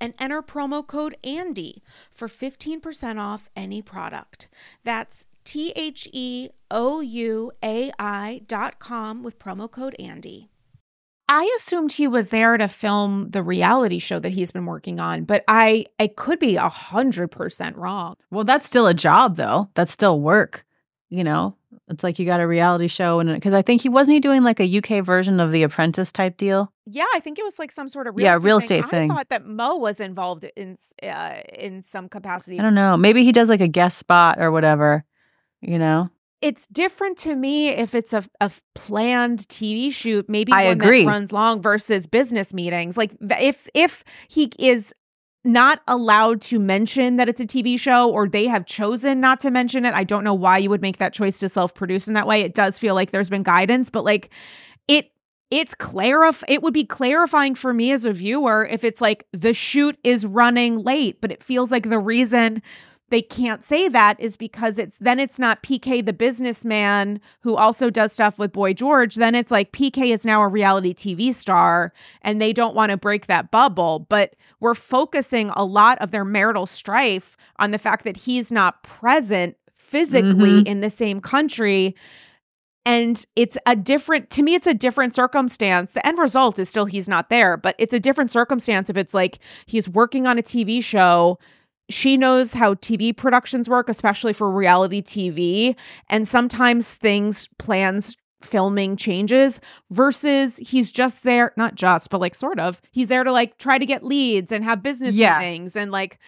and 0.00 0.14
enter 0.18 0.42
promo 0.42 0.86
code 0.86 1.16
ANDY 1.24 1.82
for 2.10 2.28
15% 2.28 3.20
off 3.20 3.48
any 3.56 3.82
product. 3.82 4.48
That's 4.84 5.26
T 5.44 5.72
H 5.76 6.08
E 6.12 6.48
O 6.70 7.00
U 7.00 7.52
A 7.62 7.92
I.com 7.98 9.22
with 9.22 9.38
promo 9.38 9.70
code 9.70 9.94
ANDY. 9.98 10.48
I 11.28 11.52
assumed 11.56 11.92
he 11.92 12.06
was 12.06 12.28
there 12.28 12.56
to 12.56 12.68
film 12.68 13.30
the 13.30 13.42
reality 13.42 13.98
show 13.98 14.20
that 14.20 14.30
he's 14.30 14.52
been 14.52 14.66
working 14.66 15.00
on, 15.00 15.24
but 15.24 15.42
I 15.48 15.86
I 15.98 16.06
could 16.08 16.38
be 16.38 16.56
a 16.56 16.68
hundred 16.68 17.28
percent 17.28 17.76
wrong. 17.76 18.16
Well, 18.30 18.44
that's 18.44 18.66
still 18.66 18.86
a 18.86 18.94
job 18.94 19.36
though. 19.36 19.68
That's 19.74 19.92
still 19.92 20.20
work. 20.20 20.64
You 21.08 21.24
know, 21.24 21.56
it's 21.88 22.02
like 22.04 22.18
you 22.18 22.26
got 22.26 22.40
a 22.40 22.46
reality 22.46 22.88
show, 22.88 23.20
and 23.20 23.32
because 23.32 23.52
I 23.52 23.62
think 23.62 23.82
he 23.82 23.88
wasn't 23.88 24.14
he 24.14 24.20
doing 24.20 24.42
like 24.42 24.60
a 24.60 24.78
UK 24.78 25.04
version 25.04 25.40
of 25.40 25.52
The 25.52 25.62
Apprentice 25.62 26.12
type 26.12 26.36
deal. 26.36 26.72
Yeah, 26.86 27.06
I 27.14 27.20
think 27.20 27.38
it 27.38 27.44
was 27.44 27.58
like 27.58 27.70
some 27.72 27.88
sort 27.88 28.06
of 28.06 28.16
real 28.16 28.24
yeah, 28.24 28.36
estate 28.36 28.46
real 28.46 28.58
estate 28.58 28.88
thing. 28.88 29.10
I 29.10 29.14
thought 29.14 29.28
that 29.30 29.46
Mo 29.46 29.76
was 29.76 30.00
involved 30.00 30.44
in 30.56 30.76
uh, 31.02 31.40
in 31.52 31.82
some 31.82 32.08
capacity. 32.08 32.58
I 32.58 32.62
don't 32.62 32.74
know. 32.74 32.96
Maybe 32.96 33.24
he 33.24 33.32
does 33.32 33.48
like 33.48 33.60
a 33.60 33.68
guest 33.68 33.98
spot 33.98 34.38
or 34.40 34.50
whatever. 34.50 35.04
You 35.62 35.78
know, 35.78 36.10
it's 36.42 36.66
different 36.68 37.18
to 37.18 37.34
me 37.34 37.68
if 37.68 37.94
it's 37.94 38.12
a, 38.12 38.24
a 38.40 38.50
planned 38.74 39.40
TV 39.48 39.92
shoot, 39.92 40.28
maybe 40.28 40.52
I 40.52 40.66
one 40.66 40.72
agree. 40.80 41.04
that 41.04 41.10
runs 41.10 41.32
long 41.32 41.60
versus 41.60 42.06
business 42.06 42.52
meetings. 42.52 42.96
Like 42.96 43.12
if 43.20 43.68
if 43.74 44.04
he 44.28 44.50
is 44.58 44.92
not 45.46 45.80
allowed 45.88 46.40
to 46.42 46.58
mention 46.58 47.16
that 47.16 47.28
it's 47.28 47.40
a 47.40 47.46
TV 47.46 47.78
show 47.78 48.10
or 48.10 48.28
they 48.28 48.46
have 48.46 48.66
chosen 48.66 49.20
not 49.20 49.40
to 49.40 49.50
mention 49.50 49.84
it, 49.84 49.94
I 49.94 50.04
don't 50.04 50.24
know 50.24 50.34
why 50.34 50.58
you 50.58 50.68
would 50.70 50.82
make 50.82 50.98
that 50.98 51.12
choice 51.12 51.38
to 51.38 51.48
self-produce 51.48 52.08
in 52.08 52.14
that 52.14 52.26
way. 52.26 52.40
It 52.40 52.54
does 52.54 52.78
feel 52.78 52.94
like 52.94 53.10
there's 53.10 53.30
been 53.30 53.42
guidance, 53.42 53.88
but 53.90 54.04
like 54.04 54.30
it 54.88 55.10
it's 55.50 55.76
clarif 55.76 56.42
it 56.48 56.62
would 56.62 56.74
be 56.74 56.84
clarifying 56.84 57.54
for 57.54 57.72
me 57.72 57.92
as 57.92 58.04
a 58.04 58.12
viewer 58.12 58.66
if 58.68 58.82
it's 58.82 59.00
like 59.00 59.26
the 59.32 59.54
shoot 59.54 59.96
is 60.02 60.26
running 60.26 60.78
late, 60.78 61.20
but 61.20 61.30
it 61.30 61.42
feels 61.42 61.70
like 61.70 61.88
the 61.88 61.98
reason 61.98 62.60
they 63.10 63.22
can't 63.22 63.62
say 63.64 63.88
that 63.88 64.18
is 64.18 64.36
because 64.36 64.78
it's 64.78 64.96
then 65.00 65.20
it's 65.20 65.38
not 65.38 65.62
PK 65.62 66.04
the 66.04 66.12
businessman 66.12 67.20
who 67.40 67.54
also 67.54 67.88
does 67.88 68.12
stuff 68.12 68.38
with 68.38 68.52
Boy 68.52 68.72
George. 68.74 69.14
Then 69.14 69.34
it's 69.34 69.50
like 69.52 69.70
PK 69.72 70.12
is 70.12 70.24
now 70.24 70.42
a 70.42 70.48
reality 70.48 70.92
TV 70.92 71.32
star 71.32 71.92
and 72.22 72.42
they 72.42 72.52
don't 72.52 72.74
want 72.74 72.90
to 72.90 72.96
break 72.96 73.26
that 73.26 73.50
bubble. 73.52 74.00
But 74.08 74.34
we're 74.58 74.74
focusing 74.74 75.50
a 75.50 75.64
lot 75.64 75.98
of 75.98 76.10
their 76.10 76.24
marital 76.24 76.66
strife 76.66 77.36
on 77.58 77.70
the 77.70 77.78
fact 77.78 78.04
that 78.04 78.16
he's 78.16 78.50
not 78.50 78.82
present 78.82 79.56
physically 79.76 80.62
Mhm. 80.62 80.66
in 80.66 80.80
the 80.80 80.90
same 80.90 81.20
country. 81.20 81.94
and 82.88 83.26
it's 83.34 83.58
a 83.66 83.74
different 83.74 84.30
to 84.30 84.44
me 84.44 84.54
it's 84.54 84.66
a 84.68 84.72
different 84.74 85.12
circumstance 85.12 85.90
the 85.90 86.06
end 86.06 86.18
result 86.18 86.56
is 86.56 86.68
still 86.68 86.84
he's 86.84 87.08
not 87.08 87.30
there 87.30 87.56
but 87.56 87.74
it's 87.78 87.92
a 87.92 87.98
different 87.98 88.30
circumstance 88.30 88.88
if 88.88 88.96
it's 88.96 89.12
like 89.12 89.40
he's 89.66 89.88
working 89.88 90.24
on 90.24 90.38
a 90.38 90.42
tv 90.42 90.80
show 90.80 91.36
she 91.88 92.16
knows 92.16 92.52
how 92.54 92.74
tv 92.74 93.16
productions 93.16 93.68
work 93.68 93.88
especially 93.88 94.32
for 94.32 94.50
reality 94.50 95.00
tv 95.02 95.76
and 96.08 96.26
sometimes 96.26 96.94
things 96.94 97.48
plans 97.58 98.16
filming 98.42 98.96
changes 98.96 99.60
versus 99.90 100.58
he's 100.58 100.92
just 100.92 101.22
there 101.22 101.52
not 101.56 101.74
just 101.74 102.10
but 102.10 102.20
like 102.20 102.34
sort 102.34 102.60
of 102.60 102.82
he's 102.92 103.08
there 103.08 103.24
to 103.24 103.32
like 103.32 103.56
try 103.58 103.78
to 103.78 103.86
get 103.86 104.04
leads 104.04 104.52
and 104.52 104.62
have 104.64 104.82
business 104.82 105.14
Yeah. 105.14 105.38
meetings 105.38 105.74
and 105.76 105.90
like 105.90 106.18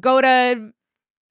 go 0.00 0.20
to 0.20 0.72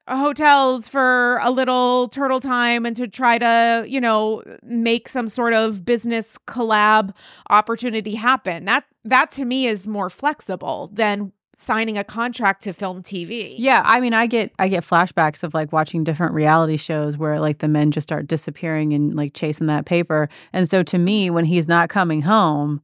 hotels 0.10 0.88
for 0.88 1.38
a 1.44 1.52
little 1.52 2.08
turtle 2.08 2.40
time 2.40 2.86
and 2.86 2.96
to 2.96 3.08
try 3.08 3.38
to 3.38 3.84
you 3.88 4.00
know 4.00 4.42
make 4.64 5.10
some 5.10 5.28
sort 5.28 5.54
of 5.54 5.84
business 5.84 6.38
collab 6.48 7.14
opportunity 7.50 8.16
happen 8.16 8.64
that 8.66 8.86
that 9.04 9.32
to 9.32 9.44
me 9.44 9.66
is 9.66 9.86
more 9.88 10.10
flexible 10.10 10.90
than 10.94 11.34
signing 11.60 11.98
a 11.98 12.04
contract 12.04 12.64
to 12.64 12.72
film 12.72 13.02
tv 13.02 13.56
Yeah, 13.58 13.82
I 13.84 14.00
mean, 14.00 14.14
I 14.14 14.28
get 14.28 14.52
I 14.60 14.68
get 14.68 14.84
flashbacks 14.86 15.44
of 15.44 15.54
like 15.54 15.74
watching 15.74 16.04
different 16.04 16.34
reality 16.34 16.78
shows 16.78 17.18
where 17.18 17.40
like 17.40 17.58
the 17.58 17.68
men 17.68 17.92
just 17.92 18.08
start 18.08 18.28
disappearing 18.28 18.94
and 18.94 19.16
like 19.16 19.34
chasing 19.34 19.68
that 19.68 19.86
paper. 19.86 20.30
And 20.54 20.70
so 20.70 20.84
to 20.84 20.98
me, 20.98 21.30
when 21.30 21.46
he's 21.46 21.68
not 21.68 21.90
coming 21.90 22.22
home 22.22 22.82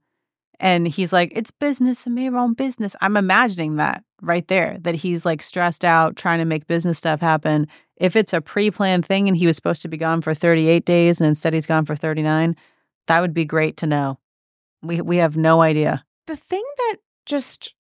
and 0.59 0.87
he's 0.87 1.13
like, 1.13 1.31
"It's 1.35 1.51
business, 1.51 2.05
and 2.07 2.19
your 2.19 2.37
own 2.37 2.53
business," 2.53 2.95
I'm 3.01 3.15
imagining 3.17 3.75
that 3.77 4.03
right 4.21 4.47
there 4.47 4.77
that 4.81 4.95
he's 4.95 5.23
like 5.25 5.43
stressed 5.43 5.85
out 5.85 6.15
trying 6.15 6.39
to 6.39 6.45
make 6.45 6.65
business 6.67 6.97
stuff 6.97 7.19
happen. 7.19 7.67
If 7.97 8.15
it's 8.15 8.33
a 8.33 8.41
pre-planned 8.41 9.05
thing 9.05 9.27
and 9.27 9.37
he 9.37 9.45
was 9.45 9.55
supposed 9.55 9.81
to 9.83 9.87
be 9.87 9.97
gone 9.97 10.21
for 10.21 10.33
38 10.33 10.83
days 10.85 11.19
and 11.21 11.27
instead 11.27 11.53
he's 11.53 11.65
gone 11.67 11.85
for 11.85 11.95
39, 11.95 12.55
that 13.07 13.19
would 13.19 13.33
be 13.33 13.45
great 13.45 13.77
to 13.77 13.87
know. 13.87 14.17
We 14.81 14.99
we 15.01 15.17
have 15.17 15.37
no 15.37 15.61
idea. 15.61 16.03
the 16.27 16.35
thing 16.35 16.63
that 16.77 16.97
just 17.25 17.75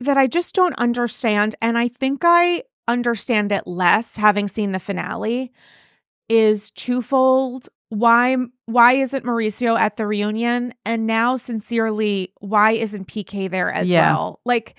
that 0.00 0.16
I 0.16 0.26
just 0.26 0.54
don't 0.54 0.74
understand, 0.74 1.54
and 1.60 1.76
I 1.78 1.88
think 1.88 2.22
I 2.24 2.64
understand 2.88 3.52
it 3.52 3.66
less 3.66 4.16
having 4.16 4.48
seen 4.48 4.72
the 4.72 4.78
finale, 4.80 5.52
is 6.28 6.70
twofold. 6.70 7.68
Why 7.90 8.36
why 8.66 8.92
isn't 8.94 9.24
Mauricio 9.24 9.78
at 9.78 9.96
the 9.96 10.06
reunion? 10.06 10.72
And 10.86 11.06
now 11.06 11.36
sincerely, 11.36 12.32
why 12.40 12.72
isn't 12.72 13.08
PK 13.08 13.50
there 13.50 13.70
as 13.70 13.90
Yeah. 13.90 14.12
well? 14.12 14.40
Like 14.44 14.76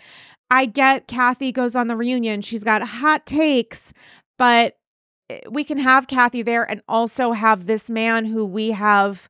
I 0.50 0.66
get 0.66 1.08
Kathy 1.08 1.52
goes 1.52 1.76
on 1.76 1.88
the 1.88 1.96
reunion, 1.98 2.42
she's 2.42 2.64
got 2.64 2.82
hot 2.82 3.26
takes, 3.26 3.92
but 4.38 4.78
eh, 5.30 5.42
we 5.50 5.64
can 5.66 5.78
have 5.78 6.08
Kathy 6.08 6.42
there 6.42 6.64
and 6.70 6.82
also 6.88 7.34
have 7.34 7.66
this 7.66 7.90
man 7.90 8.26
who 8.26 8.46
we 8.46 8.72
have 8.72 9.30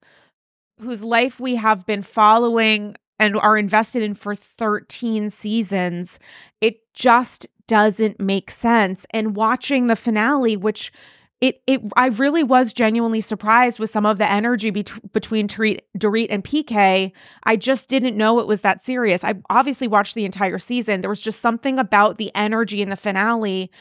whose 0.79 1.03
life 1.03 1.39
we 1.39 1.55
have 1.55 1.85
been 1.85 2.01
following 2.03 2.95
and 3.21 3.37
are 3.37 3.55
invested 3.55 4.01
in 4.01 4.15
for 4.15 4.35
13 4.35 5.29
seasons, 5.29 6.19
it 6.59 6.91
just 6.93 7.47
doesn't 7.67 8.19
make 8.19 8.49
sense. 8.49 9.05
And 9.11 9.35
watching 9.35 9.85
the 9.87 9.95
finale, 9.95 10.57
which 10.57 10.91
it 11.39 11.61
it 11.67 11.81
I 11.95 12.07
really 12.07 12.43
was 12.43 12.73
genuinely 12.73 13.21
surprised 13.21 13.79
with 13.79 13.91
some 13.91 14.05
of 14.05 14.17
the 14.17 14.29
energy 14.29 14.71
bet- 14.71 15.13
between 15.13 15.47
Dorit, 15.47 15.81
Dorit 15.97 16.27
and 16.29 16.43
PK. 16.43 17.11
I 17.43 17.55
just 17.55 17.89
didn't 17.89 18.17
know 18.17 18.39
it 18.39 18.47
was 18.47 18.61
that 18.61 18.83
serious. 18.83 19.23
I 19.23 19.35
obviously 19.49 19.87
watched 19.87 20.15
the 20.15 20.25
entire 20.25 20.57
season. 20.57 21.01
There 21.01 21.09
was 21.09 21.21
just 21.21 21.39
something 21.39 21.77
about 21.77 22.17
the 22.17 22.31
energy 22.35 22.81
in 22.81 22.89
the 22.89 22.97
finale 22.97 23.71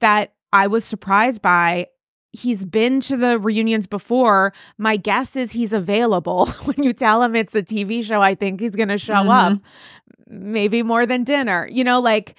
that 0.00 0.32
I 0.52 0.66
was 0.66 0.84
surprised 0.84 1.42
by. 1.42 1.86
He's 2.36 2.64
been 2.64 3.00
to 3.00 3.16
the 3.16 3.38
reunions 3.38 3.86
before. 3.86 4.52
My 4.78 4.96
guess 4.96 5.36
is 5.36 5.52
he's 5.52 5.72
available. 5.72 6.46
when 6.64 6.82
you 6.82 6.92
tell 6.92 7.22
him 7.22 7.34
it's 7.36 7.54
a 7.54 7.62
TV 7.62 8.02
show, 8.04 8.20
I 8.20 8.34
think 8.34 8.60
he's 8.60 8.76
going 8.76 8.88
to 8.88 8.98
show 8.98 9.14
Mhm. 9.14 9.54
up. 9.54 9.58
Maybe 10.28 10.82
more 10.82 11.06
than 11.06 11.24
dinner. 11.24 11.68
You 11.70 11.84
know, 11.84 12.00
like 12.00 12.34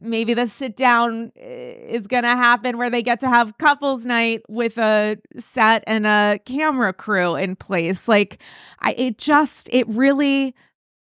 maybe 0.00 0.32
the 0.32 0.46
sit 0.46 0.76
down 0.76 1.32
is 1.36 2.06
going 2.06 2.22
to 2.22 2.28
happen 2.28 2.78
where 2.78 2.88
they 2.90 3.02
get 3.02 3.18
to 3.20 3.28
have 3.28 3.58
couples 3.58 4.06
night 4.06 4.42
with 4.48 4.78
a 4.78 5.16
set 5.36 5.82
and 5.88 6.06
a 6.06 6.38
camera 6.44 6.92
crew 6.92 7.34
in 7.34 7.56
place. 7.56 8.06
Like 8.06 8.38
I 8.78 8.92
it 8.92 9.18
just 9.18 9.68
it 9.72 9.88
really 9.88 10.54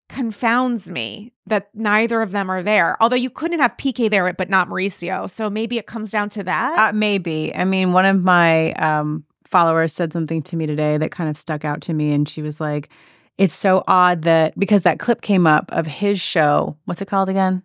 confounds 0.09 0.89
me 0.89 1.33
that 1.47 1.69
neither 1.73 2.21
of 2.21 2.31
them 2.31 2.49
are 2.49 2.61
there. 2.63 2.95
Although 3.01 3.15
you 3.15 3.29
couldn't 3.29 3.59
have 3.59 3.75
PK 3.77 4.09
there 4.09 4.31
but 4.33 4.49
not 4.49 4.69
Mauricio. 4.69 5.29
So 5.29 5.49
maybe 5.49 5.77
it 5.77 5.87
comes 5.87 6.11
down 6.11 6.29
to 6.29 6.43
that. 6.43 6.77
Uh, 6.77 6.93
maybe. 6.93 7.53
I 7.55 7.65
mean, 7.65 7.91
one 7.93 8.05
of 8.05 8.23
my 8.23 8.71
um, 8.73 9.23
followers 9.45 9.93
said 9.93 10.13
something 10.13 10.41
to 10.43 10.55
me 10.55 10.65
today 10.67 10.97
that 10.97 11.11
kind 11.11 11.29
of 11.29 11.37
stuck 11.37 11.65
out 11.65 11.81
to 11.81 11.93
me. 11.93 12.11
And 12.13 12.27
she 12.29 12.41
was 12.41 12.59
like, 12.59 12.89
it's 13.37 13.55
so 13.55 13.83
odd 13.87 14.21
that 14.23 14.57
because 14.57 14.83
that 14.83 14.99
clip 14.99 15.21
came 15.21 15.45
up 15.45 15.71
of 15.71 15.85
his 15.87 16.21
show. 16.21 16.77
What's 16.85 17.01
it 17.01 17.07
called 17.07 17.29
again? 17.29 17.63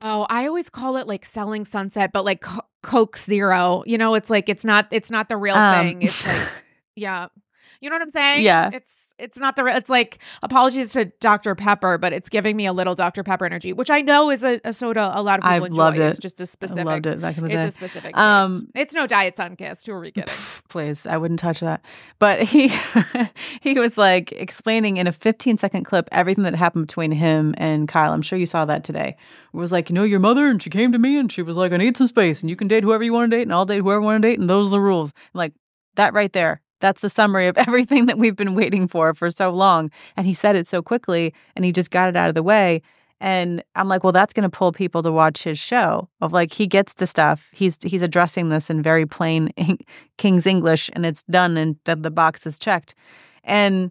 Oh, 0.00 0.26
I 0.28 0.46
always 0.46 0.68
call 0.68 0.96
it 0.96 1.06
like 1.06 1.24
selling 1.24 1.64
sunset, 1.64 2.12
but 2.12 2.24
like 2.24 2.40
Co- 2.42 2.66
Coke 2.82 3.16
Zero. 3.16 3.82
You 3.86 3.96
know, 3.96 4.14
it's 4.14 4.28
like 4.28 4.48
it's 4.48 4.64
not 4.64 4.86
it's 4.90 5.10
not 5.10 5.28
the 5.28 5.36
real 5.36 5.54
Um, 5.54 5.84
thing. 5.84 6.02
It's 6.02 6.26
like 6.26 6.48
yeah. 6.96 7.28
You 7.84 7.90
know 7.90 7.96
what 7.96 8.02
I'm 8.02 8.10
saying? 8.10 8.44
Yeah. 8.46 8.70
It's 8.72 9.12
it's 9.18 9.38
not 9.38 9.56
the 9.56 9.66
it's 9.66 9.90
like 9.90 10.18
apologies 10.42 10.92
to 10.94 11.04
Dr. 11.20 11.54
Pepper, 11.54 11.98
but 11.98 12.14
it's 12.14 12.30
giving 12.30 12.56
me 12.56 12.64
a 12.64 12.72
little 12.72 12.94
Dr. 12.94 13.22
Pepper 13.22 13.44
energy, 13.44 13.74
which 13.74 13.90
I 13.90 14.00
know 14.00 14.30
is 14.30 14.42
a, 14.42 14.58
a 14.64 14.72
soda 14.72 15.12
a 15.14 15.22
lot 15.22 15.38
of 15.38 15.42
people 15.44 15.54
I've 15.54 15.64
enjoy. 15.66 15.76
loved 15.82 15.98
It's 15.98 16.18
just 16.18 16.40
a 16.40 16.46
specific 16.46 16.86
loved 16.86 17.04
it 17.06 17.20
back 17.20 17.36
in 17.36 17.44
the 17.44 17.50
It's 17.50 17.60
day. 17.60 17.66
a 17.66 17.70
specific 17.70 18.16
Um, 18.16 18.52
taste. 18.60 18.66
It's 18.74 18.94
no 18.94 19.06
diet 19.06 19.36
sun 19.36 19.54
kissed. 19.56 19.86
Who 19.86 19.92
are 19.92 20.00
we 20.00 20.10
kidding? 20.12 20.34
Please, 20.70 21.04
I 21.06 21.18
wouldn't 21.18 21.40
touch 21.40 21.60
that. 21.60 21.84
But 22.18 22.40
he 22.40 22.72
he 23.60 23.78
was 23.78 23.98
like 23.98 24.32
explaining 24.32 24.96
in 24.96 25.06
a 25.06 25.12
15 25.12 25.58
second 25.58 25.84
clip 25.84 26.08
everything 26.10 26.44
that 26.44 26.54
happened 26.54 26.86
between 26.86 27.12
him 27.12 27.54
and 27.58 27.86
Kyle. 27.86 28.12
I'm 28.14 28.22
sure 28.22 28.38
you 28.38 28.46
saw 28.46 28.64
that 28.64 28.82
today. 28.82 29.14
It 29.52 29.56
was 29.56 29.72
like, 29.72 29.90
you 29.90 29.94
know, 29.94 30.04
your 30.04 30.20
mother, 30.20 30.46
and 30.48 30.62
she 30.62 30.70
came 30.70 30.90
to 30.92 30.98
me 30.98 31.18
and 31.18 31.30
she 31.30 31.42
was 31.42 31.58
like, 31.58 31.70
I 31.72 31.76
need 31.76 31.98
some 31.98 32.08
space, 32.08 32.40
and 32.40 32.48
you 32.48 32.56
can 32.56 32.66
date 32.66 32.82
whoever 32.82 33.04
you 33.04 33.12
want 33.12 33.30
to 33.30 33.36
date, 33.36 33.42
and 33.42 33.52
I'll 33.52 33.66
date 33.66 33.82
whoever 33.82 34.00
I 34.00 34.04
want 34.04 34.22
to 34.22 34.28
date, 34.28 34.38
and 34.40 34.48
those 34.48 34.68
are 34.68 34.70
the 34.70 34.80
rules. 34.80 35.12
I'm 35.34 35.38
like 35.38 35.52
that 35.96 36.14
right 36.14 36.32
there. 36.32 36.62
That's 36.84 37.00
the 37.00 37.08
summary 37.08 37.46
of 37.46 37.56
everything 37.66 38.04
that 38.06 38.18
we've 38.18 38.36
been 38.36 38.54
waiting 38.54 38.88
for 38.88 39.14
for 39.14 39.30
so 39.30 39.48
long. 39.48 39.90
And 40.18 40.26
he 40.26 40.34
said 40.34 40.54
it 40.54 40.68
so 40.68 40.82
quickly, 40.82 41.32
and 41.56 41.64
he 41.64 41.72
just 41.72 41.90
got 41.90 42.10
it 42.10 42.16
out 42.16 42.28
of 42.28 42.34
the 42.34 42.42
way. 42.42 42.82
And 43.20 43.64
I'm 43.74 43.88
like, 43.88 44.04
well, 44.04 44.12
that's 44.12 44.34
going 44.34 44.42
to 44.42 44.54
pull 44.54 44.70
people 44.70 45.02
to 45.02 45.10
watch 45.10 45.44
his 45.44 45.58
show. 45.58 46.10
Of 46.20 46.34
like, 46.34 46.52
he 46.52 46.66
gets 46.66 46.92
to 46.96 47.06
stuff. 47.06 47.48
He's 47.54 47.78
he's 47.82 48.02
addressing 48.02 48.50
this 48.50 48.68
in 48.68 48.82
very 48.82 49.06
plain 49.06 49.50
King's 50.18 50.46
English, 50.46 50.90
and 50.92 51.06
it's 51.06 51.22
done, 51.22 51.56
and 51.56 51.78
the, 51.84 52.10
box 52.10 52.46
is 52.46 52.58
checked. 52.58 52.94
And 53.44 53.90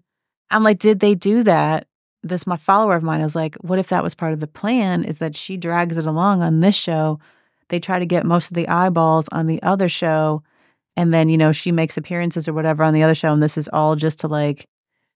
I'm 0.52 0.64
like, 0.64 0.78
did 0.78 1.00
they 1.00 1.16
do 1.16 1.42
that? 1.44 1.88
This 2.22 2.46
my 2.46 2.58
follower 2.58 2.94
of 2.94 3.02
mine 3.02 3.22
is 3.22 3.36
like, 3.36 3.56
what 3.56 3.80
if 3.80 3.88
that 3.88 4.04
was 4.04 4.14
part 4.14 4.34
of 4.34 4.40
the 4.40 4.46
plan? 4.46 5.04
Is 5.04 5.18
that 5.18 5.36
she 5.36 5.58
drags 5.58 5.98
it 5.98 6.06
along 6.06 6.44
on 6.44 6.60
this 6.60 6.76
show? 6.76 7.20
They 7.70 7.80
try 7.80 7.98
to 7.98 8.06
get 8.06 8.24
most 8.24 8.52
of 8.52 8.56
the 8.56 8.68
eyeballs 8.68 9.28
on 9.32 9.48
the 9.48 9.64
other 9.64 9.90
show, 9.90 10.44
and 10.96 11.14
then 11.14 11.30
you 11.30 11.38
know 11.38 11.52
she 11.52 11.72
makes 11.72 11.98
appearances 11.98 12.48
or 12.48 12.54
whatever 12.54 12.84
on 12.84 12.94
the 12.94 13.04
other 13.04 13.16
show, 13.16 13.34
and 13.34 13.44
this 13.44 13.58
is 13.58 13.70
all 13.72 13.96
just 13.96 14.20
to 14.22 14.28
like 14.28 14.68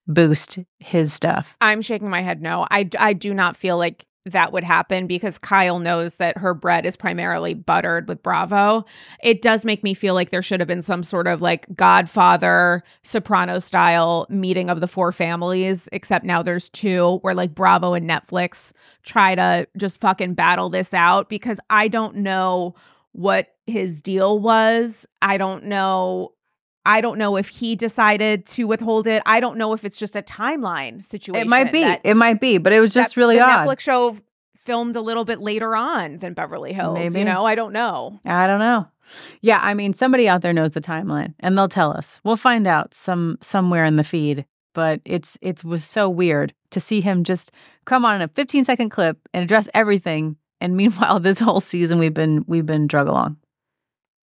boost 0.06 0.58
his 0.78 1.12
stuff. 1.12 1.56
I'm 1.60 1.82
shaking 1.82 2.10
my 2.10 2.22
head 2.22 2.40
no. 2.40 2.66
I, 2.70 2.88
I 2.98 3.12
do 3.12 3.34
not 3.34 3.56
feel 3.56 3.76
like 3.76 4.06
that 4.32 4.52
would 4.52 4.64
happen 4.64 5.06
because 5.06 5.38
Kyle 5.38 5.78
knows 5.78 6.16
that 6.16 6.38
her 6.38 6.54
bread 6.54 6.84
is 6.84 6.96
primarily 6.96 7.54
buttered 7.54 8.08
with 8.08 8.22
Bravo. 8.22 8.84
It 9.22 9.42
does 9.42 9.64
make 9.64 9.82
me 9.82 9.94
feel 9.94 10.14
like 10.14 10.30
there 10.30 10.42
should 10.42 10.60
have 10.60 10.66
been 10.66 10.82
some 10.82 11.02
sort 11.02 11.26
of 11.26 11.40
like 11.40 11.66
Godfather 11.74 12.82
Soprano 13.02 13.58
style 13.58 14.26
meeting 14.28 14.70
of 14.70 14.80
the 14.80 14.88
four 14.88 15.12
families, 15.12 15.88
except 15.92 16.24
now 16.24 16.42
there's 16.42 16.68
two 16.68 17.18
where 17.18 17.34
like 17.34 17.54
Bravo 17.54 17.94
and 17.94 18.08
Netflix 18.08 18.72
try 19.02 19.34
to 19.34 19.66
just 19.76 20.00
fucking 20.00 20.34
battle 20.34 20.68
this 20.68 20.92
out 20.92 21.28
because 21.28 21.58
I 21.70 21.88
don't 21.88 22.16
know 22.16 22.74
what 23.12 23.54
his 23.68 24.02
deal 24.02 24.38
was. 24.38 25.06
I 25.22 25.38
don't 25.38 25.64
know 25.64 26.32
I 26.88 27.02
don't 27.02 27.18
know 27.18 27.36
if 27.36 27.48
he 27.48 27.76
decided 27.76 28.46
to 28.46 28.66
withhold 28.66 29.06
it. 29.06 29.22
I 29.26 29.40
don't 29.40 29.58
know 29.58 29.74
if 29.74 29.84
it's 29.84 29.98
just 29.98 30.16
a 30.16 30.22
timeline 30.22 31.04
situation. 31.04 31.46
It 31.46 31.50
might 31.50 31.70
be. 31.70 31.82
that- 31.82 32.00
it 32.02 32.14
might 32.14 32.40
be, 32.40 32.56
but 32.56 32.72
it 32.72 32.80
was 32.80 32.94
just 32.94 33.14
really 33.14 33.36
the 33.36 33.42
odd. 33.44 33.68
Netflix 33.68 33.80
show 33.80 34.16
filmed 34.56 34.96
a 34.96 35.02
little 35.02 35.26
bit 35.26 35.38
later 35.38 35.76
on 35.76 36.16
than 36.18 36.32
Beverly 36.32 36.72
Hills. 36.72 36.98
Maybe. 36.98 37.18
You 37.18 37.24
know, 37.26 37.44
I 37.44 37.54
don't 37.54 37.74
know. 37.74 38.18
I 38.24 38.46
don't 38.46 38.58
know. 38.58 38.86
Yeah, 39.42 39.60
I 39.62 39.74
mean, 39.74 39.92
somebody 39.92 40.28
out 40.30 40.40
there 40.40 40.54
knows 40.54 40.70
the 40.70 40.80
timeline, 40.80 41.34
and 41.40 41.56
they'll 41.56 41.68
tell 41.68 41.90
us. 41.92 42.20
We'll 42.24 42.36
find 42.36 42.66
out 42.66 42.94
some 42.94 43.36
somewhere 43.42 43.84
in 43.84 43.96
the 43.96 44.04
feed. 44.04 44.46
But 44.74 45.00
it's 45.04 45.36
it 45.42 45.64
was 45.64 45.84
so 45.84 46.08
weird 46.08 46.54
to 46.70 46.80
see 46.80 47.00
him 47.02 47.22
just 47.24 47.50
come 47.84 48.04
on 48.06 48.16
in 48.16 48.22
a 48.22 48.28
15 48.28 48.64
second 48.64 48.88
clip 48.90 49.18
and 49.34 49.42
address 49.42 49.68
everything. 49.74 50.36
And 50.60 50.74
meanwhile, 50.80 51.20
this 51.20 51.38
whole 51.38 51.60
season 51.60 51.98
we've 51.98 52.14
been 52.14 52.44
we've 52.46 52.66
been 52.66 52.86
drug 52.86 53.08
along. 53.08 53.36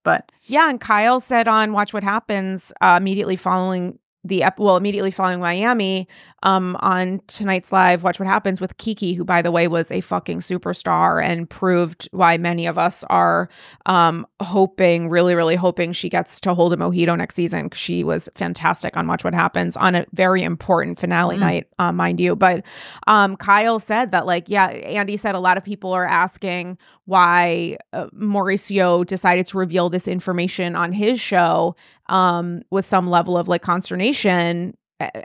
But 0.04 0.32
Yeah, 0.44 0.70
and 0.70 0.80
Kyle 0.80 1.20
said 1.20 1.48
on 1.48 1.74
Watch 1.74 1.94
What 1.94 2.04
Happens 2.04 2.72
uh, 2.82 2.98
immediately 3.00 3.36
following 3.36 3.98
the 4.24 4.44
ep- 4.44 4.60
well 4.60 4.78
immediately 4.78 5.10
following 5.10 5.40
Miami 5.40 6.08
um 6.44 6.78
on 6.80 7.20
tonight's 7.26 7.72
live 7.72 8.04
watch 8.04 8.20
what 8.20 8.28
happens 8.28 8.62
with 8.62 8.78
Kiki 8.78 9.14
who 9.16 9.26
by 9.26 9.42
the 9.42 9.50
way 9.50 9.68
was 9.68 9.92
a 9.92 10.00
fucking 10.00 10.42
superstar 10.42 11.24
and 11.24 11.50
proved 11.50 12.08
why 12.12 12.38
many 12.38 12.68
of 12.68 12.78
us 12.78 13.04
are 13.10 13.50
um 13.88 14.28
hoping 14.40 15.10
really 15.10 15.34
really 15.34 15.56
hoping 15.56 15.92
she 15.92 16.08
gets 16.08 16.40
to 16.42 16.54
hold 16.54 16.72
a 16.72 16.78
mojito 16.78 17.18
next 17.18 17.34
season 17.34 17.68
she 17.74 18.04
was 18.04 18.30
fantastic 18.36 18.96
on 18.96 19.08
watch 19.08 19.24
what 19.24 19.34
happens 19.34 19.76
on 19.76 19.96
a 19.96 20.06
very 20.14 20.44
important 20.44 21.00
finale 21.00 21.36
Mm. 21.38 21.40
night 21.40 21.68
uh, 21.80 21.92
mind 21.92 22.20
you 22.20 22.36
but 22.36 22.64
um 23.08 23.36
Kyle 23.36 23.80
said 23.80 24.12
that 24.12 24.28
like 24.28 24.48
yeah 24.48 24.68
Andy 24.68 25.18
said 25.18 25.34
a 25.34 25.40
lot 25.40 25.58
of 25.58 25.64
people 25.64 25.94
are 25.94 26.06
asking 26.06 26.78
why 27.12 27.76
uh, 27.92 28.08
Mauricio 28.16 29.06
decided 29.06 29.46
to 29.48 29.58
reveal 29.58 29.90
this 29.90 30.08
information 30.08 30.78
on 30.78 30.94
his 30.94 31.20
show 31.20 31.76
um, 32.08 32.62
with 32.72 32.86
some 32.86 33.10
level 33.10 33.38
of 33.38 33.50
like 33.50 33.62
consternation, 33.62 34.74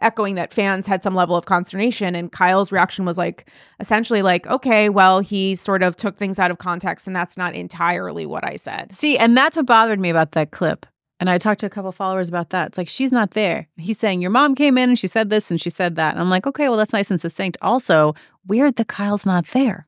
echoing 0.03 0.35
that 0.35 0.53
fans 0.53 0.89
had 0.89 1.05
some 1.05 1.15
level 1.15 1.37
of 1.37 1.47
consternation. 1.47 2.17
And 2.17 2.33
Kyle's 2.33 2.73
reaction 2.73 3.05
was 3.05 3.17
like, 3.17 3.49
essentially, 3.79 4.21
like, 4.21 4.49
okay, 4.49 4.89
well, 4.89 5.21
he 5.21 5.55
sort 5.55 5.85
of 5.85 5.95
took 5.95 6.17
things 6.17 6.41
out 6.41 6.51
of 6.51 6.59
context, 6.59 7.07
and 7.07 7.15
that's 7.15 7.37
not 7.37 7.55
entirely 7.55 8.27
what 8.27 8.45
I 8.45 8.57
said. 8.57 8.93
See, 8.93 9.17
and 9.17 9.37
that's 9.37 9.57
what 9.57 9.67
bothered 9.67 10.01
me 10.01 10.11
about 10.11 10.33
that 10.33 10.51
clip. 10.51 10.87
And 11.21 11.31
I 11.31 11.39
talked 11.39 11.61
to 11.61 11.67
a 11.67 11.71
couple 11.71 11.93
followers 11.93 12.29
about 12.29 12.51
that. 12.51 12.71
It's 12.71 12.79
like 12.79 12.89
she's 12.89 13.13
not 13.13 13.31
there. 13.31 13.69
He's 13.77 13.99
saying 13.99 14.21
your 14.21 14.33
mom 14.33 14.57
came 14.57 14.77
in 14.77 14.91
and 14.91 14.99
she 14.99 15.07
said 15.07 15.31
this 15.31 15.53
and 15.53 15.61
she 15.61 15.71
said 15.71 15.95
that. 15.95 16.13
And 16.13 16.21
I'm 16.21 16.31
like, 16.31 16.49
okay, 16.49 16.69
well 16.69 16.77
that's 16.77 16.93
nice 16.93 17.13
and 17.13 17.21
succinct. 17.21 17.57
Also, 17.63 18.15
weird 18.45 18.75
that 18.77 18.89
Kyle's 18.89 19.25
not 19.25 19.47
there. 19.49 19.86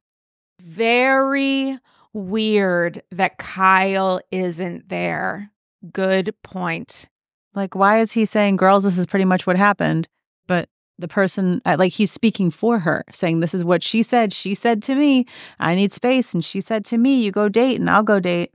Very 0.69 1.79
weird 2.13 3.03
that 3.11 3.39
Kyle 3.39 4.21
isn't 4.31 4.89
there. 4.89 5.51
Good 5.93 6.35
point. 6.43 7.09
Like, 7.55 7.75
why 7.75 8.01
is 8.01 8.13
he 8.13 8.25
saying, 8.25 8.57
girls, 8.57 8.85
this 8.85 8.99
is 8.99 9.07
pretty 9.07 9.25
much 9.25 9.47
what 9.47 9.57
happened? 9.57 10.09
But 10.47 10.69
the 10.99 11.09
person, 11.09 11.63
uh, 11.65 11.77
like, 11.79 11.93
he's 11.93 12.13
speaking 12.13 12.51
for 12.51 12.81
her, 12.81 13.05
saying, 13.13 13.41
this 13.41 13.55
is 13.55 13.65
what 13.65 13.83
she 13.83 14.03
said. 14.03 14.33
She 14.33 14.55
said 14.55 14.83
to 14.85 14.95
me, 14.95 15.27
I 15.59 15.75
need 15.75 15.93
space. 15.93 16.35
And 16.35 16.45
she 16.45 16.61
said 16.61 16.85
to 16.87 16.99
me, 16.99 17.23
you 17.23 17.33
go 17.33 17.49
date 17.49 17.81
and 17.81 17.89
I'll 17.89 18.03
go 18.03 18.21
date. 18.21 18.53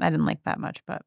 I 0.00 0.10
didn't 0.10 0.26
like 0.26 0.42
that 0.44 0.60
much, 0.60 0.82
but 0.86 1.02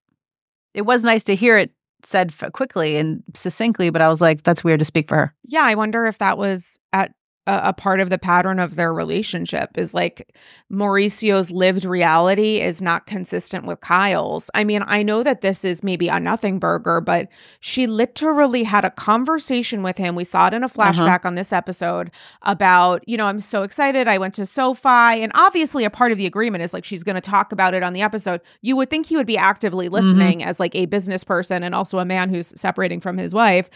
it 0.73 0.81
was 0.81 1.03
nice 1.03 1.23
to 1.25 1.35
hear 1.35 1.57
it 1.57 1.71
said 2.03 2.33
quickly 2.53 2.97
and 2.97 3.23
succinctly. 3.35 3.89
But 3.89 4.01
I 4.01 4.09
was 4.09 4.21
like, 4.21 4.43
that's 4.43 4.63
weird 4.63 4.79
to 4.79 4.85
speak 4.85 5.07
for 5.07 5.15
her. 5.15 5.35
Yeah, 5.45 5.63
I 5.63 5.75
wonder 5.75 6.05
if 6.05 6.17
that 6.17 6.37
was 6.37 6.79
at 6.93 7.11
a, 7.49 7.69
a 7.69 7.73
part 7.73 7.99
of 7.99 8.09
the 8.09 8.17
pattern 8.19 8.59
of 8.59 8.75
their 8.75 8.93
relationship 8.93 9.77
is 9.77 9.93
like 9.93 10.35
Mauricio's 10.69 11.49
lived 11.49 11.83
reality 11.83 12.61
is 12.61 12.81
not 12.81 13.07
consistent 13.07 13.65
with 13.65 13.79
Kyle's. 13.79 14.51
I 14.53 14.63
mean, 14.63 14.83
I 14.85 15.01
know 15.01 15.23
that 15.23 15.41
this 15.41 15.65
is 15.65 15.83
maybe 15.83 16.07
a 16.07 16.19
nothing 16.19 16.59
burger, 16.59 17.01
but 17.01 17.27
she 17.59 17.87
literally 17.87 18.63
had 18.63 18.85
a 18.85 18.91
conversation 18.91 19.81
with 19.81 19.97
him. 19.97 20.15
We 20.15 20.23
saw 20.23 20.47
it 20.47 20.53
in 20.53 20.63
a 20.63 20.69
flashback 20.69 21.25
on 21.25 21.35
this 21.35 21.51
episode 21.51 22.11
about, 22.43 23.03
you 23.07 23.17
know, 23.17 23.25
I'm 23.25 23.39
so 23.39 23.63
excited. 23.63 24.07
I 24.07 24.19
went 24.19 24.35
to 24.35 24.45
SoFi. 24.45 24.87
And 25.23 25.31
obviously, 25.33 25.85
a 25.85 25.89
part 25.89 26.11
of 26.11 26.19
the 26.19 26.27
agreement 26.27 26.63
is 26.63 26.73
like 26.73 26.85
she's 26.85 27.03
going 27.03 27.15
to 27.15 27.21
talk 27.21 27.51
about 27.51 27.73
it 27.73 27.81
on 27.81 27.93
the 27.93 28.01
episode. 28.01 28.41
You 28.61 28.75
would 28.77 28.91
think 28.91 29.07
he 29.07 29.17
would 29.17 29.27
be 29.27 29.37
actively 29.37 29.89
listening 29.89 30.43
as 30.43 30.59
like 30.59 30.75
a 30.75 30.85
business 30.85 31.23
person 31.23 31.63
and 31.63 31.73
also 31.73 31.97
a 31.97 32.05
man 32.05 32.29
who's 32.29 32.53
separating 32.59 32.99
from 32.99 33.17
his 33.17 33.33
wife 33.33 33.69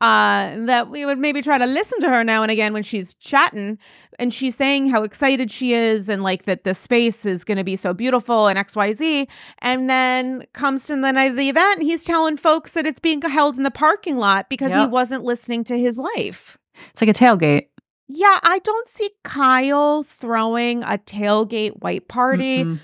uh, 0.00 0.56
that 0.64 0.88
we 0.88 1.04
would 1.04 1.18
maybe 1.18 1.42
try 1.42 1.58
to 1.58 1.66
listen 1.66 2.00
to 2.00 2.08
her 2.08 2.24
now 2.24 2.42
and 2.42 2.50
again 2.50 2.72
when 2.72 2.82
she's 2.82 3.12
chatting 3.20 3.78
and 4.18 4.34
she's 4.34 4.56
saying 4.56 4.88
how 4.88 5.02
excited 5.02 5.50
she 5.50 5.72
is 5.72 6.08
and 6.08 6.22
like 6.22 6.44
that 6.44 6.64
the 6.64 6.74
space 6.74 7.24
is 7.24 7.44
going 7.44 7.58
to 7.58 7.64
be 7.64 7.76
so 7.76 7.94
beautiful 7.94 8.48
and 8.48 8.58
XYZ. 8.58 9.28
And 9.60 9.88
then 9.88 10.44
comes 10.52 10.86
to 10.86 10.96
the 10.96 11.12
night 11.12 11.30
of 11.30 11.36
the 11.36 11.48
event 11.48 11.78
and 11.78 11.86
he's 11.86 12.04
telling 12.04 12.36
folks 12.36 12.72
that 12.72 12.86
it's 12.86 13.00
being 13.00 13.22
held 13.22 13.56
in 13.56 13.62
the 13.62 13.70
parking 13.70 14.18
lot 14.18 14.48
because 14.48 14.72
he 14.72 14.86
wasn't 14.86 15.24
listening 15.24 15.64
to 15.64 15.78
his 15.78 15.98
wife. 15.98 16.58
It's 16.92 17.00
like 17.00 17.10
a 17.10 17.12
tailgate. 17.12 17.66
Yeah, 18.12 18.40
I 18.42 18.58
don't 18.64 18.88
see 18.88 19.10
Kyle 19.22 20.02
throwing 20.02 20.82
a 20.82 20.98
tailgate 20.98 21.80
white 21.80 22.08
party 22.08 22.64
Mm-mm. 22.64 22.80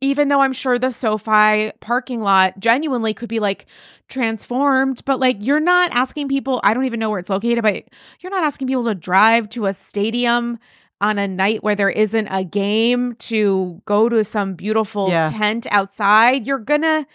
Even 0.00 0.28
though 0.28 0.40
I'm 0.40 0.52
sure 0.52 0.78
the 0.78 0.90
SoFi 0.92 1.72
parking 1.80 2.20
lot 2.22 2.58
genuinely 2.60 3.14
could 3.14 3.28
be 3.28 3.40
like 3.40 3.66
transformed, 4.08 5.04
but 5.04 5.20
like 5.20 5.36
you're 5.40 5.60
not 5.60 5.90
asking 5.92 6.28
people, 6.28 6.60
I 6.64 6.74
don't 6.74 6.84
even 6.84 7.00
know 7.00 7.10
where 7.10 7.18
it's 7.18 7.30
located, 7.30 7.62
but 7.62 7.84
you're 8.20 8.30
not 8.30 8.44
asking 8.44 8.68
people 8.68 8.84
to 8.84 8.94
drive 8.94 9.48
to 9.50 9.66
a 9.66 9.74
stadium 9.74 10.58
on 11.00 11.18
a 11.18 11.28
night 11.28 11.62
where 11.62 11.76
there 11.76 11.90
isn't 11.90 12.26
a 12.28 12.42
game 12.44 13.14
to 13.14 13.80
go 13.86 14.08
to 14.08 14.24
some 14.24 14.54
beautiful 14.54 15.08
Yeah. 15.10 15.26
tent 15.28 15.66
outside. 15.70 16.46
You're 16.46 16.58
gonna 16.58 17.06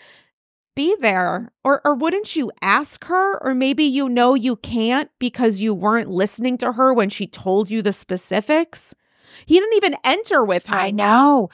be 0.76 0.96
there. 1.02 1.52
Or 1.64 1.82
or 1.86 1.94
wouldn't 1.94 2.36
you 2.36 2.52
ask 2.62 3.04
her? 3.06 3.38
Or 3.44 3.54
maybe 3.54 3.84
you 3.84 4.10
know 4.10 4.34
you 4.34 4.56
can't 4.56 5.10
because 5.20 5.60
you 5.60 5.74
weren't 5.74 6.10
listening 6.10 6.58
to 6.60 6.74
her 6.74 6.94
when 6.94 7.10
she 7.10 7.28
told 7.28 7.70
you 7.70 7.82
the 7.82 7.94
specifics. 7.94 8.96
He 9.46 9.60
didn't 9.60 9.76
even 9.76 9.96
enter 10.04 10.44
with 10.44 10.68
her. 10.68 10.76
I 10.76 10.92
know. 10.92 11.50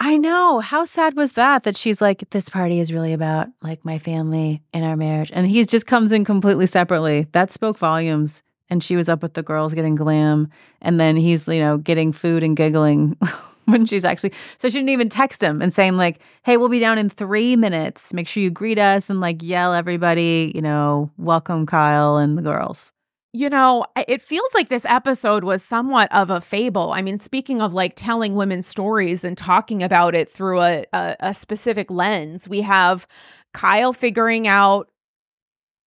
I 0.00 0.16
know. 0.16 0.60
How 0.60 0.84
sad 0.84 1.16
was 1.16 1.32
that? 1.32 1.64
That 1.64 1.76
she's 1.76 2.00
like, 2.00 2.30
this 2.30 2.48
party 2.48 2.78
is 2.78 2.92
really 2.92 3.12
about 3.12 3.48
like 3.62 3.84
my 3.84 3.98
family 3.98 4.62
and 4.72 4.84
our 4.84 4.96
marriage. 4.96 5.30
And 5.34 5.46
he 5.46 5.64
just 5.64 5.86
comes 5.86 6.12
in 6.12 6.24
completely 6.24 6.66
separately. 6.68 7.26
That 7.32 7.50
spoke 7.50 7.78
volumes. 7.78 8.42
And 8.70 8.84
she 8.84 8.96
was 8.96 9.08
up 9.08 9.22
with 9.22 9.34
the 9.34 9.42
girls 9.42 9.74
getting 9.74 9.94
glam. 9.94 10.50
And 10.82 11.00
then 11.00 11.16
he's, 11.16 11.48
you 11.48 11.60
know, 11.60 11.78
getting 11.78 12.12
food 12.12 12.42
and 12.42 12.56
giggling 12.56 13.16
when 13.64 13.86
she's 13.86 14.04
actually. 14.04 14.32
So 14.58 14.68
she 14.68 14.74
didn't 14.74 14.90
even 14.90 15.08
text 15.08 15.42
him 15.42 15.60
and 15.60 15.74
saying, 15.74 15.96
like, 15.96 16.20
hey, 16.44 16.58
we'll 16.58 16.68
be 16.68 16.78
down 16.78 16.98
in 16.98 17.08
three 17.08 17.56
minutes. 17.56 18.12
Make 18.12 18.28
sure 18.28 18.42
you 18.42 18.50
greet 18.50 18.78
us 18.78 19.10
and 19.10 19.20
like 19.20 19.42
yell 19.42 19.74
everybody, 19.74 20.52
you 20.54 20.62
know, 20.62 21.10
welcome 21.16 21.66
Kyle 21.66 22.18
and 22.18 22.38
the 22.38 22.42
girls. 22.42 22.92
You 23.34 23.50
know, 23.50 23.84
it 24.08 24.22
feels 24.22 24.48
like 24.54 24.70
this 24.70 24.86
episode 24.86 25.44
was 25.44 25.62
somewhat 25.62 26.10
of 26.12 26.30
a 26.30 26.40
fable. 26.40 26.92
I 26.92 27.02
mean, 27.02 27.18
speaking 27.18 27.60
of 27.60 27.74
like 27.74 27.92
telling 27.94 28.34
women's 28.34 28.66
stories 28.66 29.22
and 29.22 29.36
talking 29.36 29.82
about 29.82 30.14
it 30.14 30.30
through 30.30 30.62
a, 30.62 30.86
a, 30.94 31.16
a 31.20 31.34
specific 31.34 31.90
lens, 31.90 32.48
we 32.48 32.62
have 32.62 33.06
Kyle 33.52 33.92
figuring 33.92 34.48
out 34.48 34.88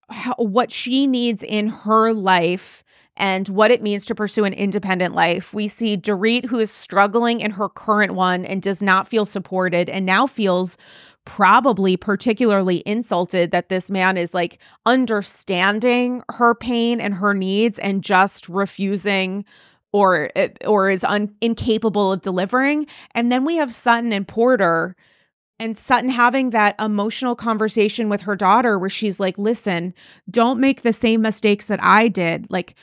how, 0.10 0.36
what 0.36 0.72
she 0.72 1.08
needs 1.08 1.42
in 1.42 1.68
her 1.70 2.14
life 2.14 2.84
and 3.18 3.50
what 3.50 3.72
it 3.72 3.82
means 3.82 4.06
to 4.06 4.16
pursue 4.16 4.46
an 4.46 4.54
independent 4.54 5.16
life. 5.16 5.54
We 5.54 5.68
see 5.68 5.98
Dorit, 5.98 6.46
who 6.46 6.60
is 6.60 6.72
struggling 6.72 7.42
in 7.42 7.52
her 7.52 7.70
current 7.70 8.14
one 8.14 8.46
and 8.46 8.62
does 8.62 8.82
not 8.82 9.08
feel 9.08 9.26
supported 9.26 9.90
and 9.90 10.06
now 10.06 10.28
feels 10.28 10.78
probably 11.26 11.96
particularly 11.96 12.82
insulted 12.86 13.52
that 13.52 13.70
this 13.70 13.92
man 13.92 14.18
is 14.18 14.34
like 14.34 14.60
understanding 14.86 16.24
her 16.30 16.56
pain 16.56 17.00
and 17.00 17.16
her 17.16 17.34
needs 17.34 17.78
and 17.80 18.04
just 18.04 18.50
refusing 18.50 19.46
or 19.94 20.30
eh, 20.36 20.50
or 20.66 20.90
is 20.90 21.04
un- 21.04 21.36
incapable 21.42 22.12
of 22.12 22.22
delivering. 22.22 22.88
And 23.14 23.32
then 23.32 23.46
we 23.46 23.58
have 23.58 23.74
Sutton 23.74 24.14
and 24.14 24.28
Porter 24.28 24.96
and 25.60 25.78
Sutton 25.78 26.10
having 26.10 26.50
that 26.50 26.76
emotional 26.80 27.36
conversation 27.36 28.10
with 28.10 28.22
her 28.22 28.36
daughter 28.36 28.80
where 28.80 28.90
she's 28.90 29.20
like 29.20 29.38
listen 29.38 29.94
don't 30.30 30.60
make 30.60 30.82
the 30.82 30.94
same 30.94 31.22
mistakes 31.22 31.68
that 31.68 31.82
I 31.84 32.08
did. 32.08 32.50
Like 32.50 32.76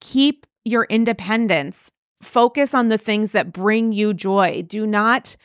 keep 0.00 0.46
your 0.64 0.84
independence. 0.84 1.90
Focus 2.20 2.74
on 2.74 2.88
the 2.88 2.98
things 2.98 3.30
that 3.30 3.52
bring 3.52 3.92
you 3.92 4.12
joy. 4.12 4.62
Do 4.66 4.86
not 4.86 5.36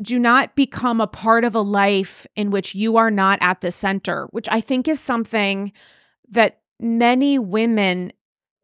do 0.00 0.18
not 0.18 0.54
become 0.54 1.00
a 1.00 1.06
part 1.06 1.44
of 1.44 1.54
a 1.54 1.60
life 1.60 2.26
in 2.36 2.50
which 2.50 2.74
you 2.74 2.96
are 2.96 3.10
not 3.10 3.38
at 3.40 3.60
the 3.60 3.72
center, 3.72 4.28
which 4.30 4.48
I 4.50 4.60
think 4.60 4.86
is 4.86 5.00
something 5.00 5.72
that 6.30 6.60
many 6.78 7.38
women 7.38 8.12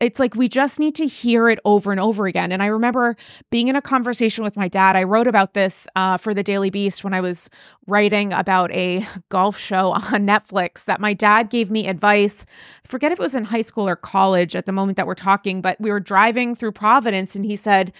it's 0.00 0.18
like 0.18 0.34
we 0.34 0.48
just 0.48 0.80
need 0.80 0.94
to 0.96 1.06
hear 1.06 1.48
it 1.48 1.58
over 1.64 1.90
and 1.92 2.00
over 2.00 2.26
again. 2.26 2.52
And 2.52 2.62
I 2.62 2.66
remember 2.66 3.16
being 3.50 3.68
in 3.68 3.76
a 3.76 3.80
conversation 3.80 4.42
with 4.44 4.56
my 4.56 4.68
dad. 4.68 4.96
I 4.96 5.04
wrote 5.04 5.26
about 5.26 5.54
this 5.54 5.86
uh, 5.94 6.16
for 6.16 6.34
the 6.34 6.42
Daily 6.42 6.68
Beast 6.68 7.04
when 7.04 7.14
I 7.14 7.20
was 7.20 7.48
writing 7.86 8.32
about 8.32 8.70
a 8.72 9.06
golf 9.30 9.56
show 9.56 9.92
on 9.92 10.26
Netflix. 10.26 10.84
That 10.84 11.00
my 11.00 11.14
dad 11.14 11.48
gave 11.48 11.70
me 11.70 11.86
advice. 11.86 12.44
I 12.84 12.88
forget 12.88 13.12
if 13.12 13.20
it 13.20 13.22
was 13.22 13.34
in 13.34 13.44
high 13.44 13.62
school 13.62 13.88
or 13.88 13.96
college 13.96 14.56
at 14.56 14.66
the 14.66 14.72
moment 14.72 14.96
that 14.96 15.06
we're 15.06 15.14
talking, 15.14 15.62
but 15.62 15.80
we 15.80 15.90
were 15.90 16.00
driving 16.00 16.54
through 16.54 16.72
Providence, 16.72 17.34
and 17.34 17.46
he 17.46 17.56
said, 17.56 17.92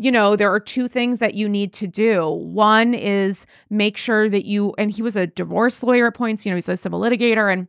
you 0.00 0.10
know, 0.10 0.34
there 0.34 0.50
are 0.50 0.58
two 0.58 0.88
things 0.88 1.18
that 1.18 1.34
you 1.34 1.46
need 1.46 1.74
to 1.74 1.86
do. 1.86 2.26
One 2.26 2.94
is 2.94 3.44
make 3.68 3.98
sure 3.98 4.30
that 4.30 4.46
you, 4.46 4.74
and 4.78 4.90
he 4.90 5.02
was 5.02 5.14
a 5.14 5.26
divorce 5.26 5.82
lawyer 5.82 6.06
at 6.06 6.14
points, 6.14 6.46
you 6.46 6.50
know, 6.50 6.56
he's 6.56 6.70
a 6.70 6.76
civil 6.76 7.00
litigator, 7.00 7.52
and 7.52 7.68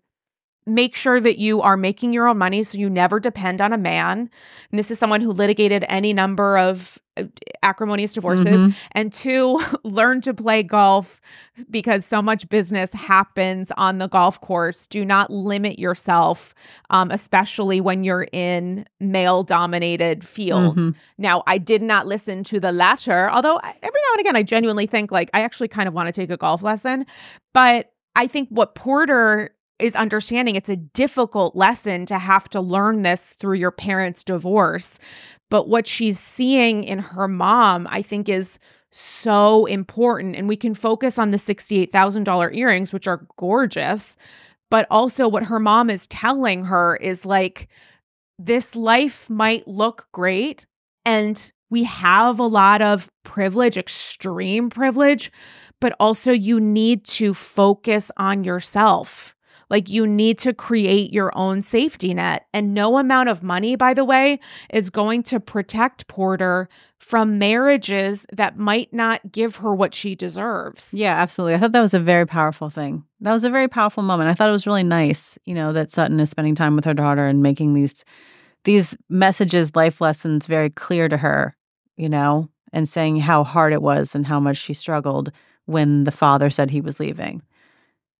make 0.67 0.95
sure 0.95 1.19
that 1.19 1.39
you 1.39 1.61
are 1.61 1.75
making 1.75 2.13
your 2.13 2.27
own 2.27 2.37
money 2.37 2.61
so 2.63 2.77
you 2.77 2.89
never 2.89 3.19
depend 3.19 3.61
on 3.61 3.73
a 3.73 3.77
man. 3.77 4.29
And 4.71 4.77
this 4.79 4.91
is 4.91 4.99
someone 4.99 5.19
who 5.21 5.31
litigated 5.31 5.83
any 5.89 6.13
number 6.13 6.57
of 6.57 6.99
uh, 7.17 7.23
acrimonious 7.63 8.13
divorces. 8.13 8.63
Mhm. 8.63 8.75
And 8.93 9.11
two, 9.11 9.59
learn 9.83 10.21
to 10.21 10.33
play 10.33 10.61
golf 10.63 11.19
because 11.69 12.05
so 12.05 12.21
much 12.21 12.47
business 12.49 12.93
happens 12.93 13.71
on 13.75 13.97
the 13.97 14.07
golf 14.07 14.39
course. 14.39 14.87
Do 14.87 15.03
not 15.03 15.29
limit 15.31 15.77
yourself, 15.79 16.53
um, 16.89 17.11
especially 17.11 17.81
when 17.81 18.03
you're 18.03 18.27
in 18.31 18.85
male 18.99 19.43
dominated 19.43 20.23
fields. 20.23 20.91
Mhm. 20.91 20.95
Now, 21.17 21.43
I 21.47 21.57
did 21.57 21.81
not 21.81 22.05
listen 22.07 22.43
to 22.45 22.59
the 22.59 22.71
latter, 22.71 23.29
although 23.31 23.57
I- 23.63 23.75
every 23.83 23.99
now 23.99 24.13
and 24.13 24.19
again, 24.21 24.35
I 24.35 24.43
genuinely 24.43 24.85
think 24.85 25.11
like 25.11 25.29
I 25.33 25.41
actually 25.41 25.67
kind 25.69 25.87
of 25.87 25.93
want 25.93 26.07
to 26.07 26.13
take 26.13 26.29
a 26.29 26.37
golf 26.37 26.61
lesson. 26.63 27.05
But 27.53 27.91
I 28.15 28.27
think 28.27 28.47
what 28.49 28.75
Porter 28.75 29.51
is 29.81 29.95
understanding 29.95 30.55
it's 30.55 30.69
a 30.69 30.75
difficult 30.75 31.55
lesson 31.55 32.05
to 32.07 32.17
have 32.17 32.47
to 32.49 32.61
learn 32.61 33.01
this 33.01 33.33
through 33.33 33.55
your 33.55 33.71
parents' 33.71 34.23
divorce. 34.23 34.99
But 35.49 35.67
what 35.67 35.87
she's 35.87 36.19
seeing 36.19 36.83
in 36.83 36.99
her 36.99 37.27
mom, 37.27 37.87
I 37.89 38.01
think, 38.01 38.29
is 38.29 38.59
so 38.91 39.65
important. 39.65 40.35
And 40.35 40.47
we 40.47 40.55
can 40.55 40.73
focus 40.73 41.17
on 41.17 41.31
the 41.31 41.37
$68,000 41.37 42.55
earrings, 42.55 42.93
which 42.93 43.07
are 43.07 43.27
gorgeous. 43.37 44.15
But 44.69 44.87
also, 44.89 45.27
what 45.27 45.43
her 45.43 45.59
mom 45.59 45.89
is 45.89 46.07
telling 46.07 46.65
her 46.65 46.95
is 46.97 47.25
like, 47.25 47.67
this 48.39 48.75
life 48.75 49.29
might 49.29 49.67
look 49.67 50.07
great. 50.11 50.65
And 51.05 51.51
we 51.69 51.83
have 51.83 52.39
a 52.39 52.45
lot 52.45 52.81
of 52.81 53.09
privilege, 53.23 53.77
extreme 53.77 54.69
privilege, 54.69 55.31
but 55.79 55.95
also 55.99 56.31
you 56.31 56.59
need 56.59 57.05
to 57.05 57.33
focus 57.33 58.11
on 58.17 58.43
yourself. 58.43 59.35
Like 59.71 59.89
you 59.89 60.05
need 60.05 60.37
to 60.39 60.53
create 60.53 61.13
your 61.13 61.35
own 61.35 61.61
safety 61.61 62.13
net. 62.13 62.45
And 62.53 62.73
no 62.73 62.97
amount 62.97 63.29
of 63.29 63.41
money, 63.41 63.77
by 63.77 63.93
the 63.93 64.03
way, 64.03 64.39
is 64.69 64.89
going 64.89 65.23
to 65.23 65.39
protect 65.39 66.07
Porter 66.07 66.67
from 66.99 67.39
marriages 67.39 68.25
that 68.33 68.57
might 68.57 68.93
not 68.93 69.31
give 69.31 69.55
her 69.55 69.73
what 69.73 69.95
she 69.95 70.13
deserves. 70.13 70.93
Yeah, 70.93 71.15
absolutely. 71.15 71.55
I 71.55 71.57
thought 71.57 71.71
that 71.71 71.81
was 71.81 71.93
a 71.93 71.99
very 71.99 72.27
powerful 72.27 72.69
thing. 72.69 73.05
That 73.21 73.31
was 73.31 73.45
a 73.45 73.49
very 73.49 73.69
powerful 73.69 74.03
moment. 74.03 74.29
I 74.29 74.33
thought 74.33 74.49
it 74.49 74.51
was 74.51 74.67
really 74.67 74.83
nice, 74.83 75.39
you 75.45 75.55
know, 75.55 75.71
that 75.71 75.91
Sutton 75.91 76.19
is 76.19 76.29
spending 76.29 76.53
time 76.53 76.75
with 76.75 76.83
her 76.83 76.93
daughter 76.93 77.25
and 77.25 77.41
making 77.41 77.73
these 77.73 78.03
these 78.65 78.95
messages, 79.09 79.75
life 79.75 80.01
lessons 80.01 80.45
very 80.45 80.69
clear 80.69 81.09
to 81.09 81.17
her, 81.17 81.55
you 81.97 82.09
know, 82.09 82.49
and 82.73 82.87
saying 82.87 83.19
how 83.21 83.43
hard 83.43 83.73
it 83.73 83.81
was 83.81 84.13
and 84.13 84.27
how 84.27 84.39
much 84.39 84.57
she 84.57 84.73
struggled 84.73 85.31
when 85.65 86.03
the 86.03 86.11
father 86.11 86.49
said 86.49 86.69
he 86.69 86.81
was 86.81 86.99
leaving. 86.99 87.41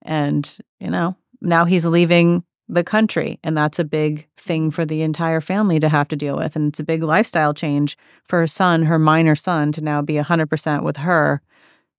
And, 0.02 0.58
you 0.80 0.89
know, 0.89 1.16
now 1.41 1.65
he's 1.65 1.85
leaving 1.85 2.43
the 2.67 2.83
country. 2.83 3.39
And 3.43 3.57
that's 3.57 3.79
a 3.79 3.83
big 3.83 4.27
thing 4.37 4.71
for 4.71 4.85
the 4.85 5.01
entire 5.01 5.41
family 5.41 5.79
to 5.79 5.89
have 5.89 6.07
to 6.07 6.15
deal 6.15 6.37
with. 6.37 6.55
And 6.55 6.69
it's 6.69 6.79
a 6.79 6.85
big 6.85 7.03
lifestyle 7.03 7.53
change 7.53 7.97
for 8.23 8.39
her 8.39 8.47
son, 8.47 8.83
her 8.83 8.97
minor 8.97 9.35
son, 9.35 9.73
to 9.73 9.81
now 9.81 10.01
be 10.01 10.13
100% 10.13 10.83
with 10.83 10.97
her, 10.97 11.41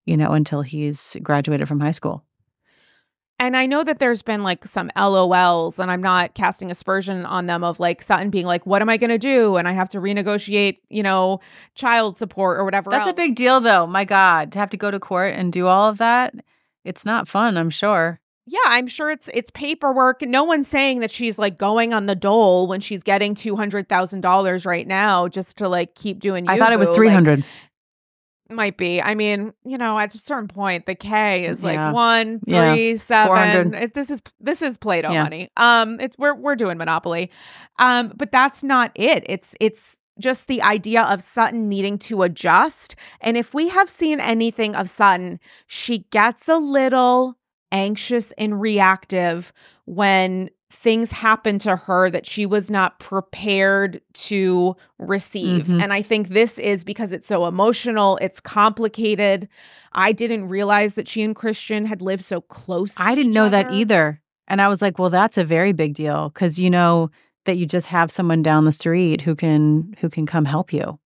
you 0.07 0.17
know, 0.17 0.33
until 0.33 0.63
he's 0.63 1.17
graduated 1.23 1.69
from 1.69 1.81
high 1.81 1.91
school. 1.91 2.25
And 3.39 3.57
I 3.57 3.67
know 3.67 3.83
that 3.83 3.99
there's 3.99 4.23
been 4.23 4.45
like 4.45 4.65
some 4.67 4.89
LOLs, 4.97 5.81
and 5.81 5.91
I'm 5.91 6.03
not 6.03 6.35
casting 6.35 6.71
aspersion 6.71 7.27
on 7.27 7.47
them 7.47 7.65
of 7.65 7.81
like 7.81 8.01
Sutton 8.01 8.31
being 8.31 8.47
like, 8.47 8.65
what 8.67 8.83
am 8.83 8.89
I 8.89 8.97
going 8.97 9.11
to 9.11 9.19
do? 9.19 9.57
And 9.57 9.67
I 9.67 9.73
have 9.73 9.89
to 9.91 9.99
renegotiate, 9.99 10.79
you 10.89 11.03
know, 11.03 11.41
child 11.75 12.19
support 12.19 12.59
or 12.59 12.65
whatever. 12.65 12.89
That's 12.89 13.03
else. 13.03 13.11
a 13.11 13.15
big 13.15 13.35
deal, 13.35 13.61
though. 13.61 13.87
My 13.87 14.05
God, 14.05 14.53
to 14.53 14.61
have 14.61 14.71
to 14.71 14.77
go 14.77 14.93
to 14.93 15.01
court 15.01 15.35
and 15.35 15.53
do 15.53 15.67
all 15.67 15.89
of 15.89 15.99
that, 15.99 16.35
it's 16.85 17.05
not 17.05 17.27
fun, 17.27 17.59
I'm 17.59 17.71
sure. 17.71 18.21
Yeah, 18.47 18.59
I'm 18.67 18.89
sure 18.89 19.11
it's 19.11 19.29
it's 19.33 19.51
paperwork. 19.51 20.23
No 20.23 20.43
one's 20.45 20.67
saying 20.69 21.01
that 21.01 21.11
she's 21.11 21.39
like 21.39 21.59
going 21.59 21.93
on 21.95 22.07
the 22.07 22.15
dole 22.17 22.67
when 22.67 22.81
she's 22.81 23.03
getting 23.03 23.35
two 23.35 23.57
hundred 23.57 23.89
thousand 23.89 24.21
dollars 24.23 24.67
right 24.67 24.87
now 24.87 25.29
just 25.29 25.59
to 25.59 25.69
like 25.69 25.95
keep 25.95 26.19
doing. 26.19 26.49
I 26.49 26.59
thought 26.59 26.73
it 26.73 26.79
was 26.79 26.89
three 26.91 27.09
hundred. 27.09 27.41
Like, 27.41 27.47
might 28.51 28.77
be. 28.77 29.01
I 29.01 29.15
mean, 29.15 29.55
you 29.65 29.79
know, 29.79 29.99
at 29.99 30.15
a 30.15 30.19
certain 30.19 30.49
point, 30.49 30.87
the 30.87 30.95
K 30.95 31.47
is 31.47 31.63
like 31.63 31.77
Yeah. 31.77 31.93
one, 31.93 32.41
Yeah. 32.47 32.97
seven. 32.97 33.75
It, 33.75 33.95
this 33.95 34.11
is 34.11 34.21
this 34.41 34.61
is 34.61 34.77
Play-Doh 34.77 35.13
Yeah. 35.13 35.23
money. 35.23 35.49
Um, 35.57 35.99
it's 36.01 36.19
we're 36.19 36.35
we're 36.35 36.57
doing 36.57 36.77
Monopoly, 36.79 37.31
um, 37.79 38.13
but 38.17 38.31
that's 38.33 38.63
not 38.63 38.91
it. 38.95 39.25
It's 39.27 39.55
it's 39.61 39.99
just 40.19 40.47
the 40.47 40.61
idea 40.63 41.03
of 41.03 41.23
Sutton 41.23 41.69
needing 41.69 41.97
to 41.99 42.23
adjust. 42.23 42.95
And 43.21 43.37
if 43.37 43.55
we 43.55 43.69
have 43.69 43.89
seen 43.89 44.21
anything 44.21 44.75
of 44.75 44.91
Sutton, 44.91 45.41
she 45.67 46.01
gets 46.11 46.49
a 46.49 46.57
little 46.59 47.39
anxious 47.73 48.33
and 48.39 48.61
reactive 48.61 49.53
when 49.87 50.51
things 50.71 51.11
happened 51.11 51.61
to 51.61 51.77
her 51.77 52.09
that 52.09 52.27
she 52.27 52.47
was 52.47 52.71
not 52.71 52.99
prepared 52.99 54.01
to 54.15 54.75
receive. 54.99 55.67
Mhm. 55.67 55.83
And 55.83 55.93
I 55.93 56.01
think 56.01 56.29
this 56.29 56.59
is 56.59 56.83
because 56.83 57.13
it's 57.13 57.27
so 57.27 57.47
emotional, 57.47 58.19
it's 58.23 58.41
complicated. 58.41 59.49
I 59.93 60.13
didn't 60.13 60.49
realize 60.49 60.95
that 60.95 61.09
she 61.09 61.23
and 61.23 61.37
Christian 61.37 61.85
had 61.85 62.01
lived 62.01 62.25
so 62.25 62.41
close. 62.41 62.95
I 62.99 63.15
didn't 63.15 63.33
know 63.33 63.51
that 63.51 63.71
either. 63.73 64.23
And 64.49 64.63
I 64.63 64.69
was 64.69 64.81
like, 64.81 64.99
well, 64.99 65.11
that's 65.11 65.37
a 65.37 65.45
very 65.45 65.73
big 65.73 65.95
deal 65.95 66.31
because 66.31 66.59
you 66.59 66.71
know 66.71 67.11
that 67.45 67.57
you 67.57 67.67
just 67.67 67.89
have 67.89 68.11
someone 68.11 68.43
down 68.43 68.65
the 68.65 68.73
street 68.73 69.21
who 69.21 69.35
can 69.35 69.95
who 70.01 70.09
can 70.09 70.27
come 70.27 70.45
help 70.45 70.73
you. 70.73 70.99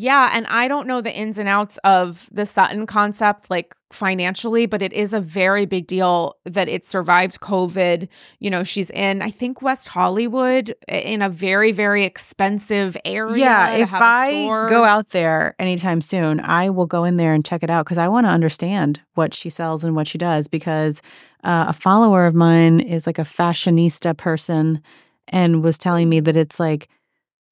Yeah, 0.00 0.30
and 0.32 0.46
I 0.46 0.68
don't 0.68 0.86
know 0.86 1.00
the 1.00 1.12
ins 1.12 1.38
and 1.38 1.48
outs 1.48 1.76
of 1.82 2.28
the 2.30 2.46
Sutton 2.46 2.86
concept 2.86 3.50
like 3.50 3.74
financially, 3.90 4.64
but 4.64 4.80
it 4.80 4.92
is 4.92 5.12
a 5.12 5.20
very 5.20 5.66
big 5.66 5.88
deal 5.88 6.36
that 6.44 6.68
it 6.68 6.84
survived 6.84 7.40
COVID. 7.40 8.06
You 8.38 8.48
know, 8.48 8.62
she's 8.62 8.90
in 8.90 9.22
I 9.22 9.32
think 9.32 9.60
West 9.60 9.88
Hollywood 9.88 10.72
in 10.86 11.20
a 11.20 11.28
very 11.28 11.72
very 11.72 12.04
expensive 12.04 12.96
area. 13.04 13.38
yeah, 13.38 13.72
if 13.72 13.92
I 13.92 14.46
go 14.68 14.84
out 14.84 15.10
there 15.10 15.56
anytime 15.58 16.00
soon, 16.00 16.38
I 16.38 16.70
will 16.70 16.86
go 16.86 17.02
in 17.02 17.16
there 17.16 17.34
and 17.34 17.44
check 17.44 17.64
it 17.64 17.70
out 17.70 17.84
because 17.84 17.98
I 17.98 18.06
want 18.06 18.24
to 18.26 18.30
understand 18.30 19.00
what 19.14 19.34
she 19.34 19.50
sells 19.50 19.82
and 19.82 19.96
what 19.96 20.06
she 20.06 20.16
does. 20.16 20.46
Because 20.46 21.02
uh, 21.42 21.64
a 21.70 21.72
follower 21.72 22.24
of 22.24 22.36
mine 22.36 22.78
is 22.78 23.04
like 23.04 23.18
a 23.18 23.22
fashionista 23.22 24.16
person 24.16 24.80
and 25.26 25.64
was 25.64 25.76
telling 25.76 26.08
me 26.08 26.20
that 26.20 26.36
it's 26.36 26.60
like 26.60 26.88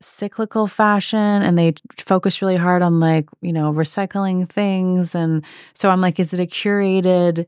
cyclical 0.03 0.67
fashion 0.67 1.19
and 1.19 1.57
they 1.59 1.75
focus 1.99 2.43
really 2.43 2.57
hard 2.57 2.83
on 2.83 3.01
like, 3.01 3.29
you 3.41 3.53
know, 3.53 3.73
recycling 3.73 4.49
things. 4.49 5.15
And 5.15 5.45
so 5.75 5.91
I'm 5.91 6.01
like, 6.01 6.21
is 6.21 6.33
it 6.33 6.41
a 6.41 6.47
curated, 6.47 7.47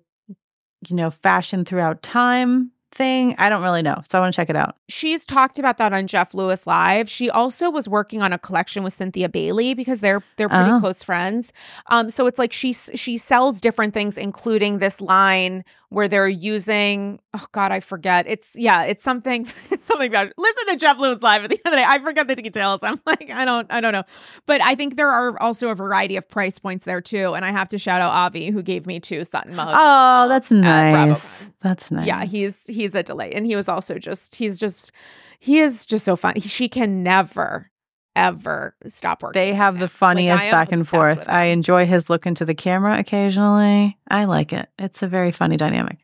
you 0.89 0.97
know, 0.97 1.11
fashion 1.11 1.65
throughout 1.65 2.03
time 2.03 2.71
thing? 2.93 3.35
I 3.39 3.49
don't 3.51 3.63
really 3.63 3.83
know. 3.83 4.01
So 4.07 4.17
I 4.17 4.21
want 4.23 4.33
to 4.33 4.37
check 4.37 4.49
it 4.49 4.57
out. 4.57 4.77
She's 4.89 5.27
talked 5.27 5.59
about 5.59 5.77
that 5.79 5.93
on 5.93 6.07
Jeff 6.07 6.33
Lewis 6.35 6.67
Live. 6.67 7.09
She 7.11 7.29
also 7.29 7.69
was 7.71 7.87
working 7.89 8.23
on 8.23 8.33
a 8.33 8.39
collection 8.39 8.83
with 8.83 8.95
Cynthia 8.95 9.29
Bailey 9.29 9.75
because 9.75 10.01
they're 10.01 10.23
they're 10.37 10.49
pretty 10.49 10.71
Oh. 10.71 10.81
close 10.81 11.03
friends. 11.03 11.53
Um, 11.89 12.09
so 12.11 12.27
it's 12.27 12.39
like 12.39 12.53
she 12.53 12.73
she 12.73 13.19
sells 13.19 13.61
different 13.61 13.93
things, 13.93 14.17
including 14.17 14.79
this 14.79 15.01
line 15.03 15.65
where 15.91 16.07
they're 16.09 16.29
using 16.29 17.19
oh 17.35 17.47
god 17.53 17.73
I 17.73 17.81
forget 17.81 18.27
it's 18.29 18.51
yeah 18.55 18.83
it's 18.85 19.03
something 19.03 19.47
it's 19.71 19.87
something 19.87 20.09
about 20.09 20.33
listen 20.37 20.67
to 20.67 20.77
Jeff 20.77 20.99
Lewis 20.99 21.23
Live 21.23 21.45
at 21.45 21.51
the 21.51 21.57
end 21.57 21.63
of 21.67 21.73
the 21.73 21.77
day 21.79 21.85
I 21.87 21.99
forget 21.99 22.29
the 22.29 22.35
details 22.37 22.83
I'm 22.83 23.01
like 23.07 23.31
I 23.31 23.45
don't 23.45 23.73
I 23.73 23.81
don't 23.81 23.93
know 23.93 24.03
but 24.47 24.61
I 24.61 24.75
think 24.75 24.97
there 24.97 25.09
are 25.11 25.41
also 25.43 25.69
a 25.71 25.75
variety 25.75 26.17
of 26.17 26.29
price 26.29 26.59
points 26.59 26.85
there 26.85 27.01
too 27.01 27.35
and 27.35 27.45
I 27.45 27.51
have 27.51 27.69
to 27.71 27.79
shout 27.79 28.01
out 28.03 28.13
Avi 28.13 28.51
who 28.51 28.63
gave 28.63 28.87
me 28.87 29.01
two 29.01 29.25
Sutton 29.25 29.55
mugs. 29.55 29.73
Oh, 29.75 30.23
um, 30.25 30.29
that's 30.29 30.51
nice. 30.51 31.51
That's 31.61 31.91
nice. 31.91 32.07
Yeah, 32.07 32.25
he's 32.25 32.67
he's 32.67 32.95
a 32.95 33.03
delight, 33.03 33.33
and 33.35 33.47
he 33.47 33.57
was 33.57 33.69
also 33.69 33.99
just 33.99 34.35
he's 34.35 34.59
just 34.61 34.93
he 35.39 35.59
is 35.61 35.87
just 35.87 36.05
so 36.05 36.17
fun. 36.17 36.35
He- 36.37 36.41
She 36.49 36.69
can 36.69 37.03
never 37.03 37.71
ever 38.19 38.75
stop 38.87 39.23
working. 39.23 39.41
They 39.41 39.55
have 39.55 39.79
the 39.79 39.89
funniest 39.89 40.47
am 40.47 40.51
back 40.51 40.73
and 40.73 40.87
forth. 40.87 41.29
I 41.29 41.45
enjoy 41.45 41.87
his 41.87 42.11
look 42.11 42.27
into 42.27 42.45
the 42.45 42.55
camera 42.55 42.99
occasionally. 42.99 43.97
I 44.11 44.25
like 44.25 44.53
it. 44.53 44.69
It's 44.79 45.03
a 45.03 45.07
very 45.07 45.31
funny 45.31 45.57
dynamic. 45.57 45.99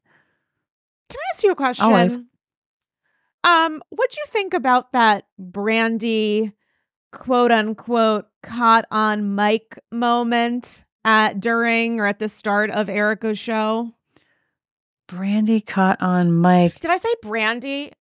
Can 1.11 1.19
I 1.19 1.35
ask 1.35 1.43
you 1.43 1.51
a 1.51 1.57
question? 1.57 1.87
Always. 1.87 2.17
Um, 3.45 3.83
what 3.91 4.11
do 4.11 4.17
you 4.19 4.27
think 4.29 4.55
about 4.55 4.93
that 4.93 5.27
Brandy 5.39 6.53
quote 7.13 7.51
unquote 7.51 8.27
caught 8.43 8.87
on 8.91 9.35
mic 9.35 9.79
moment 9.93 10.85
at 11.05 11.41
during 11.41 12.01
or 12.01 12.07
at 12.07 12.21
the 12.21 12.29
start 12.29 12.71
of 12.71 12.89
Erika's 12.89 13.39
show? 13.39 13.93
Brandy 15.09 15.61
caught 15.61 16.01
on 16.01 16.41
mic. 16.41 16.81
Did 16.81 16.91
I 16.91 16.97
say 16.97 17.13
Brandy? 17.23 17.93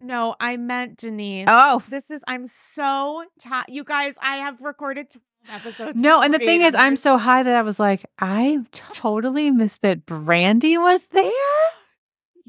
No, 0.00 0.36
I 0.40 0.56
meant 0.56 0.98
Denise. 0.98 1.46
Oh, 1.48 1.82
This 1.88 2.10
is 2.10 2.22
I'm 2.28 2.46
so 2.46 3.24
ta- 3.40 3.64
you 3.68 3.84
guys. 3.84 4.14
I 4.22 4.36
have 4.36 4.60
recorded 4.60 5.08
episodes. 5.50 5.98
no. 5.98 6.20
And 6.22 6.32
the 6.32 6.38
thing 6.38 6.60
is, 6.62 6.74
I'm 6.74 6.94
so 6.96 7.18
high 7.18 7.42
that 7.42 7.56
I 7.56 7.62
was 7.62 7.80
like, 7.80 8.04
I 8.18 8.60
totally 8.72 9.50
missed 9.50 9.82
that 9.82 10.06
Brandy 10.06 10.78
was 10.78 11.02
there. 11.10 11.32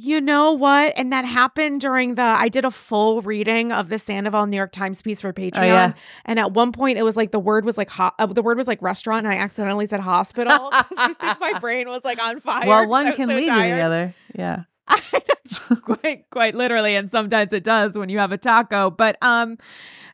You 0.01 0.21
know 0.21 0.53
what? 0.53 0.93
And 0.95 1.11
that 1.11 1.25
happened 1.25 1.81
during 1.81 2.15
the 2.15 2.21
I 2.21 2.47
did 2.47 2.63
a 2.63 2.71
full 2.71 3.21
reading 3.21 3.73
of 3.73 3.89
the 3.89 3.99
Sandoval 3.99 4.45
New 4.45 4.55
York 4.55 4.71
Times 4.71 5.01
piece 5.01 5.19
for 5.19 5.33
Patreon. 5.33 5.57
Oh, 5.57 5.65
yeah. 5.65 5.93
And 6.23 6.39
at 6.39 6.53
one 6.53 6.71
point 6.71 6.97
it 6.97 7.03
was 7.03 7.17
like 7.17 7.31
the 7.31 7.39
word 7.39 7.65
was 7.65 7.77
like 7.77 7.89
ho- 7.89 8.11
uh, 8.17 8.25
the 8.27 8.41
word 8.41 8.57
was 8.57 8.65
like 8.65 8.81
restaurant 8.81 9.25
and 9.25 9.33
I 9.33 9.37
accidentally 9.39 9.87
said 9.87 9.99
hospital. 10.01 10.69
I 10.71 10.83
think 11.19 11.39
my 11.41 11.59
brain 11.59 11.89
was 11.89 12.05
like 12.05 12.17
on 12.23 12.39
fire. 12.39 12.65
Well, 12.65 12.87
one 12.87 13.13
can 13.13 13.27
so 13.27 13.35
lead 13.35 13.45
to 13.47 13.51
tired. 13.51 13.77
the 13.77 13.81
other. 13.83 14.13
Yeah. 14.35 14.63
quite 15.83 16.29
quite 16.31 16.55
literally 16.55 16.95
and 16.95 17.09
sometimes 17.09 17.53
it 17.53 17.63
does 17.63 17.97
when 17.97 18.09
you 18.09 18.19
have 18.19 18.31
a 18.31 18.37
taco. 18.37 18.89
But 18.89 19.17
um 19.21 19.57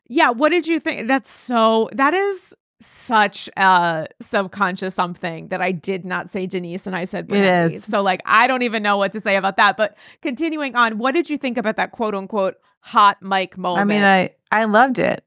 yeah, 0.08 0.30
what 0.30 0.50
did 0.50 0.66
you 0.66 0.78
think? 0.78 1.08
That's 1.08 1.30
so 1.30 1.88
that 1.92 2.14
is 2.14 2.54
such 2.80 3.48
a 3.56 4.06
subconscious 4.20 4.94
something 4.94 5.48
that 5.48 5.62
I 5.62 5.72
did 5.72 6.04
not 6.04 6.30
say 6.30 6.46
Denise 6.46 6.86
and 6.86 6.94
I 6.94 7.04
said 7.04 7.26
Brandy. 7.26 7.76
is. 7.76 7.84
So 7.84 8.02
like 8.02 8.20
I 8.26 8.46
don't 8.46 8.62
even 8.62 8.82
know 8.82 8.96
what 8.98 9.12
to 9.12 9.20
say 9.20 9.36
about 9.36 9.56
that. 9.56 9.76
But 9.76 9.96
continuing 10.22 10.76
on, 10.76 10.98
what 10.98 11.14
did 11.14 11.30
you 11.30 11.38
think 11.38 11.56
about 11.58 11.76
that 11.76 11.92
quote 11.92 12.14
unquote 12.14 12.56
hot 12.80 13.20
mic 13.22 13.56
moment? 13.56 13.80
I 13.80 13.84
mean, 13.84 14.04
I 14.04 14.30
I 14.52 14.64
loved 14.64 14.98
it. 14.98 15.24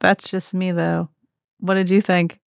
That's 0.00 0.28
just 0.28 0.52
me, 0.52 0.72
though. 0.72 1.08
What 1.60 1.74
did 1.74 1.88
you 1.88 2.00
think? 2.00 2.40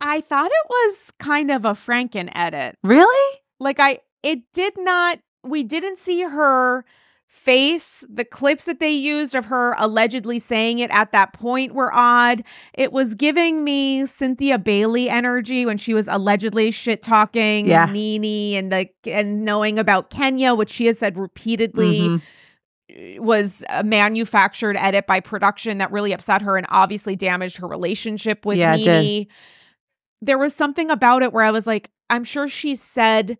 I 0.00 0.22
thought 0.22 0.50
it 0.50 0.66
was 0.70 1.12
kind 1.18 1.50
of 1.50 1.66
a 1.66 1.72
Franken 1.72 2.30
edit. 2.34 2.76
Really? 2.82 3.40
Like 3.60 3.78
I 3.78 3.98
it 4.22 4.40
did 4.52 4.74
not 4.78 5.18
we 5.42 5.62
didn't 5.62 5.98
see 5.98 6.22
her 6.22 6.84
face. 7.26 8.04
The 8.12 8.24
clips 8.24 8.64
that 8.64 8.80
they 8.80 8.90
used 8.90 9.34
of 9.36 9.46
her 9.46 9.74
allegedly 9.78 10.38
saying 10.40 10.80
it 10.80 10.90
at 10.90 11.12
that 11.12 11.32
point 11.32 11.72
were 11.74 11.90
odd. 11.94 12.42
It 12.74 12.92
was 12.92 13.14
giving 13.14 13.62
me 13.64 14.04
Cynthia 14.04 14.58
Bailey 14.58 15.08
energy 15.08 15.64
when 15.64 15.78
she 15.78 15.94
was 15.94 16.08
allegedly 16.08 16.70
shit 16.72 17.02
talking 17.02 17.66
Yeah. 17.68 17.86
NeNe 17.86 18.56
and 18.56 18.72
the 18.72 18.88
and 19.06 19.44
knowing 19.44 19.78
about 19.78 20.10
Kenya, 20.10 20.54
which 20.54 20.70
she 20.70 20.86
has 20.86 20.98
said 20.98 21.16
repeatedly 21.16 22.00
Mhm. 22.00 23.20
was 23.20 23.64
a 23.68 23.84
manufactured 23.84 24.76
edit 24.76 25.06
by 25.06 25.20
production 25.20 25.78
that 25.78 25.92
really 25.92 26.12
upset 26.12 26.42
her 26.42 26.56
and 26.56 26.66
obviously 26.70 27.14
damaged 27.14 27.58
her 27.58 27.68
relationship 27.68 28.44
with 28.44 28.58
Yeah, 28.58 28.74
NeNe. 28.74 29.28
There 30.20 30.36
was 30.36 30.54
something 30.54 30.90
about 30.90 31.22
it 31.22 31.32
where 31.32 31.44
I 31.44 31.52
was 31.52 31.66
like, 31.66 31.90
I'm 32.10 32.24
sure 32.24 32.48
she 32.48 32.74
said 32.74 33.38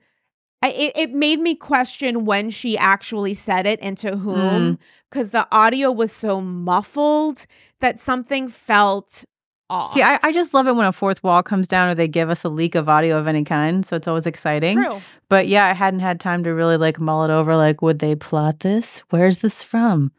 I, 0.62 0.70
it, 0.70 0.92
it 0.94 1.10
made 1.12 1.40
me 1.40 1.54
question 1.54 2.24
when 2.26 2.50
she 2.50 2.76
actually 2.76 3.34
said 3.34 3.66
it 3.66 3.78
and 3.82 3.96
to 3.98 4.12
Mm. 4.12 4.20
whom 4.20 4.78
because 5.08 5.30
the 5.30 5.48
audio 5.50 5.90
was 5.90 6.12
so 6.12 6.40
muffled 6.40 7.46
that 7.80 7.98
something 7.98 8.48
felt 8.48 9.24
off. 9.70 9.92
See, 9.92 10.02
I, 10.02 10.18
I 10.22 10.32
just 10.32 10.52
love 10.52 10.66
it 10.66 10.74
when 10.76 10.84
a 10.86 10.92
fourth 10.92 11.22
wall 11.24 11.42
comes 11.42 11.66
down 11.66 11.88
or 11.88 11.94
they 11.94 12.08
give 12.08 12.28
us 12.28 12.44
a 12.44 12.48
leak 12.48 12.74
of 12.74 12.88
audio 12.88 13.16
of 13.18 13.26
any 13.26 13.42
kind. 13.44 13.86
So 13.86 13.96
it's 13.96 14.06
always 14.08 14.26
exciting. 14.26 14.82
True. 14.82 15.00
But 15.28 15.48
yeah, 15.48 15.66
I 15.66 15.72
hadn't 15.72 16.00
had 16.00 16.20
time 16.20 16.44
to 16.44 16.50
really 16.50 16.76
like 16.76 17.00
mull 17.00 17.24
it 17.24 17.30
over. 17.30 17.56
Like, 17.56 17.80
would 17.80 17.98
they 18.00 18.14
plot 18.14 18.60
this? 18.60 18.98
Where's 19.10 19.38
this 19.38 19.62
from? 19.64 20.12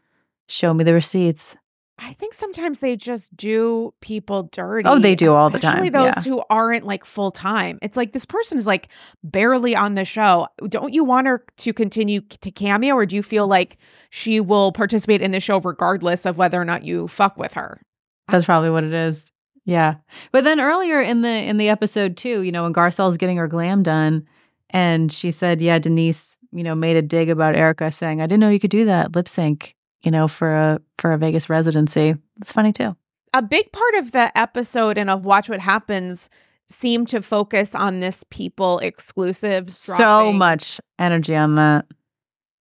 Show 0.48 0.74
me 0.74 0.84
the 0.84 0.94
receipts. 0.94 1.56
I 1.98 2.14
think 2.14 2.34
sometimes 2.34 2.80
they 2.80 2.96
just 2.96 3.36
do 3.36 3.94
people 4.00 4.44
dirty. 4.44 4.88
Oh, 4.88 4.98
they 4.98 5.14
do 5.14 5.32
all 5.32 5.50
the 5.50 5.58
time. 5.58 5.76
especially 5.76 5.90
those 5.90 6.26
yeah. 6.26 6.32
who 6.32 6.42
aren't 6.50 6.84
like 6.84 7.04
full 7.04 7.30
time. 7.30 7.78
It's 7.82 7.96
like 7.96 8.12
this 8.12 8.24
person 8.24 8.58
is 8.58 8.66
like 8.66 8.88
barely 9.22 9.76
on 9.76 9.94
the 9.94 10.04
show. 10.04 10.48
Don't 10.68 10.92
you 10.92 11.04
want 11.04 11.26
her 11.26 11.44
to 11.58 11.72
continue 11.72 12.20
to 12.20 12.50
cameo, 12.50 12.94
or 12.94 13.06
do 13.06 13.14
you 13.14 13.22
feel 13.22 13.46
like 13.46 13.78
she 14.10 14.40
will 14.40 14.72
participate 14.72 15.22
in 15.22 15.30
the 15.30 15.40
show 15.40 15.60
regardless 15.60 16.26
of 16.26 16.38
whether 16.38 16.60
or 16.60 16.64
not 16.64 16.82
you 16.82 17.08
fuck 17.08 17.36
with 17.36 17.52
her? 17.54 17.80
That's 18.28 18.46
probably 18.46 18.70
what 18.70 18.84
it 18.84 18.92
is. 18.92 19.30
Yeah. 19.64 19.96
But 20.32 20.44
then 20.44 20.60
earlier 20.60 21.00
in 21.00 21.22
the 21.22 21.28
in 21.28 21.56
the 21.56 21.68
episode 21.68 22.16
too, 22.16 22.42
you 22.42 22.50
know, 22.52 22.64
when 22.64 22.72
Garcelle's 22.72 23.16
getting 23.16 23.36
her 23.36 23.48
glam 23.48 23.82
done 23.82 24.26
and 24.70 25.12
she 25.12 25.30
said, 25.30 25.62
Yeah, 25.62 25.78
Denise, 25.78 26.36
you 26.52 26.64
know, 26.64 26.74
made 26.74 26.96
a 26.96 27.02
dig 27.02 27.30
about 27.30 27.54
Erika 27.54 27.92
saying, 27.92 28.20
I 28.20 28.26
didn't 28.26 28.40
know 28.40 28.48
you 28.48 28.60
could 28.60 28.70
do 28.70 28.86
that, 28.86 29.14
lip 29.14 29.28
sync, 29.28 29.76
you 30.02 30.10
know, 30.10 30.28
for 30.28 30.52
a 30.52 30.80
for 30.98 31.12
a 31.12 31.18
Vegas 31.18 31.48
residency. 31.48 32.14
It's 32.40 32.52
funny 32.52 32.72
too. 32.72 32.96
a 33.34 33.42
big 33.42 33.72
part 33.72 33.94
of 33.94 34.12
the 34.12 34.36
episode 34.38 34.98
and 34.98 35.08
of 35.08 35.24
Watch 35.24 35.48
What 35.48 35.60
Happens 35.60 36.28
seemed 36.68 37.08
to 37.08 37.20
focus 37.22 37.74
on 37.74 38.00
this 38.00 38.24
people 38.30 38.78
exclusive. 38.78 39.74
So 39.74 40.32
much 40.32 40.80
energy 40.98 41.34
on 41.36 41.54
that. 41.56 41.86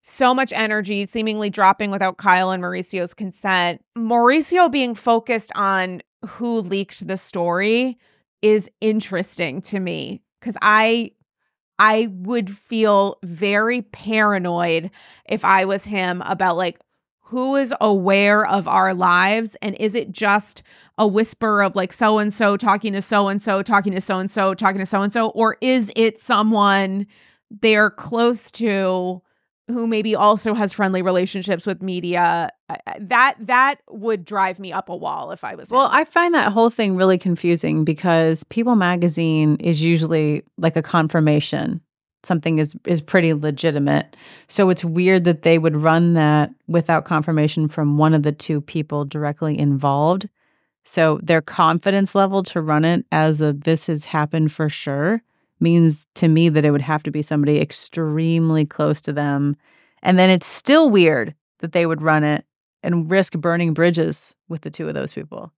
so 0.02 0.34
much 0.34 0.52
energy, 0.54 1.06
seemingly 1.06 1.50
dropping 1.50 1.92
without 1.92 2.18
Kyle 2.18 2.52
and 2.52 2.62
Mauricio's 2.62 3.14
consent. 3.14 3.82
Mauricio 3.98 4.70
being 4.72 4.96
focused 4.96 5.52
on 5.56 6.02
who 6.26 6.60
leaked 6.60 7.08
the 7.08 7.18
story 7.18 7.98
is 8.42 8.70
interesting 8.82 9.62
to 9.62 9.80
me 9.80 10.22
because 10.40 10.58
I 10.62 11.12
I 11.80 12.10
would 12.12 12.50
feel 12.50 13.18
very 13.24 13.82
paranoid 13.82 14.92
if 15.26 15.44
I 15.44 15.66
was 15.66 15.86
him 15.86 16.22
about 16.26 16.58
like 16.58 16.80
who 17.32 17.56
is 17.56 17.74
aware 17.80 18.46
of 18.46 18.68
our 18.68 18.94
lives 18.94 19.56
and 19.62 19.74
is 19.80 19.96
it 19.96 20.12
just 20.12 20.62
a 20.98 21.08
whisper 21.08 21.64
of 21.64 21.78
like 21.78 21.94
so 21.94 22.20
and 22.20 22.34
so 22.34 22.58
talking 22.58 22.92
to 22.92 23.02
so 23.02 23.30
and 23.30 23.42
so 23.42 23.64
talking 23.64 23.94
to 23.94 24.02
so 24.02 24.18
and 24.18 24.30
so 24.30 24.54
talking 24.54 24.80
to 24.80 24.86
so 24.86 25.02
and 25.02 25.14
so 25.14 25.30
or 25.30 25.56
is 25.62 25.90
it 25.96 26.20
someone 26.20 27.08
they're 27.50 27.90
close 27.90 28.52
to 28.52 29.22
who 29.68 29.88
maybe 29.88 30.14
also 30.14 30.54
has 30.54 30.74
friendly 30.74 31.02
relationships 31.02 31.66
with 31.66 31.82
media 31.82 32.50
that 33.00 33.36
that 33.40 33.76
would 33.90 34.26
drive 34.26 34.60
me 34.60 34.74
up 34.74 34.90
a 34.90 34.96
wall 34.96 35.32
if 35.32 35.46
I 35.46 35.56
was 35.56 35.70
Well. 35.70 35.88
I 35.90 36.04
find 36.04 36.34
that 36.34 36.52
whole 36.52 36.70
thing 36.70 36.98
really 36.98 37.18
confusing 37.18 37.86
because 37.86 38.44
People 38.46 38.76
Magazine 38.76 39.56
is 39.62 39.82
usually 39.82 40.44
like 40.58 40.76
a 40.76 40.82
confirmation. 40.82 41.80
Something 42.24 42.60
is 42.60 42.76
is 42.86 43.02
pretty 43.02 43.34
legitimate. 43.34 44.16
So 44.48 44.70
it's 44.70 44.86
weird 44.86 45.24
that 45.24 45.42
they 45.42 45.58
would 45.58 45.76
run 45.76 46.14
that 46.14 46.52
without 46.68 47.06
confirmation 47.06 47.68
from 47.68 47.98
one 47.98 48.14
of 48.14 48.24
the 48.24 48.32
two 48.32 48.62
people 48.62 49.06
directly 49.06 49.58
involved. 49.58 50.30
So 50.84 51.20
their 51.24 51.42
confidence 51.42 52.16
level 52.16 52.44
to 52.44 52.62
run 52.62 52.86
it 52.86 53.06
as 53.12 53.42
a 53.42 53.54
this 53.54 53.88
has 53.88 54.06
happened 54.06 54.52
for 54.52 54.70
sure 54.70 55.22
means 55.60 56.08
to 56.16 56.28
me 56.28 56.50
that 56.50 56.66
it 56.66 56.72
would 56.72 56.82
have 56.82 57.04
to 57.04 57.12
be 57.12 57.22
somebody 57.22 57.60
extremely 57.60 58.66
close 58.66 59.02
to 59.02 59.14
them. 59.14 59.56
And 60.02 60.18
then 60.18 60.30
it's 60.30 60.48
still 60.48 60.90
weird 60.90 61.36
that 61.60 61.72
they 61.72 61.86
would 61.86 62.02
run 62.02 62.24
it 62.24 62.46
and 62.84 63.10
risk 63.10 63.34
burning 63.34 63.74
bridges 63.74 64.36
with 64.50 64.62
the 64.62 64.72
two 64.72 64.88
of 64.88 64.96
those 64.96 65.14
people. 65.14 65.52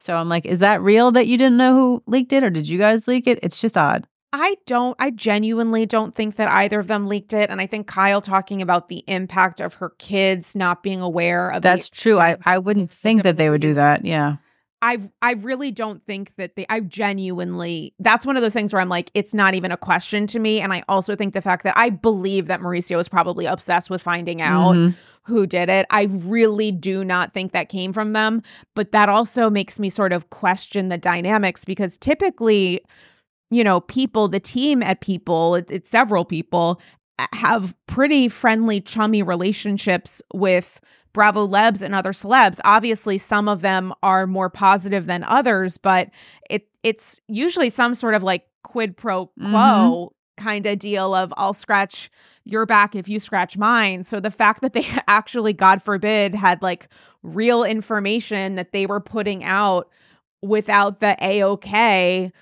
So 0.00 0.16
I'm 0.16 0.30
like, 0.30 0.46
is 0.46 0.60
that 0.60 0.80
real 0.80 1.10
that 1.12 1.26
you 1.26 1.36
didn't 1.36 1.58
know 1.58 1.74
who 1.74 2.02
leaked 2.06 2.32
it 2.32 2.42
or 2.42 2.48
did 2.48 2.66
you 2.66 2.78
guys 2.78 3.06
leak 3.06 3.26
it? 3.26 3.38
It's 3.42 3.60
just 3.60 3.76
odd. 3.76 4.06
I 4.32 4.56
don't, 4.66 4.96
I 5.00 5.10
genuinely 5.10 5.86
don't 5.86 6.14
think 6.14 6.36
that 6.36 6.48
either 6.48 6.78
of 6.78 6.86
them 6.86 7.08
leaked 7.08 7.32
it. 7.32 7.50
And 7.50 7.60
I 7.60 7.66
think 7.66 7.86
Kyle 7.88 8.20
talking 8.20 8.62
about 8.62 8.88
the 8.88 9.02
impact 9.08 9.60
of 9.60 9.74
her 9.74 9.90
kids 9.98 10.54
not 10.54 10.82
being 10.82 11.00
aware 11.00 11.50
of 11.50 11.58
it. 11.58 11.62
That's 11.62 11.88
the, 11.88 11.96
true. 11.96 12.18
I, 12.20 12.36
I 12.44 12.58
wouldn't 12.58 12.92
think 12.92 13.24
that 13.24 13.36
they 13.36 13.50
would 13.50 13.60
do 13.60 13.74
that. 13.74 14.04
Yeah. 14.04 14.36
I 14.82 14.98
I 15.20 15.32
really 15.34 15.70
don't 15.70 16.02
think 16.06 16.34
that 16.36 16.56
they 16.56 16.64
I 16.70 16.80
genuinely 16.80 17.92
that's 17.98 18.24
one 18.24 18.36
of 18.36 18.42
those 18.42 18.54
things 18.54 18.72
where 18.72 18.80
I'm 18.80 18.88
like 18.88 19.10
it's 19.12 19.34
not 19.34 19.52
even 19.52 19.72
a 19.72 19.76
question 19.76 20.26
to 20.28 20.38
me 20.38 20.58
and 20.62 20.72
I 20.72 20.82
also 20.88 21.14
think 21.14 21.34
the 21.34 21.42
fact 21.42 21.64
that 21.64 21.76
I 21.76 21.90
believe 21.90 22.46
that 22.46 22.60
Mauricio 22.60 22.98
is 22.98 23.06
probably 23.06 23.44
obsessed 23.44 23.90
with 23.90 24.00
finding 24.00 24.40
out 24.40 24.74
Mhm. 24.74 24.94
who 25.24 25.46
did 25.46 25.68
it. 25.68 25.84
I 25.90 26.04
really 26.10 26.72
do 26.72 27.04
not 27.04 27.34
think 27.34 27.52
that 27.52 27.68
came 27.68 27.92
from 27.92 28.14
them, 28.14 28.42
but 28.74 28.92
that 28.92 29.10
also 29.10 29.50
makes 29.50 29.78
me 29.78 29.90
sort 29.90 30.14
of 30.14 30.30
question 30.30 30.88
the 30.88 30.96
dynamics 30.96 31.62
because 31.66 31.98
typically 31.98 32.80
you 33.50 33.64
know, 33.64 33.80
people, 33.80 34.28
the 34.28 34.40
team 34.40 34.82
at 34.82 35.00
people, 35.00 35.56
it, 35.56 35.70
it's 35.70 35.90
several 35.90 36.24
people 36.24 36.80
have 37.32 37.74
pretty 37.86 38.28
friendly, 38.28 38.80
chummy 38.80 39.22
relationships 39.22 40.22
with 40.32 40.80
Bravolebs 41.12 41.82
and 41.82 41.94
other 41.94 42.12
celebs. 42.12 42.60
Obviously, 42.64 43.18
some 43.18 43.48
of 43.48 43.60
them 43.60 43.92
are 44.02 44.26
more 44.26 44.48
positive 44.48 45.06
than 45.06 45.24
others, 45.24 45.76
but 45.76 46.10
it 46.48 46.68
it's 46.82 47.20
usually 47.28 47.68
some 47.68 47.94
sort 47.94 48.14
of 48.14 48.22
like 48.22 48.46
quid 48.62 48.96
pro 48.96 49.26
quo 49.26 49.34
mm-hmm. 49.40 50.44
kind 50.44 50.66
of 50.66 50.78
deal 50.78 51.14
of 51.14 51.34
I'll 51.36 51.52
scratch 51.52 52.10
your 52.44 52.64
back 52.64 52.94
if 52.94 53.08
you 53.08 53.18
scratch 53.20 53.58
mine. 53.58 54.04
So 54.04 54.20
the 54.20 54.30
fact 54.30 54.62
that 54.62 54.72
they 54.72 54.86
actually, 55.08 55.52
God 55.52 55.82
forbid, 55.82 56.34
had 56.34 56.62
like 56.62 56.88
real 57.22 57.64
information 57.64 58.54
that 58.54 58.72
they 58.72 58.86
were 58.86 59.00
putting 59.00 59.44
out 59.44 59.88
without 60.42 61.00
the 61.00 61.16
A-OK 61.20 62.32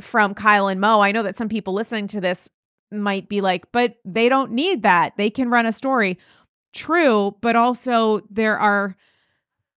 from 0.00 0.34
Kyle 0.34 0.68
and 0.68 0.80
Mo. 0.80 1.00
I 1.00 1.12
know 1.12 1.22
that 1.22 1.36
some 1.36 1.48
people 1.48 1.74
listening 1.74 2.08
to 2.08 2.20
this 2.20 2.48
might 2.92 3.28
be 3.28 3.40
like, 3.40 3.70
but 3.72 3.96
they 4.04 4.28
don't 4.28 4.52
need 4.52 4.82
that. 4.82 5.16
They 5.16 5.30
can 5.30 5.50
run 5.50 5.66
a 5.66 5.72
story. 5.72 6.18
True, 6.72 7.36
but 7.40 7.56
also 7.56 8.20
there 8.30 8.58
are 8.58 8.96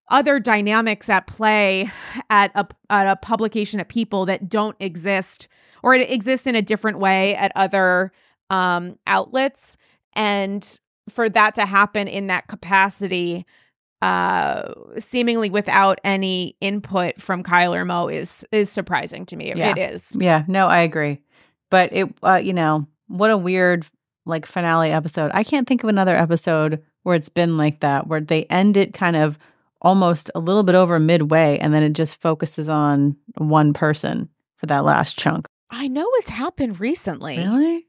other 0.10 0.40
dynamics 0.40 1.10
at 1.10 1.28
play 1.28 1.90
at 2.30 2.52
a 2.56 2.68
at 2.90 3.08
a 3.08 3.16
publication 3.16 3.80
at 3.80 3.90
people 3.90 4.26
that 4.26 4.50
don't 4.50 4.76
exist 4.80 5.48
or 5.84 5.94
it 5.94 6.10
exists 6.10 6.48
in 6.48 6.56
a 6.56 6.62
different 6.62 7.00
way 7.00 7.36
at 7.36 7.52
other 7.56 8.12
um 8.50 8.98
outlets 9.06 9.78
and 10.14 10.80
for 11.08 11.30
that 11.30 11.56
to 11.56 11.66
happen 11.66 12.08
in 12.08 12.28
that 12.28 12.48
capacity 12.48 13.46
uh 14.02 14.74
seemingly 14.98 15.50
without 15.50 16.00
any 16.04 16.56
input 16.62 17.20
from 17.20 17.44
Kyle 17.44 17.74
or 17.74 17.84
Mo 17.86 18.08
is 18.08 18.46
is 18.52 18.70
surprising 18.70 19.26
to 19.28 19.36
me. 19.36 19.54
Yeah. 19.56 19.72
It 19.72 19.94
is. 19.94 20.16
Yeah. 20.20 20.44
No, 20.48 20.68
I 20.68 20.80
agree. 20.80 21.20
But 21.70 21.94
it, 21.94 22.10
uh, 22.24 22.36
you 22.36 22.54
know, 22.54 22.88
what 23.08 23.32
a 23.32 23.38
weird 23.38 23.86
like 24.26 24.46
finale 24.46 24.92
episode. 24.92 25.32
I 25.34 25.44
can't 25.44 25.68
think 25.68 25.84
of 25.84 25.90
another 25.90 26.16
episode 26.16 26.82
where 27.04 27.16
it's 27.16 27.30
been 27.30 27.58
like 27.58 27.82
that, 27.82 28.08
where 28.08 28.22
they 28.22 28.46
end 28.46 28.78
it 28.78 28.94
kind 28.94 29.16
of 29.16 29.38
almost 29.82 30.30
a 30.36 30.40
little 30.40 30.64
bit 30.64 30.76
over 30.76 31.00
midway 31.00 31.58
and 31.60 31.74
then 31.74 31.84
it 31.84 31.94
just 31.94 32.22
focuses 32.22 32.68
on 32.68 33.16
one 33.38 33.74
person 33.74 34.30
for 34.58 34.66
that 34.66 34.84
last 34.84 35.18
chunk. 35.18 35.48
I 35.70 35.88
know 35.88 36.08
it's 36.16 36.30
happened 36.30 36.80
recently. 36.80 37.38
Really? 37.38 37.86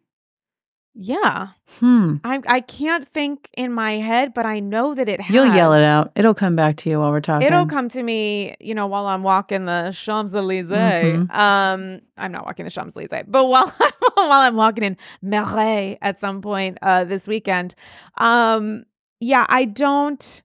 Yeah. 1.02 1.48
Hmm. 1.78 2.16
I 2.24 2.42
I 2.46 2.60
can't 2.60 3.08
think 3.08 3.48
in 3.56 3.72
my 3.72 3.92
head, 3.92 4.34
but 4.34 4.44
I 4.44 4.60
know 4.60 4.94
that 4.94 5.08
it 5.08 5.18
has. 5.18 5.34
You'll 5.34 5.46
yell 5.54 5.72
it 5.72 5.82
out. 5.82 6.12
It'll 6.14 6.34
come 6.34 6.56
back 6.56 6.76
to 6.78 6.90
you 6.90 7.00
while 7.00 7.10
we're 7.10 7.22
talking. 7.22 7.46
It'll 7.46 7.64
come 7.64 7.88
to 7.88 8.02
me, 8.02 8.54
you 8.60 8.74
know, 8.74 8.86
while 8.86 9.06
I'm 9.06 9.22
walking 9.22 9.64
the 9.64 9.92
Champs 9.96 10.34
Elysees. 10.34 10.70
Mhm. 10.70 11.34
Um, 11.34 12.00
I'm 12.18 12.32
not 12.32 12.44
walking 12.44 12.66
the 12.66 12.70
Champs 12.70 12.94
Elysees, 12.98 13.24
but 13.28 13.46
while 13.46 13.68
while 14.14 14.40
I'm 14.42 14.56
walking 14.56 14.84
in 14.84 14.98
Marais 15.22 15.96
at 16.02 16.20
some 16.20 16.42
point 16.42 16.76
uh, 16.82 17.04
this 17.04 17.26
weekend, 17.26 17.74
um, 18.18 18.84
yeah, 19.20 19.46
I 19.48 19.64
don't. 19.64 20.42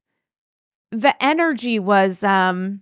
The 0.92 1.22
energy 1.22 1.80
was 1.80 2.24
um, 2.24 2.82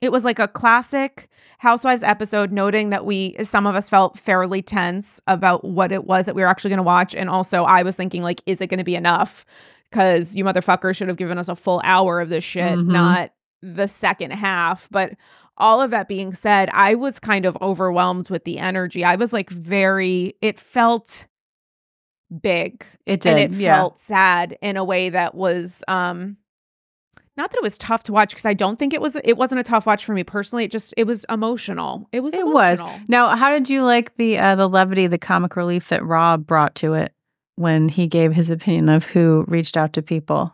it 0.00 0.12
was 0.12 0.24
like 0.24 0.38
a 0.38 0.48
classic 0.48 1.28
Housewives 1.58 2.04
episode, 2.04 2.52
noting 2.52 2.90
that 2.90 3.04
we, 3.04 3.34
some 3.42 3.66
of 3.66 3.74
us 3.74 3.88
felt 3.88 4.16
fairly 4.16 4.62
tense 4.62 5.20
about 5.26 5.64
what 5.64 5.90
it 5.90 6.04
was 6.04 6.26
that 6.26 6.36
we 6.36 6.42
were 6.42 6.46
actually 6.48 6.68
going 6.70 6.76
to 6.78 6.84
watch. 6.84 7.16
And 7.16 7.28
also, 7.28 7.64
I 7.64 7.82
was 7.82 7.96
thinking, 7.96 8.22
like, 8.22 8.40
is 8.46 8.60
it 8.60 8.68
going 8.68 8.78
to 8.78 8.84
be 8.84 8.94
enough? 8.94 9.44
Because 9.90 10.36
you 10.36 10.44
motherfuckers 10.44 10.94
should 10.94 11.08
have 11.08 11.16
given 11.16 11.36
us 11.36 11.48
a 11.48 11.56
full 11.56 11.80
hour 11.82 12.20
of 12.20 12.28
this 12.28 12.44
shit, 12.44 12.78
Mhm. 12.78 12.86
not 12.92 13.32
the 13.60 13.88
second 13.88 14.32
half. 14.34 14.88
But 14.92 15.14
all 15.56 15.80
of 15.80 15.90
that 15.90 16.06
being 16.06 16.32
said, 16.32 16.70
I 16.72 16.94
was 16.94 17.18
kind 17.18 17.44
of 17.44 17.58
overwhelmed 17.60 18.30
with 18.30 18.44
the 18.44 18.58
energy. 18.58 19.02
I 19.04 19.16
was 19.16 19.32
like, 19.32 19.50
very, 19.50 20.34
it 20.40 20.60
felt 20.60 21.26
big 22.42 22.84
It 23.06 23.20
did. 23.20 23.30
and 23.30 23.40
it 23.54 23.58
yeah. 23.58 23.74
felt 23.76 23.98
sad 23.98 24.56
in 24.60 24.76
a 24.76 24.84
way 24.84 25.08
that 25.08 25.34
was 25.34 25.82
um 25.88 26.36
not 27.38 27.52
that 27.52 27.58
it 27.58 27.62
was 27.62 27.78
tough 27.78 28.02
to 28.02 28.12
watch 28.12 28.30
because 28.30 28.44
I 28.44 28.52
don't 28.52 28.78
think 28.78 28.92
it 28.92 29.00
was 29.00 29.16
it 29.24 29.38
wasn't 29.38 29.60
a 29.60 29.64
tough 29.64 29.86
watch 29.86 30.04
for 30.04 30.12
me 30.12 30.24
personally. 30.24 30.64
It 30.64 30.70
just 30.72 30.92
it 30.96 31.04
was 31.06 31.24
emotional. 31.30 32.08
It 32.12 32.20
was 32.20 32.34
It 32.34 32.46
was. 32.46 32.82
Now, 33.06 33.34
how 33.36 33.50
did 33.50 33.70
you 33.70 33.84
like 33.84 34.16
the 34.16 34.38
uh, 34.38 34.56
the 34.56 34.68
levity, 34.68 35.06
the 35.06 35.18
comic 35.18 35.56
relief 35.56 35.88
that 35.88 36.04
Rob 36.04 36.46
brought 36.46 36.74
to 36.76 36.94
it 36.94 37.12
when 37.54 37.88
he 37.88 38.08
gave 38.08 38.32
his 38.32 38.50
opinion 38.50 38.88
of 38.88 39.04
who 39.04 39.44
reached 39.48 39.76
out 39.76 39.92
to 39.94 40.02
people? 40.02 40.52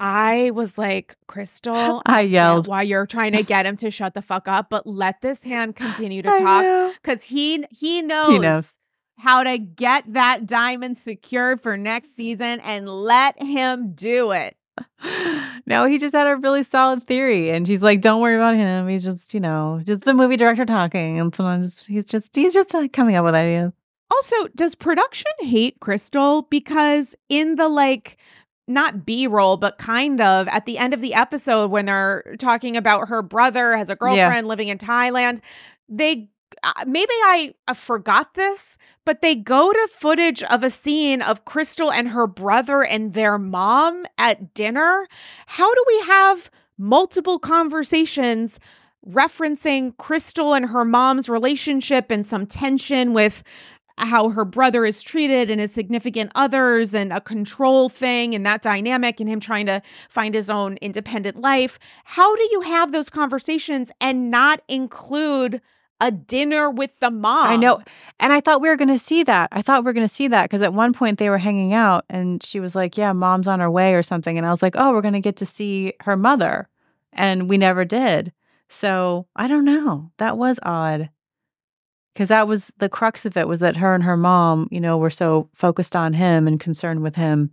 I 0.00 0.50
was 0.52 0.76
like, 0.76 1.16
Crystal, 1.26 2.02
I 2.06 2.20
yelled. 2.22 2.66
why 2.68 2.82
you're 2.82 3.06
trying 3.06 3.32
to 3.32 3.42
get 3.42 3.64
him 3.66 3.76
to 3.76 3.90
shut 3.90 4.14
the 4.14 4.22
fuck 4.22 4.46
up, 4.48 4.70
but 4.70 4.86
let 4.86 5.22
this 5.22 5.44
hand 5.44 5.76
continue 5.76 6.22
to 6.22 6.36
talk 6.36 6.94
because 7.02 7.24
he 7.24 7.64
he 7.70 8.02
knows, 8.02 8.40
knows. 8.40 8.78
how 9.18 9.42
to 9.44 9.56
get 9.58 10.12
that 10.12 10.46
diamond 10.46 10.96
secured 10.96 11.60
for 11.60 11.76
next 11.76 12.14
season 12.14 12.60
and 12.60 12.88
let 12.88 13.40
him 13.42 13.92
do 13.94 14.32
it. 14.32 14.56
No, 15.66 15.84
he 15.84 15.98
just 15.98 16.14
had 16.14 16.26
a 16.26 16.36
really 16.36 16.62
solid 16.62 17.06
theory, 17.06 17.50
and 17.50 17.66
she's 17.66 17.82
like, 17.82 18.00
"Don't 18.00 18.22
worry 18.22 18.36
about 18.36 18.54
him. 18.56 18.88
He's 18.88 19.04
just, 19.04 19.34
you 19.34 19.40
know, 19.40 19.82
just 19.84 20.00
the 20.00 20.14
movie 20.14 20.38
director 20.38 20.64
talking." 20.64 21.20
And 21.20 21.34
sometimes 21.34 21.84
he's 21.84 22.06
just, 22.06 22.34
he's 22.34 22.54
just 22.54 22.72
like 22.72 22.94
coming 22.94 23.16
up 23.16 23.24
with 23.26 23.34
ideas. 23.34 23.72
Also, 24.10 24.48
does 24.56 24.74
production 24.74 25.30
hate 25.40 25.78
Crystal? 25.80 26.42
Because 26.42 27.14
in 27.28 27.56
the 27.56 27.68
like, 27.68 28.16
not 28.66 29.04
B 29.04 29.26
roll, 29.26 29.58
but 29.58 29.76
kind 29.76 30.22
of 30.22 30.48
at 30.48 30.64
the 30.64 30.78
end 30.78 30.94
of 30.94 31.02
the 31.02 31.12
episode 31.12 31.70
when 31.70 31.84
they're 31.84 32.36
talking 32.38 32.74
about 32.74 33.08
her 33.08 33.20
brother 33.20 33.76
has 33.76 33.90
a 33.90 33.96
girlfriend 33.96 34.48
living 34.48 34.68
in 34.68 34.78
Thailand, 34.78 35.42
they 35.88 36.30
maybe 36.86 37.12
I 37.12 37.54
forgot 37.74 38.34
this, 38.34 38.78
but 39.04 39.22
they 39.22 39.34
go 39.34 39.72
to 39.72 39.88
footage 39.92 40.42
of 40.42 40.62
a 40.62 40.70
scene 40.70 41.22
of 41.22 41.44
Crystal 41.44 41.92
and 41.92 42.08
her 42.08 42.26
brother 42.26 42.82
and 42.82 43.14
their 43.14 43.38
mom 43.38 44.04
at 44.16 44.54
dinner. 44.54 45.06
How 45.46 45.72
do 45.72 45.84
we 45.86 46.00
have 46.06 46.50
multiple 46.76 47.38
conversations 47.38 48.60
referencing 49.06 49.96
Crystal 49.96 50.54
and 50.54 50.66
her 50.66 50.84
mom's 50.84 51.28
relationship 51.28 52.10
and 52.10 52.26
some 52.26 52.46
tension 52.46 53.12
with 53.12 53.42
how 53.96 54.28
her 54.28 54.44
brother 54.44 54.84
is 54.84 55.02
treated 55.02 55.50
and 55.50 55.60
his 55.60 55.72
significant 55.72 56.30
others 56.34 56.94
and 56.94 57.12
a 57.12 57.20
control 57.20 57.88
thing 57.88 58.34
and 58.34 58.46
that 58.46 58.62
dynamic 58.62 59.18
and 59.18 59.28
him 59.28 59.40
trying 59.40 59.66
to 59.66 59.82
find 60.08 60.34
his 60.34 60.48
own 60.48 60.76
independent 60.76 61.40
life. 61.40 61.78
How 62.04 62.36
do 62.36 62.48
you 62.52 62.60
have 62.60 62.92
those 62.92 63.10
conversations 63.10 63.90
and 64.00 64.30
not 64.30 64.60
include 64.68 65.60
a 66.00 66.10
dinner 66.10 66.70
with 66.70 66.98
the 67.00 67.10
mom? 67.10 67.46
I 67.46 67.56
know. 67.56 67.82
And 68.20 68.32
I 68.32 68.40
thought 68.40 68.60
we 68.60 68.68
were 68.68 68.76
going 68.76 68.88
to 68.88 68.98
see 68.98 69.22
that. 69.24 69.48
I 69.52 69.62
thought 69.62 69.82
we 69.82 69.86
were 69.86 69.92
going 69.92 70.08
to 70.08 70.14
see 70.14 70.28
that 70.28 70.44
because 70.44 70.62
at 70.62 70.74
one 70.74 70.92
point 70.92 71.18
they 71.18 71.30
were 71.30 71.38
hanging 71.38 71.72
out 71.72 72.04
and 72.08 72.42
she 72.42 72.60
was 72.60 72.74
like, 72.74 72.96
Yeah, 72.96 73.12
mom's 73.12 73.48
on 73.48 73.60
her 73.60 73.70
way 73.70 73.94
or 73.94 74.02
something. 74.02 74.36
And 74.36 74.46
I 74.46 74.50
was 74.50 74.62
like, 74.62 74.74
Oh, 74.76 74.92
we're 74.92 75.02
going 75.02 75.14
to 75.14 75.20
get 75.20 75.36
to 75.36 75.46
see 75.46 75.94
her 76.00 76.16
mother. 76.16 76.68
And 77.12 77.48
we 77.48 77.56
never 77.56 77.84
did. 77.84 78.32
So 78.68 79.26
I 79.34 79.48
don't 79.48 79.64
know. 79.64 80.10
That 80.18 80.36
was 80.36 80.58
odd. 80.62 81.10
Because 82.12 82.28
that 82.28 82.48
was 82.48 82.72
the 82.78 82.88
crux 82.88 83.24
of 83.24 83.36
it 83.36 83.46
was 83.46 83.60
that 83.60 83.76
her 83.76 83.94
and 83.94 84.02
her 84.02 84.16
mom, 84.16 84.68
you 84.72 84.80
know, 84.80 84.98
were 84.98 85.10
so 85.10 85.48
focused 85.54 85.94
on 85.94 86.12
him 86.12 86.48
and 86.48 86.58
concerned 86.58 87.02
with 87.02 87.14
him. 87.14 87.50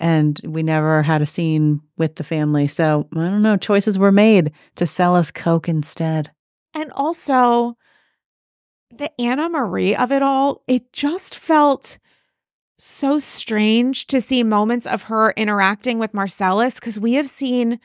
And 0.00 0.40
we 0.44 0.64
never 0.64 1.02
had 1.02 1.22
a 1.22 1.26
scene 1.26 1.80
with 1.96 2.16
the 2.16 2.24
family. 2.24 2.66
So 2.66 3.08
I 3.14 3.20
don't 3.20 3.42
know. 3.42 3.56
Choices 3.56 4.00
were 4.00 4.10
made 4.10 4.50
to 4.74 4.86
sell 4.86 5.14
us 5.14 5.30
Coke 5.30 5.68
instead. 5.68 6.32
And 6.74 6.92
also, 6.92 7.76
the 8.90 9.10
Annemarie 9.18 9.96
of 9.98 10.12
it 10.12 10.22
all, 10.22 10.62
it 10.66 10.92
just 10.92 11.34
felt 11.34 11.98
so 12.76 13.18
strange 13.18 14.06
to 14.08 14.20
see 14.20 14.42
moments 14.42 14.86
of 14.86 15.04
her 15.04 15.32
interacting 15.36 15.98
with 15.98 16.14
Marcellus 16.14 16.74
because 16.74 16.98
we 16.98 17.14
have 17.14 17.28
seen 17.28 17.78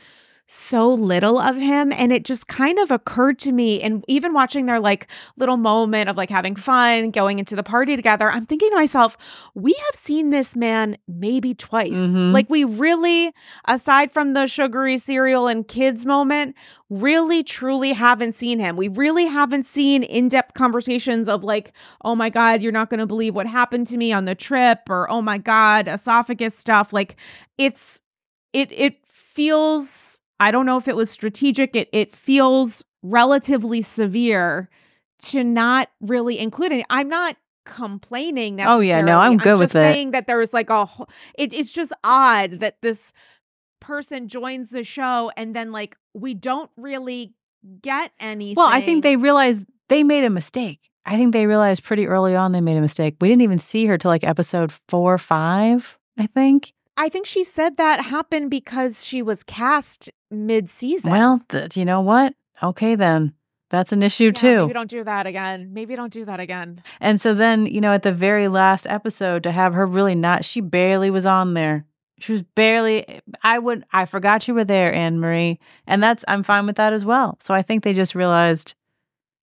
so 0.50 0.94
little 0.94 1.38
of 1.38 1.58
him 1.58 1.92
and 1.92 2.14
it 2.14 2.24
just 2.24 2.48
kind 2.48 2.80
of 2.80 2.90
occurred 2.90 3.38
to 3.38 3.52
me 3.52 3.82
and 3.82 4.04
even 4.08 4.34
watching 4.34 4.66
their 4.66 4.80
like 4.80 5.08
little 5.36 5.58
moment 5.58 6.10
of 6.10 6.16
like 6.16 6.30
having 6.30 6.56
fun 6.56 7.12
going 7.12 7.38
into 7.38 7.54
the 7.54 7.64
party 7.64 7.98
together 7.98 8.32
i'm 8.32 8.46
thinking 8.46 8.70
to 8.70 8.76
myself 8.76 9.18
we 9.56 9.74
have 9.74 9.96
seen 10.00 10.30
this 10.30 10.56
man 10.56 10.98
maybe 11.06 11.54
twice 11.54 11.92
Mhm. 11.92 12.32
like 12.34 12.50
we 12.50 12.64
really 12.64 13.34
aside 13.66 14.10
from 14.10 14.32
the 14.34 14.48
sugary 14.48 14.98
cereal 14.98 15.48
and 15.48 15.68
kids 15.68 16.06
moment 16.06 16.56
really 16.90 17.44
truly 17.44 17.92
haven't 17.92 18.34
seen 18.34 18.60
him. 18.62 18.78
We 18.78 18.88
really 18.88 19.26
haven't 19.26 19.66
seen 19.66 20.04
in-depth 20.04 20.54
conversations 20.54 21.28
of 21.28 21.44
like, 21.44 21.74
"Oh 22.06 22.16
my 22.16 22.30
god, 22.30 22.62
you're 22.62 22.72
not 22.72 22.90
going 22.90 23.02
to 23.02 23.06
believe 23.06 23.36
what 23.36 23.46
happened 23.46 23.88
to 23.88 23.98
me 23.98 24.14
on 24.14 24.24
the 24.24 24.36
trip," 24.36 24.90
or 24.90 25.12
"Oh 25.12 25.22
my 25.22 25.38
god, 25.38 25.90
esophagus 25.90 26.56
stuff." 26.58 26.94
Like 26.94 27.18
it's 27.58 28.00
it 28.54 28.72
it 28.72 29.00
feels 29.10 30.17
I 30.40 30.52
don't 30.52 30.66
know 30.66 30.78
if 30.78 30.88
it 30.88 30.96
was 30.96 31.10
strategic. 31.10 31.76
It 31.76 31.90
it 31.92 32.12
feels 32.12 32.84
relatively 33.04 33.82
severe 33.82 34.70
to 35.20 35.44
not 35.44 35.90
really 36.02 36.38
include 36.40 36.72
it. 36.72 36.86
I'm 36.90 37.10
not 37.10 37.38
complaining 37.66 38.62
Oh, 38.62 38.80
yeah, 38.80 39.02
no, 39.02 39.20
I'm 39.20 39.38
good 39.38 39.60
with 39.60 39.74
just 39.74 39.76
it. 39.76 39.94
saying 39.94 40.12
that 40.12 40.26
there 40.28 40.38
was 40.38 40.54
like 40.54 40.70
a 40.70 40.86
whole- 40.86 41.10
it, 41.38 41.52
it's 41.54 41.72
just 41.74 41.92
odd 42.04 42.60
that 42.60 42.78
this 42.82 43.12
person 43.82 44.28
joins 44.28 44.70
the 44.70 44.84
show 44.84 45.32
and 45.36 45.56
then 45.56 45.72
like 45.72 45.98
we 46.14 46.34
don't 46.34 46.72
really 46.78 47.34
get 47.82 48.12
anything. 48.20 48.56
Well, 48.56 48.68
I 48.72 48.82
think 48.82 49.04
they 49.04 49.16
realized 49.18 49.64
they 49.90 50.04
made 50.04 50.24
a 50.24 50.30
mistake. 50.30 50.90
I 51.06 51.16
think 51.18 51.34
they 51.34 51.46
realized 51.46 51.84
pretty 51.84 52.06
early 52.08 52.36
on 52.36 52.52
they 52.52 52.62
made 52.62 52.78
a 52.78 52.82
mistake. 52.82 53.16
We 53.22 53.28
didn't 53.30 53.42
even 53.44 53.60
see 53.60 53.86
her 53.86 53.98
till 53.98 54.10
like 54.10 54.24
episode 54.24 54.72
four 54.90 55.14
or 55.14 55.18
five, 55.18 55.98
I 56.18 56.28
think. 56.28 56.74
I 56.98 57.10
think 57.10 57.26
she 57.28 57.44
said 57.44 57.78
that 57.78 58.02
happened 58.06 58.50
because 58.50 59.06
she 59.06 59.22
was 59.22 59.44
cast 59.44 60.10
mid-season. 60.32 61.12
Well, 61.12 61.42
th- 61.50 61.78
you 61.78 61.86
know 61.86 62.02
what? 62.02 62.34
Okay, 62.62 62.96
then. 62.96 63.34
That's 63.70 63.92
an 63.92 64.02
issue 64.02 64.26
Yeah, 64.26 64.32
too. 64.32 64.62
Maybe 64.62 64.74
don't 64.74 64.90
do 64.90 65.04
that 65.04 65.28
again. 65.28 65.74
Maybe 65.74 65.96
don't 65.96 66.12
do 66.12 66.26
that 66.26 66.40
again. 66.40 66.82
And 67.02 67.20
so 67.20 67.34
then, 67.34 67.66
you 67.66 67.82
know, 67.82 67.94
at 67.94 68.04
the 68.04 68.12
very 68.12 68.48
last 68.48 68.88
episode, 68.88 69.44
to 69.44 69.52
have 69.52 69.74
her 69.74 69.86
really 69.86 70.16
not, 70.16 70.46
she 70.46 70.62
barely 70.62 71.10
was 71.12 71.26
on 71.26 71.54
there. 71.54 71.86
She 72.20 72.32
was 72.32 72.42
barely, 72.42 73.22
I 73.44 73.60
would, 73.60 73.86
I 73.92 74.06
forgot 74.06 74.48
you 74.48 74.54
were 74.56 74.64
there, 74.64 74.92
Annemarie. 74.92 75.60
And 75.86 76.02
that's, 76.02 76.24
I'm 76.28 76.44
fine 76.44 76.66
with 76.66 76.78
that 76.78 76.94
as 76.94 77.06
well. 77.06 77.38
So 77.44 77.54
I 77.54 77.62
think 77.62 77.84
they 77.84 77.94
just 77.94 78.16
realized, 78.16 78.74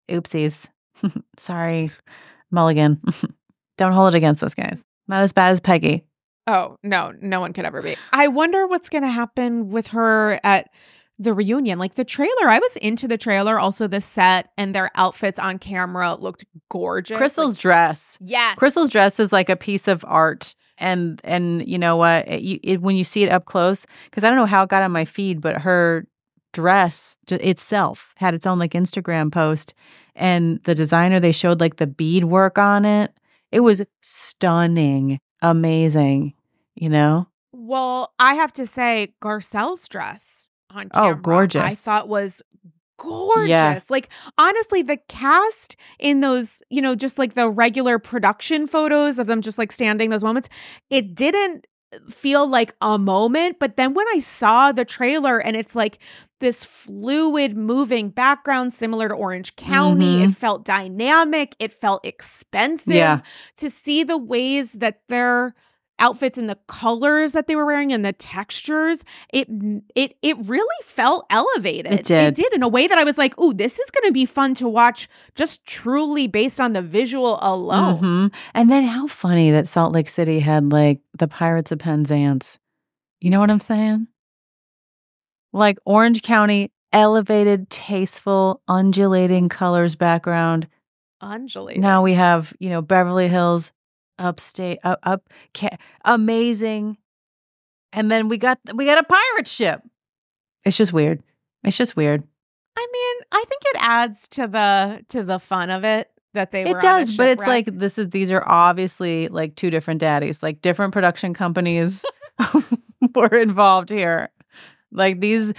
oopsies. 0.10 0.70
Sorry, 1.38 1.92
Mulligan. 2.50 3.00
Don't 3.78 3.92
hold 3.92 4.16
it 4.16 4.18
against 4.18 4.42
us, 4.42 4.56
guys. 4.56 4.82
Not 5.08 5.22
as 5.22 5.34
bad 5.34 5.52
as 5.52 5.60
Peggy. 5.60 6.04
Oh, 6.48 6.78
no, 6.84 7.14
no 7.22 7.40
one 7.40 7.54
could 7.54 7.66
ever 7.66 7.82
be. 7.82 7.96
I 8.12 8.28
wonder 8.28 8.68
what's 8.68 8.90
going 8.90 9.04
to 9.04 9.10
happen 9.10 9.72
with 9.72 9.88
her 9.88 10.40
at 10.44 10.70
the 11.20 11.34
reunion. 11.34 11.80
Like 11.80 11.96
the 11.96 12.04
trailer, 12.04 12.48
I 12.50 12.60
was 12.60 12.76
into 12.78 13.08
the 13.08 13.18
trailer, 13.18 13.58
also 13.60 13.88
the 13.88 14.02
set 14.02 14.50
and 14.58 14.76
their 14.76 14.92
outfits 14.96 15.40
on 15.40 15.58
camera 15.60 16.16
looked 16.16 16.44
gorgeous. 16.70 17.18
Crystal's 17.18 17.54
Like, 17.54 17.62
dress. 17.62 18.18
yes. 18.20 18.58
Crystal's 18.58 18.90
dress 18.90 19.20
is 19.20 19.32
like 19.32 19.48
a 19.50 19.56
piece 19.56 19.88
of 19.88 20.04
art. 20.08 20.56
And 20.80 21.22
and 21.24 21.66
you 21.68 21.78
know 21.78 21.96
what? 21.98 22.28
It, 22.28 22.42
you, 22.42 22.60
it, 22.64 22.82
when 22.82 22.96
you 22.96 23.04
see 23.04 23.24
it 23.24 23.32
up 23.32 23.46
close, 23.46 23.86
because 24.06 24.24
I 24.24 24.28
don't 24.30 24.38
know 24.38 24.48
how 24.48 24.64
it 24.64 24.70
got 24.70 24.82
on 24.82 24.92
my 24.92 25.06
feed, 25.06 25.40
but 25.40 25.62
her 25.62 26.08
dress 26.52 27.16
itself 27.30 28.14
had 28.18 28.34
its 28.34 28.48
own 28.48 28.58
like 28.58 28.72
Instagram 28.72 29.32
post, 29.32 29.76
and 30.16 30.60
the 30.64 30.74
designer 30.74 31.20
they 31.20 31.32
showed 31.32 31.60
like 31.62 31.76
the 31.76 31.88
bead 31.88 32.24
work 32.26 32.58
on 32.58 32.86
it. 32.86 33.12
It 33.52 33.60
was 33.60 33.84
stunning, 34.02 35.20
amazing. 35.44 36.34
You 36.76 36.90
know, 36.90 37.28
Well, 37.52 38.14
I 38.18 38.34
have 38.34 38.52
to 38.54 38.66
say, 38.66 39.14
Garcelle's 39.22 39.88
dress 39.88 40.50
on 40.72 40.88
oh, 40.96 41.00
camera, 41.00 41.16
oh, 41.16 41.22
gorgeous. 41.22 41.62
I 41.62 41.76
thought 41.76 42.08
was 42.08 42.42
gorgeous. 42.98 43.90
Like 43.90 44.10
honestly, 44.38 44.82
the 44.82 44.98
cast 45.08 45.76
in 46.00 46.22
those, 46.22 46.62
you 46.70 46.82
know, 46.82 46.96
just 46.96 47.20
like 47.20 47.34
the 47.36 47.50
regular 47.50 48.00
production 48.00 48.66
photos 48.66 49.20
of 49.20 49.28
them 49.28 49.42
just 49.42 49.58
like 49.58 49.72
standing 49.72 50.10
those 50.10 50.24
moments, 50.24 50.50
it 50.90 51.14
didn't 51.14 51.68
feel 52.10 52.48
like 52.48 52.74
a 52.82 52.98
moment. 52.98 53.58
But 53.60 53.78
then 53.78 53.94
when 53.94 54.08
I 54.14 54.20
saw 54.20 54.72
the 54.72 54.86
trailer 54.86 55.38
and 55.38 55.56
it's 55.56 55.76
like 55.76 56.00
this 56.44 56.64
fluid 56.64 57.56
moving 57.58 58.10
background 58.10 58.74
similar 58.74 59.08
to 59.08 59.16
Orange 59.16 59.56
County, 59.56 60.18
Mhm. 60.18 60.30
it 60.30 60.36
felt 60.38 60.66
dynamic, 60.66 61.56
it 61.58 61.72
felt 61.72 62.06
expensive 62.06 62.94
Yeah. 62.94 63.22
to 63.58 63.70
see 63.70 64.04
the 64.04 64.18
ways 64.18 64.74
that 64.74 65.00
they're 65.10 65.54
outfits 66.00 66.38
and 66.40 66.50
the 66.50 66.58
colors 66.68 67.32
that 67.34 67.48
they 67.48 67.56
were 67.56 67.66
wearing 67.66 67.94
and 67.94 68.04
the 68.04 68.12
textures, 68.12 69.04
it 69.32 69.48
it 69.96 70.18
it 70.22 70.36
really 70.40 70.80
felt 70.84 71.26
elevated. 71.30 71.94
It 71.94 72.04
did. 72.06 72.24
It 72.30 72.36
did 72.36 72.52
in 72.54 72.64
a 72.64 72.68
way 72.68 72.88
that 72.88 72.98
I 72.98 73.04
was 73.04 73.18
like, 73.18 73.40
"Ooh, 73.40 73.54
this 73.54 73.78
is 73.80 73.90
going 73.92 74.10
to 74.10 74.12
be 74.12 74.26
fun 74.26 74.54
to 74.56 74.68
watch 74.68 75.08
just 75.36 75.64
truly 75.66 76.28
based 76.28 76.60
on 76.60 76.74
the 76.74 76.82
visual 76.82 77.38
alone." 77.42 78.02
Mhm. 78.02 78.34
And 78.56 78.70
then 78.72 78.84
how 78.86 79.08
funny 79.08 79.52
that 79.52 79.70
Salt 79.70 79.94
Lake 79.94 80.10
City 80.10 80.40
had 80.40 80.72
like 80.74 81.00
the 81.18 81.28
Pirates 81.28 81.72
of 81.72 81.80
Penzance. 81.80 82.60
You 83.22 83.30
know 83.30 83.40
what 83.40 83.52
I'm 83.52 83.60
saying? 83.62 84.08
Like 85.54 85.78
Orange 85.86 86.22
County, 86.24 86.72
elevated, 86.92 87.70
tasteful, 87.70 88.62
undulating 88.68 89.50
colors 89.50 89.96
background. 89.96 90.68
Undulating. 91.22 91.82
Now 91.82 92.02
we 92.02 92.14
have, 92.14 92.54
you 92.60 92.70
know, 92.70 92.82
Beverly 92.82 93.28
Hills, 93.28 93.72
upstate, 94.20 94.80
up, 94.84 95.00
up, 95.04 95.30
ca- 95.54 95.78
amazing. 96.04 96.98
And 97.94 98.10
then 98.10 98.28
we 98.28 98.38
got 98.38 98.60
we 98.74 98.86
got 98.86 98.98
a 98.98 99.04
pirate 99.04 99.48
ship. 99.48 99.82
It's 100.66 100.76
just 100.76 100.92
weird. 100.94 101.22
It's 101.64 101.78
just 101.78 101.96
weird. 101.96 102.24
I 102.76 102.88
mean, 102.92 103.26
I 103.32 103.46
think 103.48 103.62
it 103.66 103.78
adds 103.80 104.28
to 104.30 104.48
the 104.48 105.06
to 105.10 105.24
the 105.24 105.40
fun 105.40 105.70
of 105.70 105.84
it 105.84 106.10
that 106.34 106.52
they 106.52 106.66
were. 106.66 106.78
It 106.78 106.82
does, 106.82 107.16
but 107.16 107.30
it's 107.30 107.46
like 107.46 107.66
this 107.66 107.98
is 107.98 108.10
these 108.10 108.32
are 108.32 108.44
obviously 108.46 109.28
like 109.28 109.56
two 109.56 109.70
different 109.70 110.00
daddies, 110.00 110.42
like 110.42 110.62
different 110.62 110.94
production 110.94 111.34
companies 111.34 112.04
were 113.16 113.28
involved 113.28 113.90
here. 113.90 114.30
Like 114.94 115.20
these 115.20 115.54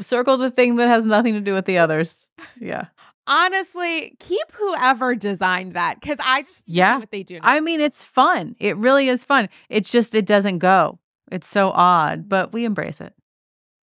circle 0.00 0.36
the 0.38 0.50
thing 0.50 0.76
that 0.76 0.88
has 0.88 1.04
nothing 1.04 1.34
to 1.34 1.40
do 1.40 1.54
with 1.54 1.66
the 1.66 1.78
others. 1.78 2.28
Yeah. 2.60 2.86
honestly 3.26 4.16
keep 4.20 4.50
whoever 4.54 5.14
designed 5.14 5.74
that 5.74 6.00
because 6.00 6.16
I 6.24 6.42
just 6.42 6.62
Yeah. 6.66 6.98
what 6.98 7.10
they 7.10 7.22
do. 7.22 7.34
now. 7.34 7.40
I 7.44 7.60
mean, 7.60 7.80
it's 7.80 8.02
fun. 8.02 8.56
It 8.58 8.76
really 8.78 9.08
is 9.08 9.22
fun. 9.24 9.48
It's 9.68 9.90
just 9.92 10.14
it 10.14 10.24
doesn't 10.26 10.58
go. 10.58 10.98
It's 11.30 11.46
so 11.48 11.70
odd, 11.70 12.28
but 12.28 12.52
we 12.54 12.64
embrace 12.64 13.00
it. 13.02 13.12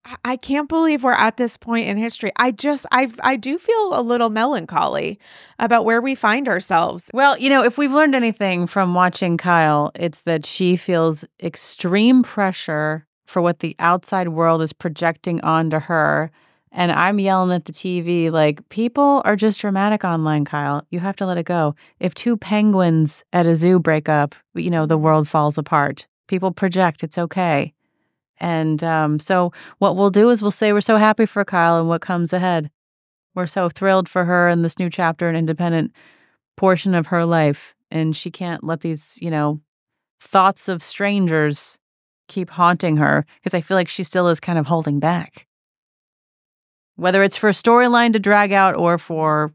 I- 0.03 0.16
I 0.34 0.36
can't 0.38 0.68
believe 0.70 1.03
we're 1.03 1.12
at 1.14 1.38
this 1.38 1.58
point 1.58 1.88
in 1.88 1.97
history. 1.97 2.32
I 2.38 2.51
just 2.51 2.86
I 2.91 3.12
I 3.22 3.36
do 3.36 3.58
feel 3.60 3.91
a 3.93 4.01
little 4.01 4.30
melancholy 4.30 5.20
about 5.60 5.86
where 5.86 6.01
we 6.01 6.16
find 6.16 6.47
ourselves. 6.47 7.10
Well, 7.14 7.38
you 7.38 7.49
know, 7.51 7.64
if 7.64 7.78
we've 7.78 7.91
learned 7.93 8.16
anything 8.16 8.66
from 8.68 8.95
watching 8.95 9.38
Kyle, 9.38 9.91
it's 9.95 10.22
that 10.22 10.45
she 10.45 10.76
feels 10.76 11.24
extreme 11.41 12.24
pressure 12.24 13.06
for 13.36 13.41
what 13.41 13.59
the 13.59 13.75
outside 13.79 14.29
world 14.29 14.61
is 14.61 14.71
projecting 14.71 15.41
onto 15.41 15.77
her. 15.77 16.31
And 16.71 16.89
I'm 16.89 17.19
yelling 17.19 17.53
at 17.53 17.65
the 17.65 17.73
TV, 17.73 18.31
like, 18.31 18.61
people 18.69 19.21
are 19.25 19.36
just 19.36 19.59
dramatic 19.59 20.05
online, 20.05 20.45
Kyle. 20.45 20.88
You 20.89 21.01
have 21.01 21.17
to 21.17 21.25
let 21.25 21.38
it 21.38 21.45
go. 21.45 21.75
If 21.99 22.15
two 22.15 22.38
penguins 22.38 23.25
at 23.33 23.45
a 23.45 23.57
zoo 23.57 23.77
break 23.77 24.07
up, 24.07 24.36
you 24.53 24.69
know, 24.69 24.86
the 24.86 24.97
world 24.97 25.27
falls 25.27 25.57
apart. 25.57 26.07
People 26.29 26.53
project, 26.53 27.03
it's 27.03 27.17
okay. 27.17 27.73
And 28.39 28.81
um, 28.86 29.19
so, 29.19 29.51
what 29.79 29.97
we'll 29.97 30.11
do 30.11 30.29
is 30.29 30.41
we'll 30.41 30.49
say 30.49 30.71
we're 30.71 30.79
so 30.79 30.95
happy 30.95 31.25
for 31.25 31.43
Kyle 31.43 31.77
and 31.77 31.89
what 31.89 31.99
comes 31.99 32.31
ahead. 32.31 32.71
We're 33.33 33.47
so 33.47 33.67
thrilled 33.67 34.07
for 34.07 34.23
her 34.23 34.47
and 34.47 34.63
this 34.63 34.79
new 34.79 34.89
chapter 34.89 35.27
and 35.27 35.36
independent 35.36 35.91
portion 36.55 36.95
of 36.95 37.07
her 37.07 37.25
life 37.25 37.75
and 37.91 38.15
she 38.15 38.31
can't 38.31 38.63
let 38.63 38.79
these 38.79 39.19
you 39.21 39.29
know 39.29 39.59
thoughts 40.21 40.69
of 40.69 40.81
strangers 40.81 41.77
keep 42.28 42.49
haunting 42.49 42.97
her 42.97 43.26
because 43.39 43.53
i 43.53 43.61
feel 43.61 43.76
like 43.76 43.88
she 43.89 44.03
still 44.03 44.28
is 44.28 44.39
kind 44.39 44.57
of 44.59 44.65
holding 44.65 44.99
back 44.99 45.47
whether 46.95 47.23
it's 47.23 47.38
for 47.38 47.49
a 47.49 47.53
storyline 47.53 48.13
to 48.13 48.19
drag 48.19 48.51
out 48.51 48.76
or 48.76 48.97
for 48.97 49.53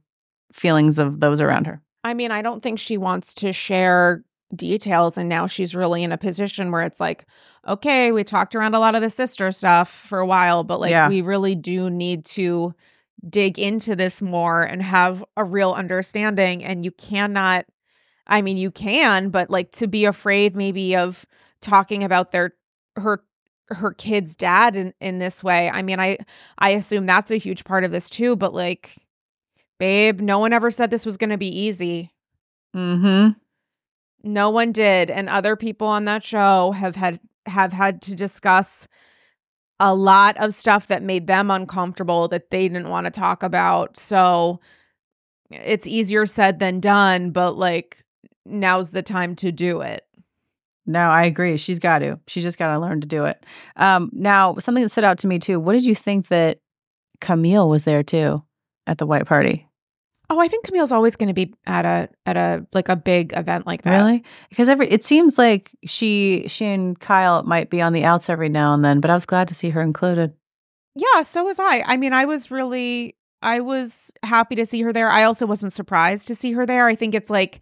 feelings 0.52 0.98
of 0.98 1.20
those 1.20 1.40
around 1.40 1.66
her 1.66 1.80
I 2.02 2.14
mean, 2.14 2.30
I 2.30 2.42
don't 2.42 2.62
think 2.62 2.78
she 2.78 2.96
wants 2.96 3.34
to 3.34 3.52
share 3.52 4.24
details 4.54 5.18
and 5.18 5.28
now 5.28 5.46
she's 5.46 5.74
really 5.74 6.02
in 6.02 6.12
a 6.12 6.18
position 6.18 6.72
where 6.72 6.82
it's 6.82 6.98
like, 6.98 7.26
okay, 7.68 8.10
we 8.10 8.24
talked 8.24 8.54
around 8.54 8.74
a 8.74 8.80
lot 8.80 8.94
of 8.94 9.02
the 9.02 9.10
sister 9.10 9.52
stuff 9.52 9.90
for 9.90 10.18
a 10.18 10.26
while, 10.26 10.64
but 10.64 10.80
like 10.80 10.90
Yeah. 10.90 11.08
we 11.08 11.20
really 11.20 11.54
do 11.54 11.90
need 11.90 12.24
to 12.26 12.74
dig 13.28 13.58
into 13.58 13.94
this 13.94 14.22
more 14.22 14.62
and 14.62 14.82
have 14.82 15.22
a 15.36 15.44
real 15.44 15.72
understanding 15.72 16.64
and 16.64 16.84
you 16.84 16.90
cannot 16.90 17.66
I 18.26 18.42
mean, 18.42 18.56
you 18.56 18.70
can, 18.70 19.30
but 19.30 19.50
like 19.50 19.72
to 19.72 19.88
be 19.88 20.04
afraid 20.04 20.54
maybe 20.54 20.96
of 20.96 21.26
talking 21.60 22.04
about 22.04 22.30
their 22.30 22.54
her 22.96 23.24
her 23.68 23.92
kid's 23.92 24.36
dad 24.36 24.76
in 24.76 24.94
in 25.00 25.18
this 25.18 25.44
way. 25.44 25.70
I 25.70 25.82
mean, 25.82 26.00
I 26.00 26.18
I 26.58 26.70
assume 26.70 27.06
that's 27.06 27.30
a 27.30 27.36
huge 27.36 27.64
part 27.64 27.84
of 27.84 27.92
this 27.92 28.10
too, 28.10 28.36
but 28.36 28.54
like 28.54 28.96
babe, 29.78 30.20
no 30.20 30.38
one 30.38 30.52
ever 30.52 30.70
said 30.70 30.90
this 30.90 31.06
was 31.06 31.16
going 31.16 31.30
to 31.30 31.38
be 31.38 31.48
easy. 31.48 32.10
mm-hmm 32.74 33.30
No 34.22 34.50
one 34.50 34.72
did, 34.72 35.10
and 35.10 35.28
other 35.28 35.56
people 35.56 35.86
on 35.88 36.04
that 36.04 36.22
show 36.24 36.72
have 36.72 36.96
had 36.96 37.20
have 37.46 37.72
had 37.72 38.02
to 38.02 38.14
discuss 38.14 38.86
a 39.80 39.94
lot 39.94 40.36
of 40.36 40.54
stuff 40.54 40.88
that 40.88 41.02
made 41.02 41.26
them 41.26 41.50
uncomfortable 41.50 42.28
that 42.28 42.50
they 42.50 42.68
didn't 42.68 42.90
want 42.90 43.06
to 43.06 43.10
talk 43.10 43.42
about. 43.42 43.98
So 43.98 44.60
it's 45.50 45.86
easier 45.86 46.26
said 46.26 46.58
than 46.58 46.80
done, 46.80 47.30
but 47.30 47.52
like 47.56 48.04
now's 48.44 48.90
the 48.90 49.02
time 49.02 49.34
to 49.36 49.50
do 49.52 49.80
it. 49.80 50.04
No 50.90 51.10
i 51.10 51.24
agree 51.24 51.56
she's 51.56 51.78
got 51.78 52.00
to 52.00 52.18
she 52.26 52.40
just 52.40 52.58
got 52.58 52.72
to 52.72 52.78
learn 52.78 53.00
to 53.00 53.06
do 53.06 53.24
it 53.24 53.44
um 53.76 54.10
now 54.12 54.56
something 54.58 54.82
that 54.82 54.90
stood 54.90 55.04
out 55.04 55.18
to 55.18 55.26
me 55.26 55.38
too 55.38 55.58
what 55.58 55.72
did 55.72 55.84
you 55.84 55.94
think 55.94 56.28
that 56.28 56.60
camille 57.20 57.68
was 57.68 57.84
there 57.84 58.02
too 58.02 58.42
at 58.86 58.98
the 58.98 59.06
white 59.06 59.26
party 59.26 59.66
Oh, 60.32 60.38
I 60.38 60.46
think 60.46 60.64
Camille's 60.64 60.92
always 60.92 61.16
going 61.16 61.26
to 61.26 61.34
be 61.34 61.52
at 61.66 61.84
a 61.84 62.08
at 62.24 62.36
a 62.36 62.64
like 62.72 62.88
a 62.88 62.94
big 62.94 63.36
event 63.36 63.66
like 63.66 63.82
that. 63.82 63.90
Really? 63.90 64.22
Because 64.48 64.68
every 64.68 64.88
it 64.88 65.04
seems 65.04 65.36
like 65.36 65.76
she 65.84 66.44
she 66.46 66.66
and 66.66 66.98
Kyle 66.98 67.42
might 67.42 67.68
be 67.68 67.82
on 67.82 67.92
the 67.92 68.04
outs 68.04 68.28
every 68.28 68.48
now 68.48 68.72
and 68.72 68.84
then, 68.84 69.00
but 69.00 69.10
I 69.10 69.14
was 69.14 69.26
glad 69.26 69.48
to 69.48 69.56
see 69.56 69.70
her 69.70 69.82
included. 69.82 70.32
Yeah, 70.94 71.22
so 71.22 71.44
was 71.44 71.58
I. 71.58 71.82
I 71.84 71.96
mean, 71.96 72.12
I 72.12 72.26
was 72.26 72.48
really 72.48 73.16
I 73.42 73.58
was 73.58 74.12
happy 74.22 74.54
to 74.54 74.66
see 74.66 74.82
her 74.82 74.92
there. 74.92 75.10
I 75.10 75.24
also 75.24 75.46
wasn't 75.46 75.72
surprised 75.72 76.28
to 76.28 76.36
see 76.36 76.52
her 76.52 76.64
there. 76.64 76.86
I 76.86 76.94
think 76.94 77.16
it's 77.16 77.30
like 77.30 77.58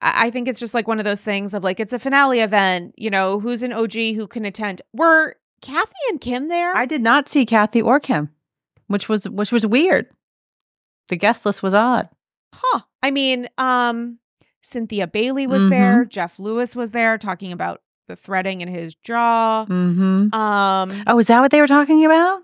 I 0.00 0.30
think 0.30 0.46
it's 0.48 0.60
just 0.60 0.74
like 0.74 0.86
one 0.86 0.98
of 0.98 1.04
those 1.04 1.20
things 1.22 1.54
of 1.54 1.64
like 1.64 1.80
it's 1.80 1.92
a 1.92 1.98
finale 1.98 2.40
event, 2.40 2.94
you 2.96 3.10
know, 3.10 3.40
who's 3.40 3.62
an 3.62 3.72
OG 3.72 3.92
who 4.14 4.26
can 4.28 4.44
attend. 4.44 4.80
Were 4.92 5.34
Kathy 5.60 5.92
and 6.10 6.20
Kim 6.20 6.48
there? 6.48 6.76
I 6.76 6.86
did 6.86 7.02
not 7.02 7.28
see 7.28 7.44
Kathy 7.44 7.82
or 7.82 7.98
Kim, 7.98 8.30
which 8.86 9.08
was 9.08 9.28
which 9.28 9.50
was 9.50 9.66
weird. 9.66 10.06
The 11.08 11.16
guest 11.16 11.44
list 11.46 11.62
was 11.62 11.74
odd. 11.74 12.08
huh. 12.54 12.80
I 13.02 13.10
mean, 13.10 13.48
um 13.58 14.18
Cynthia 14.62 15.06
Bailey 15.06 15.46
was 15.46 15.62
Mhm. 15.64 15.70
there, 15.70 16.04
Jeff 16.04 16.38
Lewis 16.38 16.76
was 16.76 16.92
there 16.92 17.16
talking 17.18 17.52
about 17.52 17.80
the 18.06 18.16
threading 18.16 18.60
in 18.60 18.68
his 18.68 18.94
jaw. 18.94 19.64
Mm-hmm. 19.68 20.34
Um 20.34 21.02
Oh, 21.06 21.18
is 21.18 21.26
that 21.26 21.40
what 21.40 21.50
they 21.50 21.60
were 21.60 21.66
talking 21.66 22.04
about? 22.04 22.42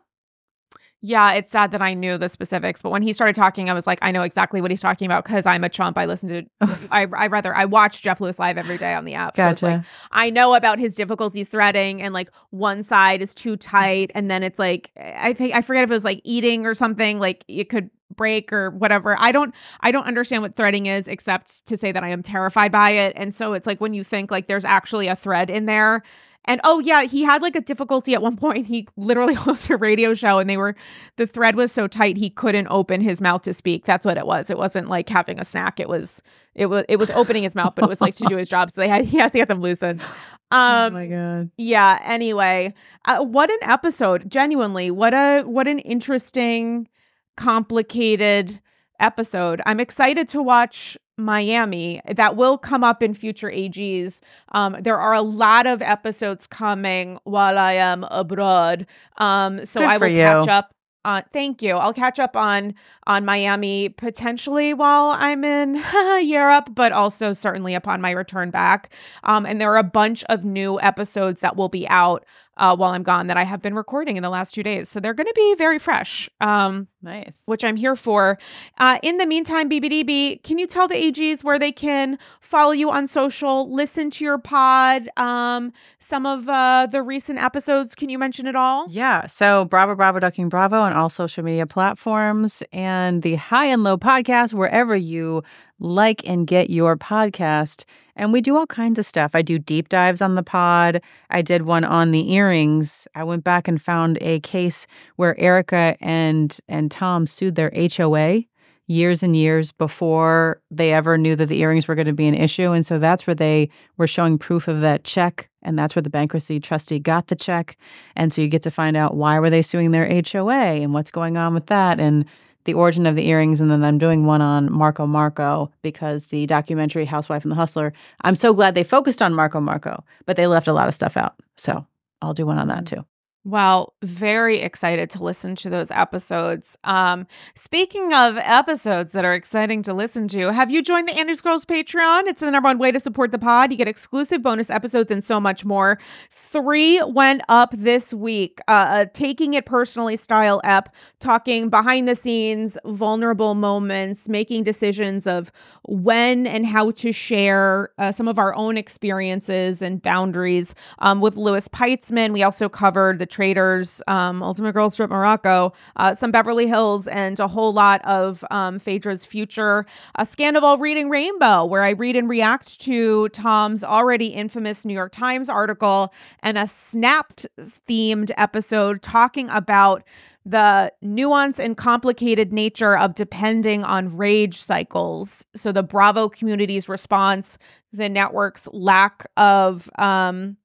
Yeah, 1.07 1.35
it's 1.35 1.51
sad 1.51 1.71
that 1.73 1.83
I 1.83 1.93
knew 1.93 2.17
the 2.17 2.31
specifics, 2.31 2.81
but 2.81 2.89
when 2.89 3.03
he 3.03 3.13
started 3.13 3.37
talking, 3.37 3.69
I 3.69 3.75
was 3.75 3.87
like, 3.87 3.99
I 4.01 4.11
know 4.11 4.23
exactly 4.23 4.63
what 4.63 4.71
he's 4.71 4.81
talking 4.81 5.05
about 5.05 5.23
because 5.23 5.45
I'm 5.45 5.63
a 5.63 5.69
chump. 5.69 5.99
I 5.99 6.07
listen 6.07 6.31
to, 6.31 6.43
I, 6.91 7.07
I 7.13 7.27
rather, 7.27 7.55
I 7.55 7.67
watch 7.67 8.01
Jeff 8.01 8.23
Lewis 8.23 8.39
live 8.39 8.57
every 8.57 8.79
day 8.79 8.95
on 8.95 9.05
the 9.05 9.13
app. 9.13 9.37
So 9.37 9.45
Gotcha. 9.45 9.67
like, 9.67 9.83
I 10.13 10.31
know 10.31 10.55
about 10.55 10.79
his 10.79 10.95
difficulties 10.95 11.51
threading 11.51 12.01
and 12.01 12.15
like 12.15 12.31
one 12.49 12.83
side 12.83 13.21
is 13.21 13.35
too 13.35 13.59
tight. 13.59 14.13
And 14.15 14.31
then 14.31 14.43
it's 14.43 14.59
like, 14.59 14.93
I 14.97 15.35
think, 15.35 15.53
I 15.53 15.61
forget 15.61 15.85
if 15.85 15.91
it 15.91 15.93
was 15.93 16.05
like 16.05 16.23
eating 16.25 16.65
or 16.65 16.73
something, 16.73 17.19
like 17.19 17.45
it 17.49 17.65
could 17.65 17.91
break 18.17 18.51
or 18.51 18.71
whatever. 18.71 19.15
I 19.21 19.31
don't, 19.31 19.55
I 19.81 19.91
don't 19.91 20.07
understand 20.07 20.41
what 20.41 20.57
threading 20.57 20.87
is 20.87 21.07
except 21.07 21.67
to 21.67 21.77
say 21.77 21.93
that 21.93 22.03
I 22.03 22.09
am 22.09 22.23
terrified 22.23 22.73
by 22.73 22.93
it. 22.93 23.13
And 23.15 23.35
so 23.35 23.53
it's 23.53 23.67
like 23.67 23.79
when 23.79 23.93
you 23.93 24.05
think 24.05 24.31
like 24.31 24.47
there's 24.47 24.65
actually 24.65 25.09
a 25.09 25.17
thread 25.17 25.51
in 25.51 25.67
there. 25.67 26.03
And 26.47 26.61
oh 26.65 26.79
yeah, 26.81 27.05
he 27.05 27.23
had 27.23 27.41
like 27.43 27.57
a 27.57 27.61
difficulty 27.61 28.13
at 28.15 28.21
one 28.23 28.37
point. 28.37 28.67
He 28.67 28.87
literally 28.97 29.35
hosted 29.47 29.71
a 29.71 29.77
radio 29.77 30.15
show 30.15 30.39
and 30.39 30.49
they 30.49 30.57
were 30.57 30.75
the 31.17 31.27
thread 31.27 31.57
was 31.57 31.73
so 31.73 31.87
tight 31.87 32.17
he 32.17 32.29
couldn't 32.31 32.67
open 32.71 33.01
his 33.01 33.21
mouth 33.21 33.43
to 33.43 33.55
speak. 33.55 33.85
That's 33.85 34.05
what 34.05 34.19
it 34.19 34.27
was. 34.27 34.51
It 34.51 34.59
wasn't 34.59 34.89
like 34.89 35.09
having 35.09 35.41
a 35.41 35.45
snack. 35.45 35.81
It 35.81 35.89
was 35.89 36.23
it 36.55 36.67
was 36.67 36.85
it 36.89 36.97
was 36.97 37.11
opening 37.13 37.43
his 37.45 37.55
mouth, 37.55 37.75
but 37.75 37.85
it 37.85 37.89
was 37.89 38.01
like 38.01 38.15
to 38.17 38.25
do 38.27 38.37
his 38.37 38.49
job. 38.49 38.71
So 38.71 38.81
they 38.81 38.89
had 38.89 39.05
he 39.05 39.17
had 39.19 39.33
to 39.33 39.39
get 39.39 39.49
them 39.49 39.61
loosened. 39.61 40.03
oh 40.53 40.87
Um 40.87 40.93
my 40.93 41.07
god. 41.07 41.51
yeah, 41.57 41.99
anyway, 42.03 42.75
uh, 43.07 43.25
what 43.25 43.51
an 43.51 43.59
episode. 43.63 44.31
Genuinely, 44.31 44.91
what 44.91 45.15
a 45.15 45.43
what 45.43 45.67
an 45.67 45.79
interesting 45.81 46.89
complicated 47.37 48.61
episode. 49.01 49.61
I'm 49.67 49.81
excited 49.81 50.29
to 50.29 50.43
watch 50.43 50.97
Miami. 51.17 52.01
That 52.07 52.37
will 52.37 52.59
come 52.59 52.83
up 52.83 53.03
in 53.03 53.15
future 53.15 53.51
AGs. 53.51 54.21
Um, 54.53 54.77
there 54.81 54.99
are 54.99 55.13
a 55.13 55.23
lot 55.23 55.67
of 55.67 55.83
episodes 55.83 56.47
coming 56.47 57.19
while 57.25 57.59
I 57.59 57.75
am 57.75 58.05
abroad. 58.05 58.87
Um, 59.19 59.65
so 59.65 59.81
Good 59.81 59.89
I 59.89 59.99
will 59.99 60.15
catch 60.15 60.49
up. 60.49 60.75
Uh, 61.05 61.21
thank 61.35 61.61
you. 61.61 61.77
I'll 61.77 61.93
catch 61.93 62.19
up 62.19 62.35
on 62.35 62.75
on 63.07 63.27
Miami 63.27 63.91
potentially 63.91 64.73
while 64.73 65.11
I'm 65.11 65.45
in 65.45 65.83
Europe, 66.27 66.71
but 66.73 66.93
also 66.93 67.35
certainly 67.35 67.75
upon 67.75 68.01
my 68.01 68.11
return 68.11 68.51
back. 68.51 68.91
Um, 69.23 69.45
and 69.45 69.61
there 69.61 69.71
are 69.73 69.77
a 69.77 69.85
bunch 69.85 70.25
of 70.25 70.45
new 70.45 70.81
episodes 70.81 71.43
that 71.43 71.57
will 71.57 71.69
be 71.69 71.87
out 71.89 72.25
uh, 72.57 72.77
while 72.77 72.91
I'm 72.93 73.03
gone 73.03 73.27
that 73.29 73.37
I 73.37 73.45
have 73.45 73.61
been 73.63 73.75
recording 73.75 74.17
in 74.17 74.23
the 74.23 74.31
last 74.31 74.55
two 74.55 74.63
days. 74.63 74.89
So 74.89 75.01
they're 75.01 75.15
going 75.15 75.27
to 75.27 75.33
be 75.35 75.55
very 75.57 75.79
fresh. 75.79 76.29
Um, 76.41 76.89
Nice. 77.03 77.35
which 77.45 77.63
I'm 77.65 77.77
here 77.77 77.97
for. 77.97 78.39
Uh, 78.79 78.99
in 79.03 79.19
the 79.19 79.27
meantime, 79.27 79.69
BBDB, 79.69 80.43
can 80.43 80.57
you 80.59 80.67
tell 80.67 80.89
the 80.89 80.95
AGs 80.95 81.45
where 81.45 81.59
they 81.59 81.71
can 81.71 82.19
follow 82.41 82.73
you 82.73 82.91
on 82.91 83.07
social, 83.07 83.71
listen 83.71 84.09
to 84.13 84.25
your 84.25 84.39
pod, 84.39 85.11
um, 85.19 85.71
some 85.99 86.25
of 86.25 86.49
uh, 86.49 86.87
the 86.91 87.03
recent 87.03 87.43
episodes? 87.43 87.95
Can 87.95 88.09
you 88.09 88.19
mention 88.19 88.47
it 88.47 88.57
all? 88.57 88.87
Yeah. 88.89 89.27
So 89.27 89.67
Bravo, 89.67 89.95
Bravo, 89.95 90.19
Ducking 90.19 90.49
Bravo 90.49 90.81
on 90.81 90.95
all 90.95 91.11
social 91.11 91.45
media 91.45 91.67
platforms 91.67 92.63
and 92.73 93.23
the 93.23 93.35
High 93.35 93.67
and 93.67 93.85
Low 93.85 93.99
podcast, 93.99 94.55
wherever 94.55 94.97
you 94.97 95.43
like 95.79 96.27
and 96.27 96.47
get 96.47 96.71
your 96.71 96.97
podcast. 96.97 97.85
And 98.17 98.33
we 98.33 98.41
do 98.41 98.57
all 98.57 98.67
kinds 98.67 98.99
of 98.99 99.07
stuff. 99.07 99.33
I 99.35 99.43
do 99.43 99.59
deep 99.59 99.89
dives 99.89 100.23
on 100.23 100.35
the 100.35 100.43
pod. 100.43 101.03
I 101.31 101.43
did 101.43 101.63
one 101.63 101.85
on 101.85 102.11
the 102.11 102.33
earrings. 102.33 103.09
I 103.15 103.25
went 103.25 103.45
back 103.45 103.69
and 103.69 103.81
found 103.81 104.19
a 104.21 104.41
case 104.41 104.87
where 105.17 105.39
Erika 105.39 105.97
and 106.01 106.57
and 106.69 106.91
Tom 106.91 107.27
sued 107.27 107.55
their 107.55 107.73
HOA 107.75 108.45
years 108.87 109.23
and 109.23 109.35
years 109.35 109.73
before 109.73 110.61
they 110.71 110.93
ever 110.93 111.17
knew 111.17 111.35
that 111.37 111.47
the 111.47 111.61
earrings 111.61 111.89
were 111.89 111.95
going 111.95 112.07
to 112.07 112.13
be 112.13 112.29
an 112.29 112.35
issue. 112.35 112.73
And 112.73 112.85
so 112.85 112.99
that's 112.99 113.27
where 113.27 113.35
they 113.35 113.71
were 113.97 114.07
showing 114.07 114.39
proof 114.39 114.69
of 114.69 114.83
that 114.83 115.05
check. 115.05 115.49
And 115.63 115.79
that's 115.79 115.97
where 115.97 116.03
the 116.03 116.11
bankruptcy 116.11 116.61
trustee 116.61 116.99
got 116.99 117.29
the 117.29 117.35
check. 117.35 117.77
And 118.15 118.33
so 118.33 118.43
you 118.43 118.49
get 118.49 118.63
to 118.63 118.71
find 118.71 118.97
out 118.97 119.17
why 119.17 119.39
were 119.39 119.49
they 119.49 119.63
suing 119.63 119.93
their 119.93 120.07
HOA 120.07 120.53
and 120.53 120.93
what's 120.93 121.11
going 121.11 121.39
on 121.39 121.55
with 121.55 121.67
that 121.67 121.99
and 121.99 122.27
the 122.65 122.75
origin 122.75 123.07
of 123.07 123.17
the 123.17 123.29
earrings. 123.29 123.61
And 123.61 123.71
then 123.71 123.85
I'm 123.85 123.99
doing 123.99 124.27
one 124.27 124.43
on 124.43 124.73
Marco 124.73 125.07
Marco 125.07 125.71
because 125.83 126.25
the 126.25 126.47
documentary 126.47 127.05
Housewife 127.05 127.45
and 127.45 127.53
the 127.53 127.57
Hustler, 127.57 127.93
I'm 128.23 128.37
so 128.37 128.55
glad 128.55 128.75
they 128.75 128.85
focused 128.85 129.23
on 129.23 129.35
Marco 129.35 129.61
Marco, 129.61 130.05
but 130.27 130.37
they 130.37 130.47
left 130.47 130.69
a 130.69 130.73
lot 130.73 130.89
of 130.89 130.95
stuff 130.95 131.17
out. 131.17 131.35
So 131.57 131.87
I'll 132.23 132.35
do 132.35 132.47
one 132.47 132.59
on 132.59 132.69
that 132.69 132.85
mm. 132.85 132.97
too. 132.97 133.05
Well, 133.47 133.93
very 134.03 134.61
excited 134.61 135.11
to 135.11 135.23
listen 135.23 135.55
to 135.57 135.69
those 135.69 135.91
episodes. 135.91 136.79
Um, 136.83 137.27
speaking 137.55 138.15
of 138.15 138.39
episodes 138.39 139.13
that 139.13 139.27
are 139.27 139.35
exciting 139.35 139.83
to 139.83 139.93
listen 139.93 140.29
to, 140.29 140.51
have 140.51 140.71
you 140.71 140.81
joined 140.83 141.09
the 141.09 141.19
Andy's 141.19 141.43
Girls 141.43 141.67
Patreon? 141.67 142.23
It's 142.25 142.41
the 142.41 142.51
number 142.51 142.69
one 142.69 142.79
way 142.79 142.91
to 142.91 142.99
support 142.99 143.33
the 143.33 143.39
pod. 143.39 143.71
You 143.71 143.77
get 143.77 143.87
exclusive 143.87 144.43
bonus 144.43 144.71
episodes 144.71 145.11
and 145.11 145.23
so 145.23 145.41
much 145.41 145.63
more. 145.63 145.99
Three 146.31 147.03
went 147.03 147.43
up 147.51 147.75
this 147.77 148.15
week. 148.15 148.61
Uh, 148.67 149.05
taking 149.13 149.53
it 149.53 149.67
personally 149.67 150.17
style 150.17 150.63
ep, 150.65 150.95
talking 151.21 151.69
behind 151.69 152.09
the 152.09 152.15
scenes, 152.15 152.79
vulnerable 152.87 153.55
moments, 153.55 154.27
making 154.27 154.65
decisions 154.65 155.27
of 155.27 155.53
when 155.83 156.47
and 156.47 156.65
how 156.65 156.93
to 156.93 157.13
share 157.13 157.91
uh, 157.99 158.11
some 158.11 158.27
of 158.27 158.39
our 158.39 158.55
own 158.55 158.79
experiences 158.79 159.83
and 159.83 160.01
boundaries 160.01 160.75
um, 161.01 161.21
with 161.21 161.37
Louis 161.37 161.69
Peitzman. 161.69 162.33
We 162.33 162.43
also 162.43 162.71
covered 162.71 163.19
the 163.19 163.34
Traitors, 163.35 164.01
um, 164.07 164.45
Ultimate 164.45 164.73
Girls 164.73 164.95
Trip 164.95 165.11
Morocco, 165.11 165.73
uh, 165.97 166.15
some 166.15 166.31
Beverly 166.31 166.69
Hills, 166.69 167.09
and 167.09 167.41
a 167.41 167.49
whole 167.49 167.73
lot 167.73 168.01
of 168.05 168.45
um, 168.53 168.79
Phaedra's 168.79 169.25
future. 169.25 169.85
A 170.15 170.23
Scandoval 170.23 170.79
Reading 170.79 171.11
Rainbow, 171.11 171.65
where 171.65 171.83
I 171.83 171.91
read 171.91 172.15
and 172.15 172.29
react 172.29 172.81
to 172.83 173.29
Tom's 173.31 173.83
already 173.83 174.27
infamous 174.27 174.85
New 174.85 174.95
York 174.95 175.11
Times 175.11 175.49
article, 175.49 176.15
and 176.45 176.57
a 176.57 176.69
Snapped 176.69 177.45
themed 177.59 178.31
episode 178.37 179.03
talking 179.03 179.51
about 179.51 180.05
the 180.47 180.93
nuance 181.03 181.59
and 181.59 181.77
complicated 181.77 182.53
nature 182.53 182.97
of 182.97 183.15
depending 183.15 183.83
on 183.83 184.17
rage 184.17 184.61
cycles. 184.61 185.45
So 185.57 185.73
the 185.73 185.83
Bravo 185.83 186.29
community's 186.29 186.89
response, 186.89 187.59
the 187.93 188.09
network's 188.09 188.69
lack 188.73 189.27
of 189.37 189.91
um, 189.99 190.57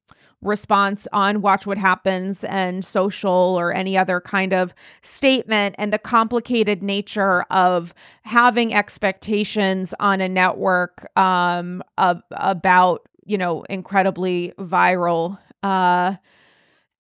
response 0.42 1.08
on 1.12 1.42
Watch 1.42 1.68
What 1.68 1.78
Happens 1.78 2.44
and 2.44 2.84
social 2.84 3.58
or 3.60 3.74
any 3.74 3.98
other 3.98 4.22
kind 4.22 4.54
of 4.54 4.74
statement, 5.02 5.76
and 5.78 5.92
the 5.92 6.00
complicated 6.00 6.82
nature 6.82 7.42
of 7.52 7.94
having 8.24 8.74
expectations 8.74 9.94
on 10.00 10.22
a 10.22 10.30
network 10.30 11.10
um, 11.18 11.84
ab- 11.98 12.24
about, 12.32 13.08
you 13.26 13.38
know, 13.38 13.64
incredibly 13.64 14.54
viral. 14.58 15.38
Uh, 15.62 16.16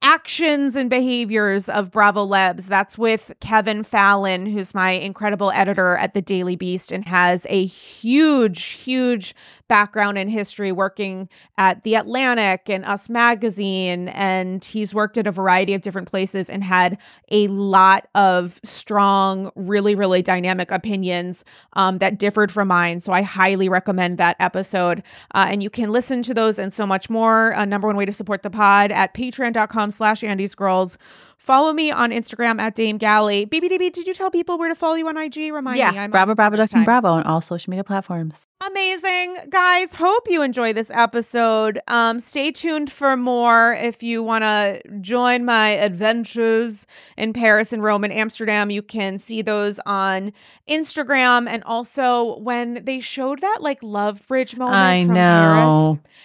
actions 0.01 0.77
and 0.77 0.89
behaviors 0.89 1.67
of 1.67 1.91
Bravolebs. 1.91 2.67
That's 2.67 2.97
with 2.97 3.33
Kevin 3.41 3.83
Fallon, 3.83 4.45
who's 4.45 4.73
my 4.73 4.91
incredible 4.91 5.51
editor 5.51 5.97
at 5.97 6.13
the 6.13 6.21
Daily 6.21 6.55
Beast 6.55 6.91
and 6.91 7.05
has 7.05 7.45
a 7.49 7.65
huge, 7.65 8.63
huge 8.63 9.35
background 9.69 10.17
in 10.17 10.27
history 10.27 10.73
working 10.73 11.29
at 11.57 11.83
The 11.83 11.95
Atlantic 11.95 12.69
and 12.69 12.83
Us 12.83 13.07
Magazine. 13.07 14.09
And 14.09 14.65
he's 14.65 14.93
worked 14.93 15.17
at 15.17 15.25
a 15.25 15.31
variety 15.31 15.73
of 15.73 15.81
different 15.81 16.09
places 16.09 16.49
and 16.49 16.61
had 16.61 16.97
a 17.31 17.47
lot 17.47 18.09
of 18.15 18.59
strong, 18.63 19.51
really, 19.55 19.95
really 19.95 20.21
dynamic 20.21 20.71
opinions 20.71 21.45
um, 21.73 21.99
that 21.99 22.19
differed 22.19 22.51
from 22.51 22.67
mine. 22.67 22.99
So 22.99 23.13
I 23.13 23.21
highly 23.21 23.69
recommend 23.69 24.17
that 24.17 24.35
episode. 24.39 25.03
Uh, 25.33 25.45
and 25.47 25.63
you 25.63 25.69
can 25.69 25.91
listen 25.91 26.21
to 26.23 26.33
those 26.33 26.59
and 26.59 26.73
so 26.73 26.85
much 26.85 27.09
more. 27.09 27.53
Uh, 27.53 27.63
number 27.63 27.87
one 27.87 27.95
way 27.95 28.05
to 28.05 28.11
support 28.11 28.43
the 28.43 28.49
pod 28.49 28.91
at 28.91 29.13
patreon.com 29.13 29.91
slash 29.91 30.23
Andy's 30.23 30.55
Girls. 30.55 30.97
Follow 31.39 31.71
me 31.71 31.89
on 31.89 32.11
Instagram 32.11 32.59
at 32.59 32.75
Dame 32.75 32.97
Galli. 32.97 33.45
BBDB, 33.45 33.93
did 33.93 34.05
you 34.05 34.13
tell 34.13 34.29
people 34.29 34.57
where 34.57 34.67
to 34.67 34.75
follow 34.75 34.95
you 34.95 35.07
on 35.07 35.15
IG? 35.15 35.53
Remind 35.53 35.75
me. 35.75 35.79
yeah. 35.79 36.07
Bravo, 36.07 36.35
Bravo, 36.35 36.57
time. 36.65 36.83
Bravo 36.83 37.07
on 37.07 37.23
all 37.23 37.39
social 37.39 37.71
media 37.71 37.85
platforms. 37.85 38.35
Amazing. 38.67 39.37
Guys, 39.49 39.93
hope 39.93 40.27
you 40.27 40.41
enjoy 40.41 40.73
this 40.73 40.91
episode. 40.91 41.79
Um, 41.87 42.19
stay 42.19 42.51
tuned 42.51 42.91
for 42.91 43.15
more 43.15 43.73
if 43.73 44.03
you 44.03 44.21
want 44.21 44.43
to 44.43 44.81
join 44.99 45.45
my 45.45 45.69
adventures 45.69 46.85
in 47.15 47.31
Paris 47.31 47.71
and 47.71 47.81
Rome 47.81 48.03
and 48.03 48.11
Amsterdam. 48.11 48.69
You 48.69 48.81
can 48.81 49.17
see 49.17 49.41
those 49.41 49.79
on 49.85 50.33
Instagram. 50.69 51.47
And 51.47 51.63
also, 51.63 52.37
when 52.39 52.83
they 52.83 52.99
showed 52.99 53.39
that 53.39 53.59
like 53.61 53.81
love 53.81 54.27
bridge 54.27 54.57
moment 54.57 54.75
I 54.75 55.05
from 55.05 55.13
know. 55.13 55.99
Paris, 56.03 56.15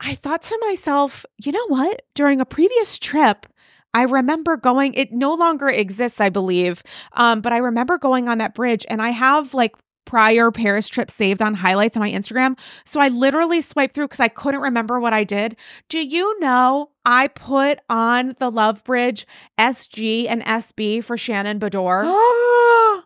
I 0.00 0.14
thought 0.16 0.42
to 0.42 0.58
myself, 0.66 1.24
you 1.38 1.50
know 1.50 1.66
what? 1.68 2.02
During 2.14 2.42
a 2.42 2.44
previous 2.44 2.98
trip, 2.98 3.46
I 3.94 4.02
remember 4.02 4.56
going, 4.56 4.92
it 4.94 5.12
no 5.12 5.32
longer 5.34 5.68
exists, 5.68 6.20
I 6.20 6.28
believe. 6.28 6.82
Um, 7.12 7.40
but 7.40 7.52
I 7.52 7.58
remember 7.58 7.96
going 7.96 8.28
on 8.28 8.38
that 8.38 8.54
bridge 8.54 8.84
and 8.90 9.00
I 9.00 9.10
have 9.10 9.54
like 9.54 9.76
prior 10.04 10.50
Paris 10.50 10.88
trip 10.88 11.10
saved 11.10 11.40
on 11.40 11.54
highlights 11.54 11.96
on 11.96 12.00
my 12.00 12.10
Instagram. 12.10 12.58
So 12.84 13.00
I 13.00 13.08
literally 13.08 13.60
swiped 13.60 13.94
through 13.94 14.08
because 14.08 14.20
I 14.20 14.28
couldn't 14.28 14.60
remember 14.60 15.00
what 15.00 15.14
I 15.14 15.24
did. 15.24 15.56
Do 15.88 15.98
you 15.98 16.38
know 16.40 16.90
I 17.06 17.28
put 17.28 17.78
on 17.88 18.34
the 18.38 18.50
Love 18.50 18.84
Bridge 18.84 19.26
SG 19.58 20.26
and 20.28 20.44
SB 20.44 21.02
for 21.02 21.16
Shannon 21.16 21.58
Beador? 21.58 22.04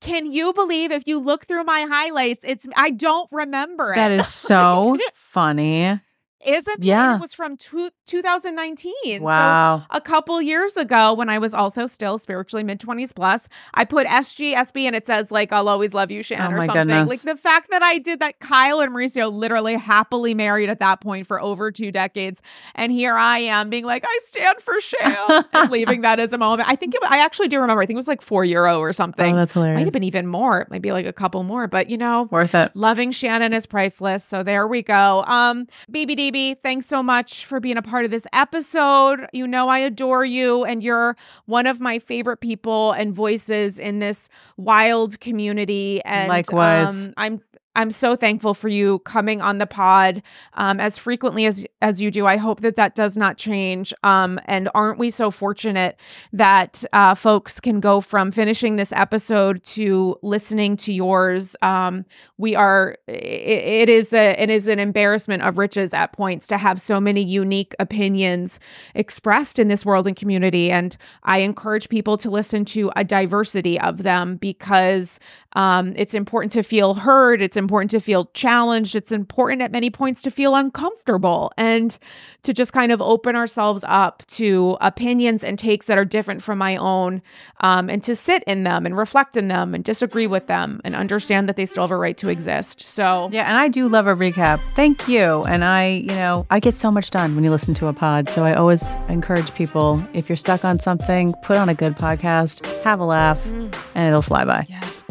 Can 0.00 0.30
you 0.30 0.52
believe 0.52 0.92
if 0.92 1.06
you 1.06 1.18
look 1.18 1.46
through 1.46 1.64
my 1.64 1.86
highlights, 1.88 2.44
it's 2.46 2.66
I 2.76 2.90
don't 2.90 3.28
remember 3.32 3.92
it. 3.92 3.96
that 3.96 4.12
is 4.12 4.28
so 4.28 4.96
funny. 5.14 5.98
Isn't 6.46 6.80
it? 6.80 6.84
Yeah. 6.84 7.16
It 7.16 7.20
was 7.20 7.34
from 7.34 7.56
two, 7.56 7.90
2019. 8.06 9.18
So 9.20 9.24
Wow. 9.24 9.84
a 9.90 10.00
couple 10.00 10.40
years 10.42 10.76
ago 10.76 11.12
when 11.14 11.28
I 11.28 11.38
was 11.38 11.54
also 11.54 11.86
still 11.86 12.18
spiritually 12.18 12.62
mid 12.62 12.80
20s 12.80 13.14
plus, 13.14 13.48
I 13.72 13.84
put 13.84 14.06
sgsb 14.06 14.82
and 14.84 14.94
it 14.96 15.06
says, 15.06 15.30
like, 15.30 15.52
I'll 15.52 15.68
always 15.68 15.94
love 15.94 16.10
you, 16.10 16.22
Shannon, 16.22 16.52
Oh 16.52 16.56
or 16.56 16.66
something. 16.66 16.86
goodness. 16.88 17.08
Like 17.08 17.20
the 17.22 17.36
fact 17.36 17.70
that 17.70 17.82
I 17.82 17.98
did 17.98 18.20
that, 18.20 18.38
Kyle 18.40 18.80
and 18.80 18.92
Mauricio 18.92 19.32
literally 19.32 19.74
happily 19.74 20.34
married 20.34 20.68
at 20.68 20.80
that 20.80 21.00
point 21.00 21.26
for 21.26 21.40
over 21.40 21.70
two 21.70 21.90
decades. 21.92 22.42
And 22.74 22.92
here 22.92 23.14
I 23.16 23.38
am 23.38 23.70
being 23.70 23.84
like, 23.84 24.04
I 24.06 24.18
stand 24.26 24.60
for 24.60 24.78
Shan 24.80 25.44
and 25.52 25.70
leaving 25.70 26.00
that 26.02 26.20
as 26.20 26.32
a 26.32 26.38
moment. 26.38 26.68
I 26.68 26.76
think 26.76 26.94
it, 26.94 27.02
I 27.04 27.18
actually 27.24 27.48
do 27.48 27.60
remember, 27.60 27.82
I 27.82 27.86
think 27.86 27.96
it 27.96 27.98
was 27.98 28.08
like 28.08 28.22
four 28.22 28.44
euro 28.44 28.78
or 28.78 28.92
something. 28.92 29.34
Oh, 29.34 29.36
that's 29.36 29.52
hilarious. 29.52 29.78
Might 29.78 29.86
have 29.86 29.92
been 29.92 30.04
even 30.04 30.26
more. 30.26 30.60
It 30.62 30.70
might 30.70 30.82
be 30.82 30.92
like 30.92 31.06
a 31.06 31.12
couple 31.12 31.42
more, 31.42 31.66
but 31.66 31.88
you 31.90 31.96
know, 31.98 32.28
Worth 32.30 32.54
it. 32.54 32.72
Loving 32.74 33.10
Shannon 33.12 33.52
is 33.52 33.66
priceless. 33.66 34.24
So 34.24 34.42
there 34.42 34.66
we 34.66 34.82
go. 34.82 35.22
Um, 35.26 35.66
BBDB, 36.34 36.56
thanks 36.62 36.86
so 36.86 37.02
much 37.02 37.46
for 37.46 37.60
being 37.60 37.76
a 37.76 37.82
part 37.82 38.04
of 38.04 38.10
this 38.10 38.26
episode. 38.32 39.26
You 39.32 39.46
know 39.46 39.68
I 39.68 39.78
adore 39.78 40.24
you, 40.24 40.64
and 40.64 40.82
you're 40.82 41.16
one 41.46 41.66
of 41.66 41.80
my 41.80 41.98
favorite 41.98 42.38
people 42.38 42.92
and 42.92 43.14
voices 43.14 43.78
in 43.78 43.98
this 43.98 44.28
wild 44.56 45.20
community. 45.20 46.02
And 46.04 46.28
Likewise. 46.28 47.06
um, 47.06 47.14
I'm 47.16 47.40
I'm 47.76 47.90
so 47.90 48.14
thankful 48.16 48.54
for 48.54 48.68
you 48.68 49.00
coming 49.00 49.40
on 49.40 49.58
the 49.58 49.66
pod 49.66 50.22
um, 50.54 50.78
as 50.80 50.96
frequently 50.96 51.46
as 51.46 51.66
as 51.82 52.00
you 52.00 52.10
do. 52.10 52.26
I 52.26 52.36
hope 52.36 52.60
that 52.60 52.76
that 52.76 52.94
does 52.94 53.16
not 53.16 53.36
change. 53.36 53.92
Um, 54.02 54.40
and 54.44 54.68
aren't 54.74 54.98
we 54.98 55.10
so 55.10 55.30
fortunate 55.30 55.98
that 56.32 56.84
uh, 56.92 57.14
folks 57.14 57.60
can 57.60 57.80
go 57.80 58.00
from 58.00 58.30
finishing 58.30 58.76
this 58.76 58.92
episode 58.92 59.62
to 59.64 60.16
listening 60.22 60.76
to 60.78 60.92
yours? 60.92 61.56
Um, 61.62 62.04
we 62.38 62.54
are. 62.54 62.96
It, 63.08 63.14
it 63.14 63.88
is 63.88 64.12
a 64.12 64.40
it 64.40 64.50
is 64.50 64.68
an 64.68 64.78
embarrassment 64.78 65.42
of 65.42 65.58
riches 65.58 65.92
at 65.92 66.12
points 66.12 66.46
to 66.48 66.58
have 66.58 66.80
so 66.80 67.00
many 67.00 67.22
unique 67.22 67.74
opinions 67.78 68.60
expressed 68.94 69.58
in 69.58 69.68
this 69.68 69.84
world 69.84 70.06
and 70.06 70.16
community. 70.16 70.70
And 70.70 70.96
I 71.24 71.38
encourage 71.38 71.88
people 71.88 72.16
to 72.18 72.30
listen 72.30 72.64
to 72.66 72.92
a 72.94 73.04
diversity 73.04 73.80
of 73.80 74.02
them 74.04 74.36
because 74.36 75.18
um, 75.54 75.92
it's 75.96 76.14
important 76.14 76.52
to 76.52 76.62
feel 76.62 76.94
heard. 76.94 77.40
It's 77.40 77.56
important 77.64 77.90
to 77.90 78.00
feel 78.00 78.26
challenged. 78.34 78.94
It's 78.94 79.10
important 79.10 79.62
at 79.62 79.72
many 79.72 79.90
points 79.90 80.22
to 80.22 80.30
feel 80.30 80.54
uncomfortable 80.54 81.52
and 81.56 81.98
to 82.42 82.52
just 82.52 82.72
kind 82.72 82.92
of 82.92 83.00
open 83.02 83.34
ourselves 83.34 83.84
up 83.88 84.22
to 84.28 84.76
opinions 84.80 85.42
and 85.42 85.58
takes 85.58 85.86
that 85.86 85.98
are 85.98 86.04
different 86.04 86.42
from 86.42 86.58
my 86.58 86.76
own 86.76 87.22
um, 87.60 87.88
and 87.88 88.02
to 88.02 88.14
sit 88.14 88.44
in 88.44 88.64
them 88.64 88.86
and 88.86 88.96
reflect 88.96 89.36
in 89.36 89.48
them 89.48 89.74
and 89.74 89.82
disagree 89.82 90.26
with 90.26 90.46
them 90.46 90.80
and 90.84 90.94
understand 90.94 91.48
that 91.48 91.56
they 91.56 91.66
still 91.66 91.82
have 91.82 91.90
a 91.90 91.96
right 91.96 92.16
to 92.18 92.28
exist. 92.28 92.80
So, 92.80 93.30
yeah, 93.32 93.48
and 93.48 93.56
I 93.58 93.68
do 93.68 93.88
love 93.88 94.06
a 94.06 94.14
recap. 94.14 94.60
Thank 94.74 95.08
you. 95.08 95.44
And 95.44 95.64
I, 95.64 95.86
you 95.86 96.08
know, 96.08 96.46
I 96.50 96.60
get 96.60 96.74
so 96.74 96.90
much 96.90 97.10
done 97.10 97.34
when 97.34 97.44
you 97.44 97.50
listen 97.50 97.74
to 97.74 97.86
a 97.86 97.92
pod. 97.92 98.28
So 98.28 98.44
I 98.44 98.52
always 98.52 98.84
encourage 99.08 99.54
people 99.54 100.04
if 100.12 100.28
you're 100.28 100.36
stuck 100.36 100.64
on 100.64 100.78
something, 100.78 101.34
put 101.42 101.56
on 101.56 101.68
a 101.68 101.74
good 101.74 101.96
podcast, 101.96 102.66
have 102.82 103.00
a 103.00 103.04
laugh, 103.04 103.42
mm. 103.44 103.74
and 103.94 104.08
it'll 104.08 104.22
fly 104.22 104.44
by. 104.44 104.66
Yes. 104.68 105.03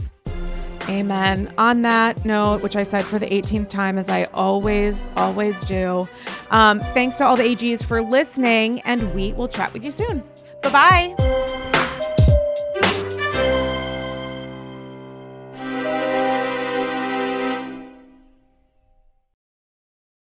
Amen. 0.89 1.51
On 1.57 1.81
that 1.83 2.25
note, 2.25 2.61
which 2.61 2.75
I 2.75 2.83
said 2.83 3.05
for 3.05 3.17
the 3.17 3.27
18th 3.27 3.69
time, 3.69 3.97
as 3.97 4.09
I 4.09 4.25
always, 4.33 5.07
always 5.15 5.63
do, 5.63 6.07
um, 6.51 6.79
thanks 6.79 7.17
to 7.17 7.25
all 7.25 7.35
the 7.35 7.43
AGs 7.43 7.83
for 7.83 8.01
listening, 8.01 8.81
and 8.81 9.13
we 9.13 9.33
will 9.33 9.47
chat 9.47 9.71
with 9.73 9.85
you 9.85 9.91
soon. 9.91 10.21
Bye 10.61 11.15
bye. 11.15 11.53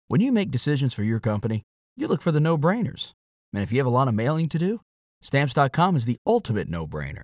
When 0.07 0.21
you 0.21 0.31
make 0.31 0.51
decisions 0.51 0.93
for 0.93 1.03
your 1.03 1.19
company, 1.19 1.63
you 1.97 2.07
look 2.07 2.21
for 2.21 2.31
the 2.31 2.39
no 2.39 2.55
brainers. 2.55 3.13
And 3.51 3.63
if 3.63 3.71
you 3.71 3.79
have 3.79 3.87
a 3.87 3.89
lot 3.89 4.07
of 4.07 4.13
mailing 4.13 4.47
to 4.49 4.59
do, 4.59 4.81
stamps.com 5.23 5.95
is 5.95 6.05
the 6.05 6.17
ultimate 6.25 6.69
no 6.69 6.85
brainer. 6.85 7.23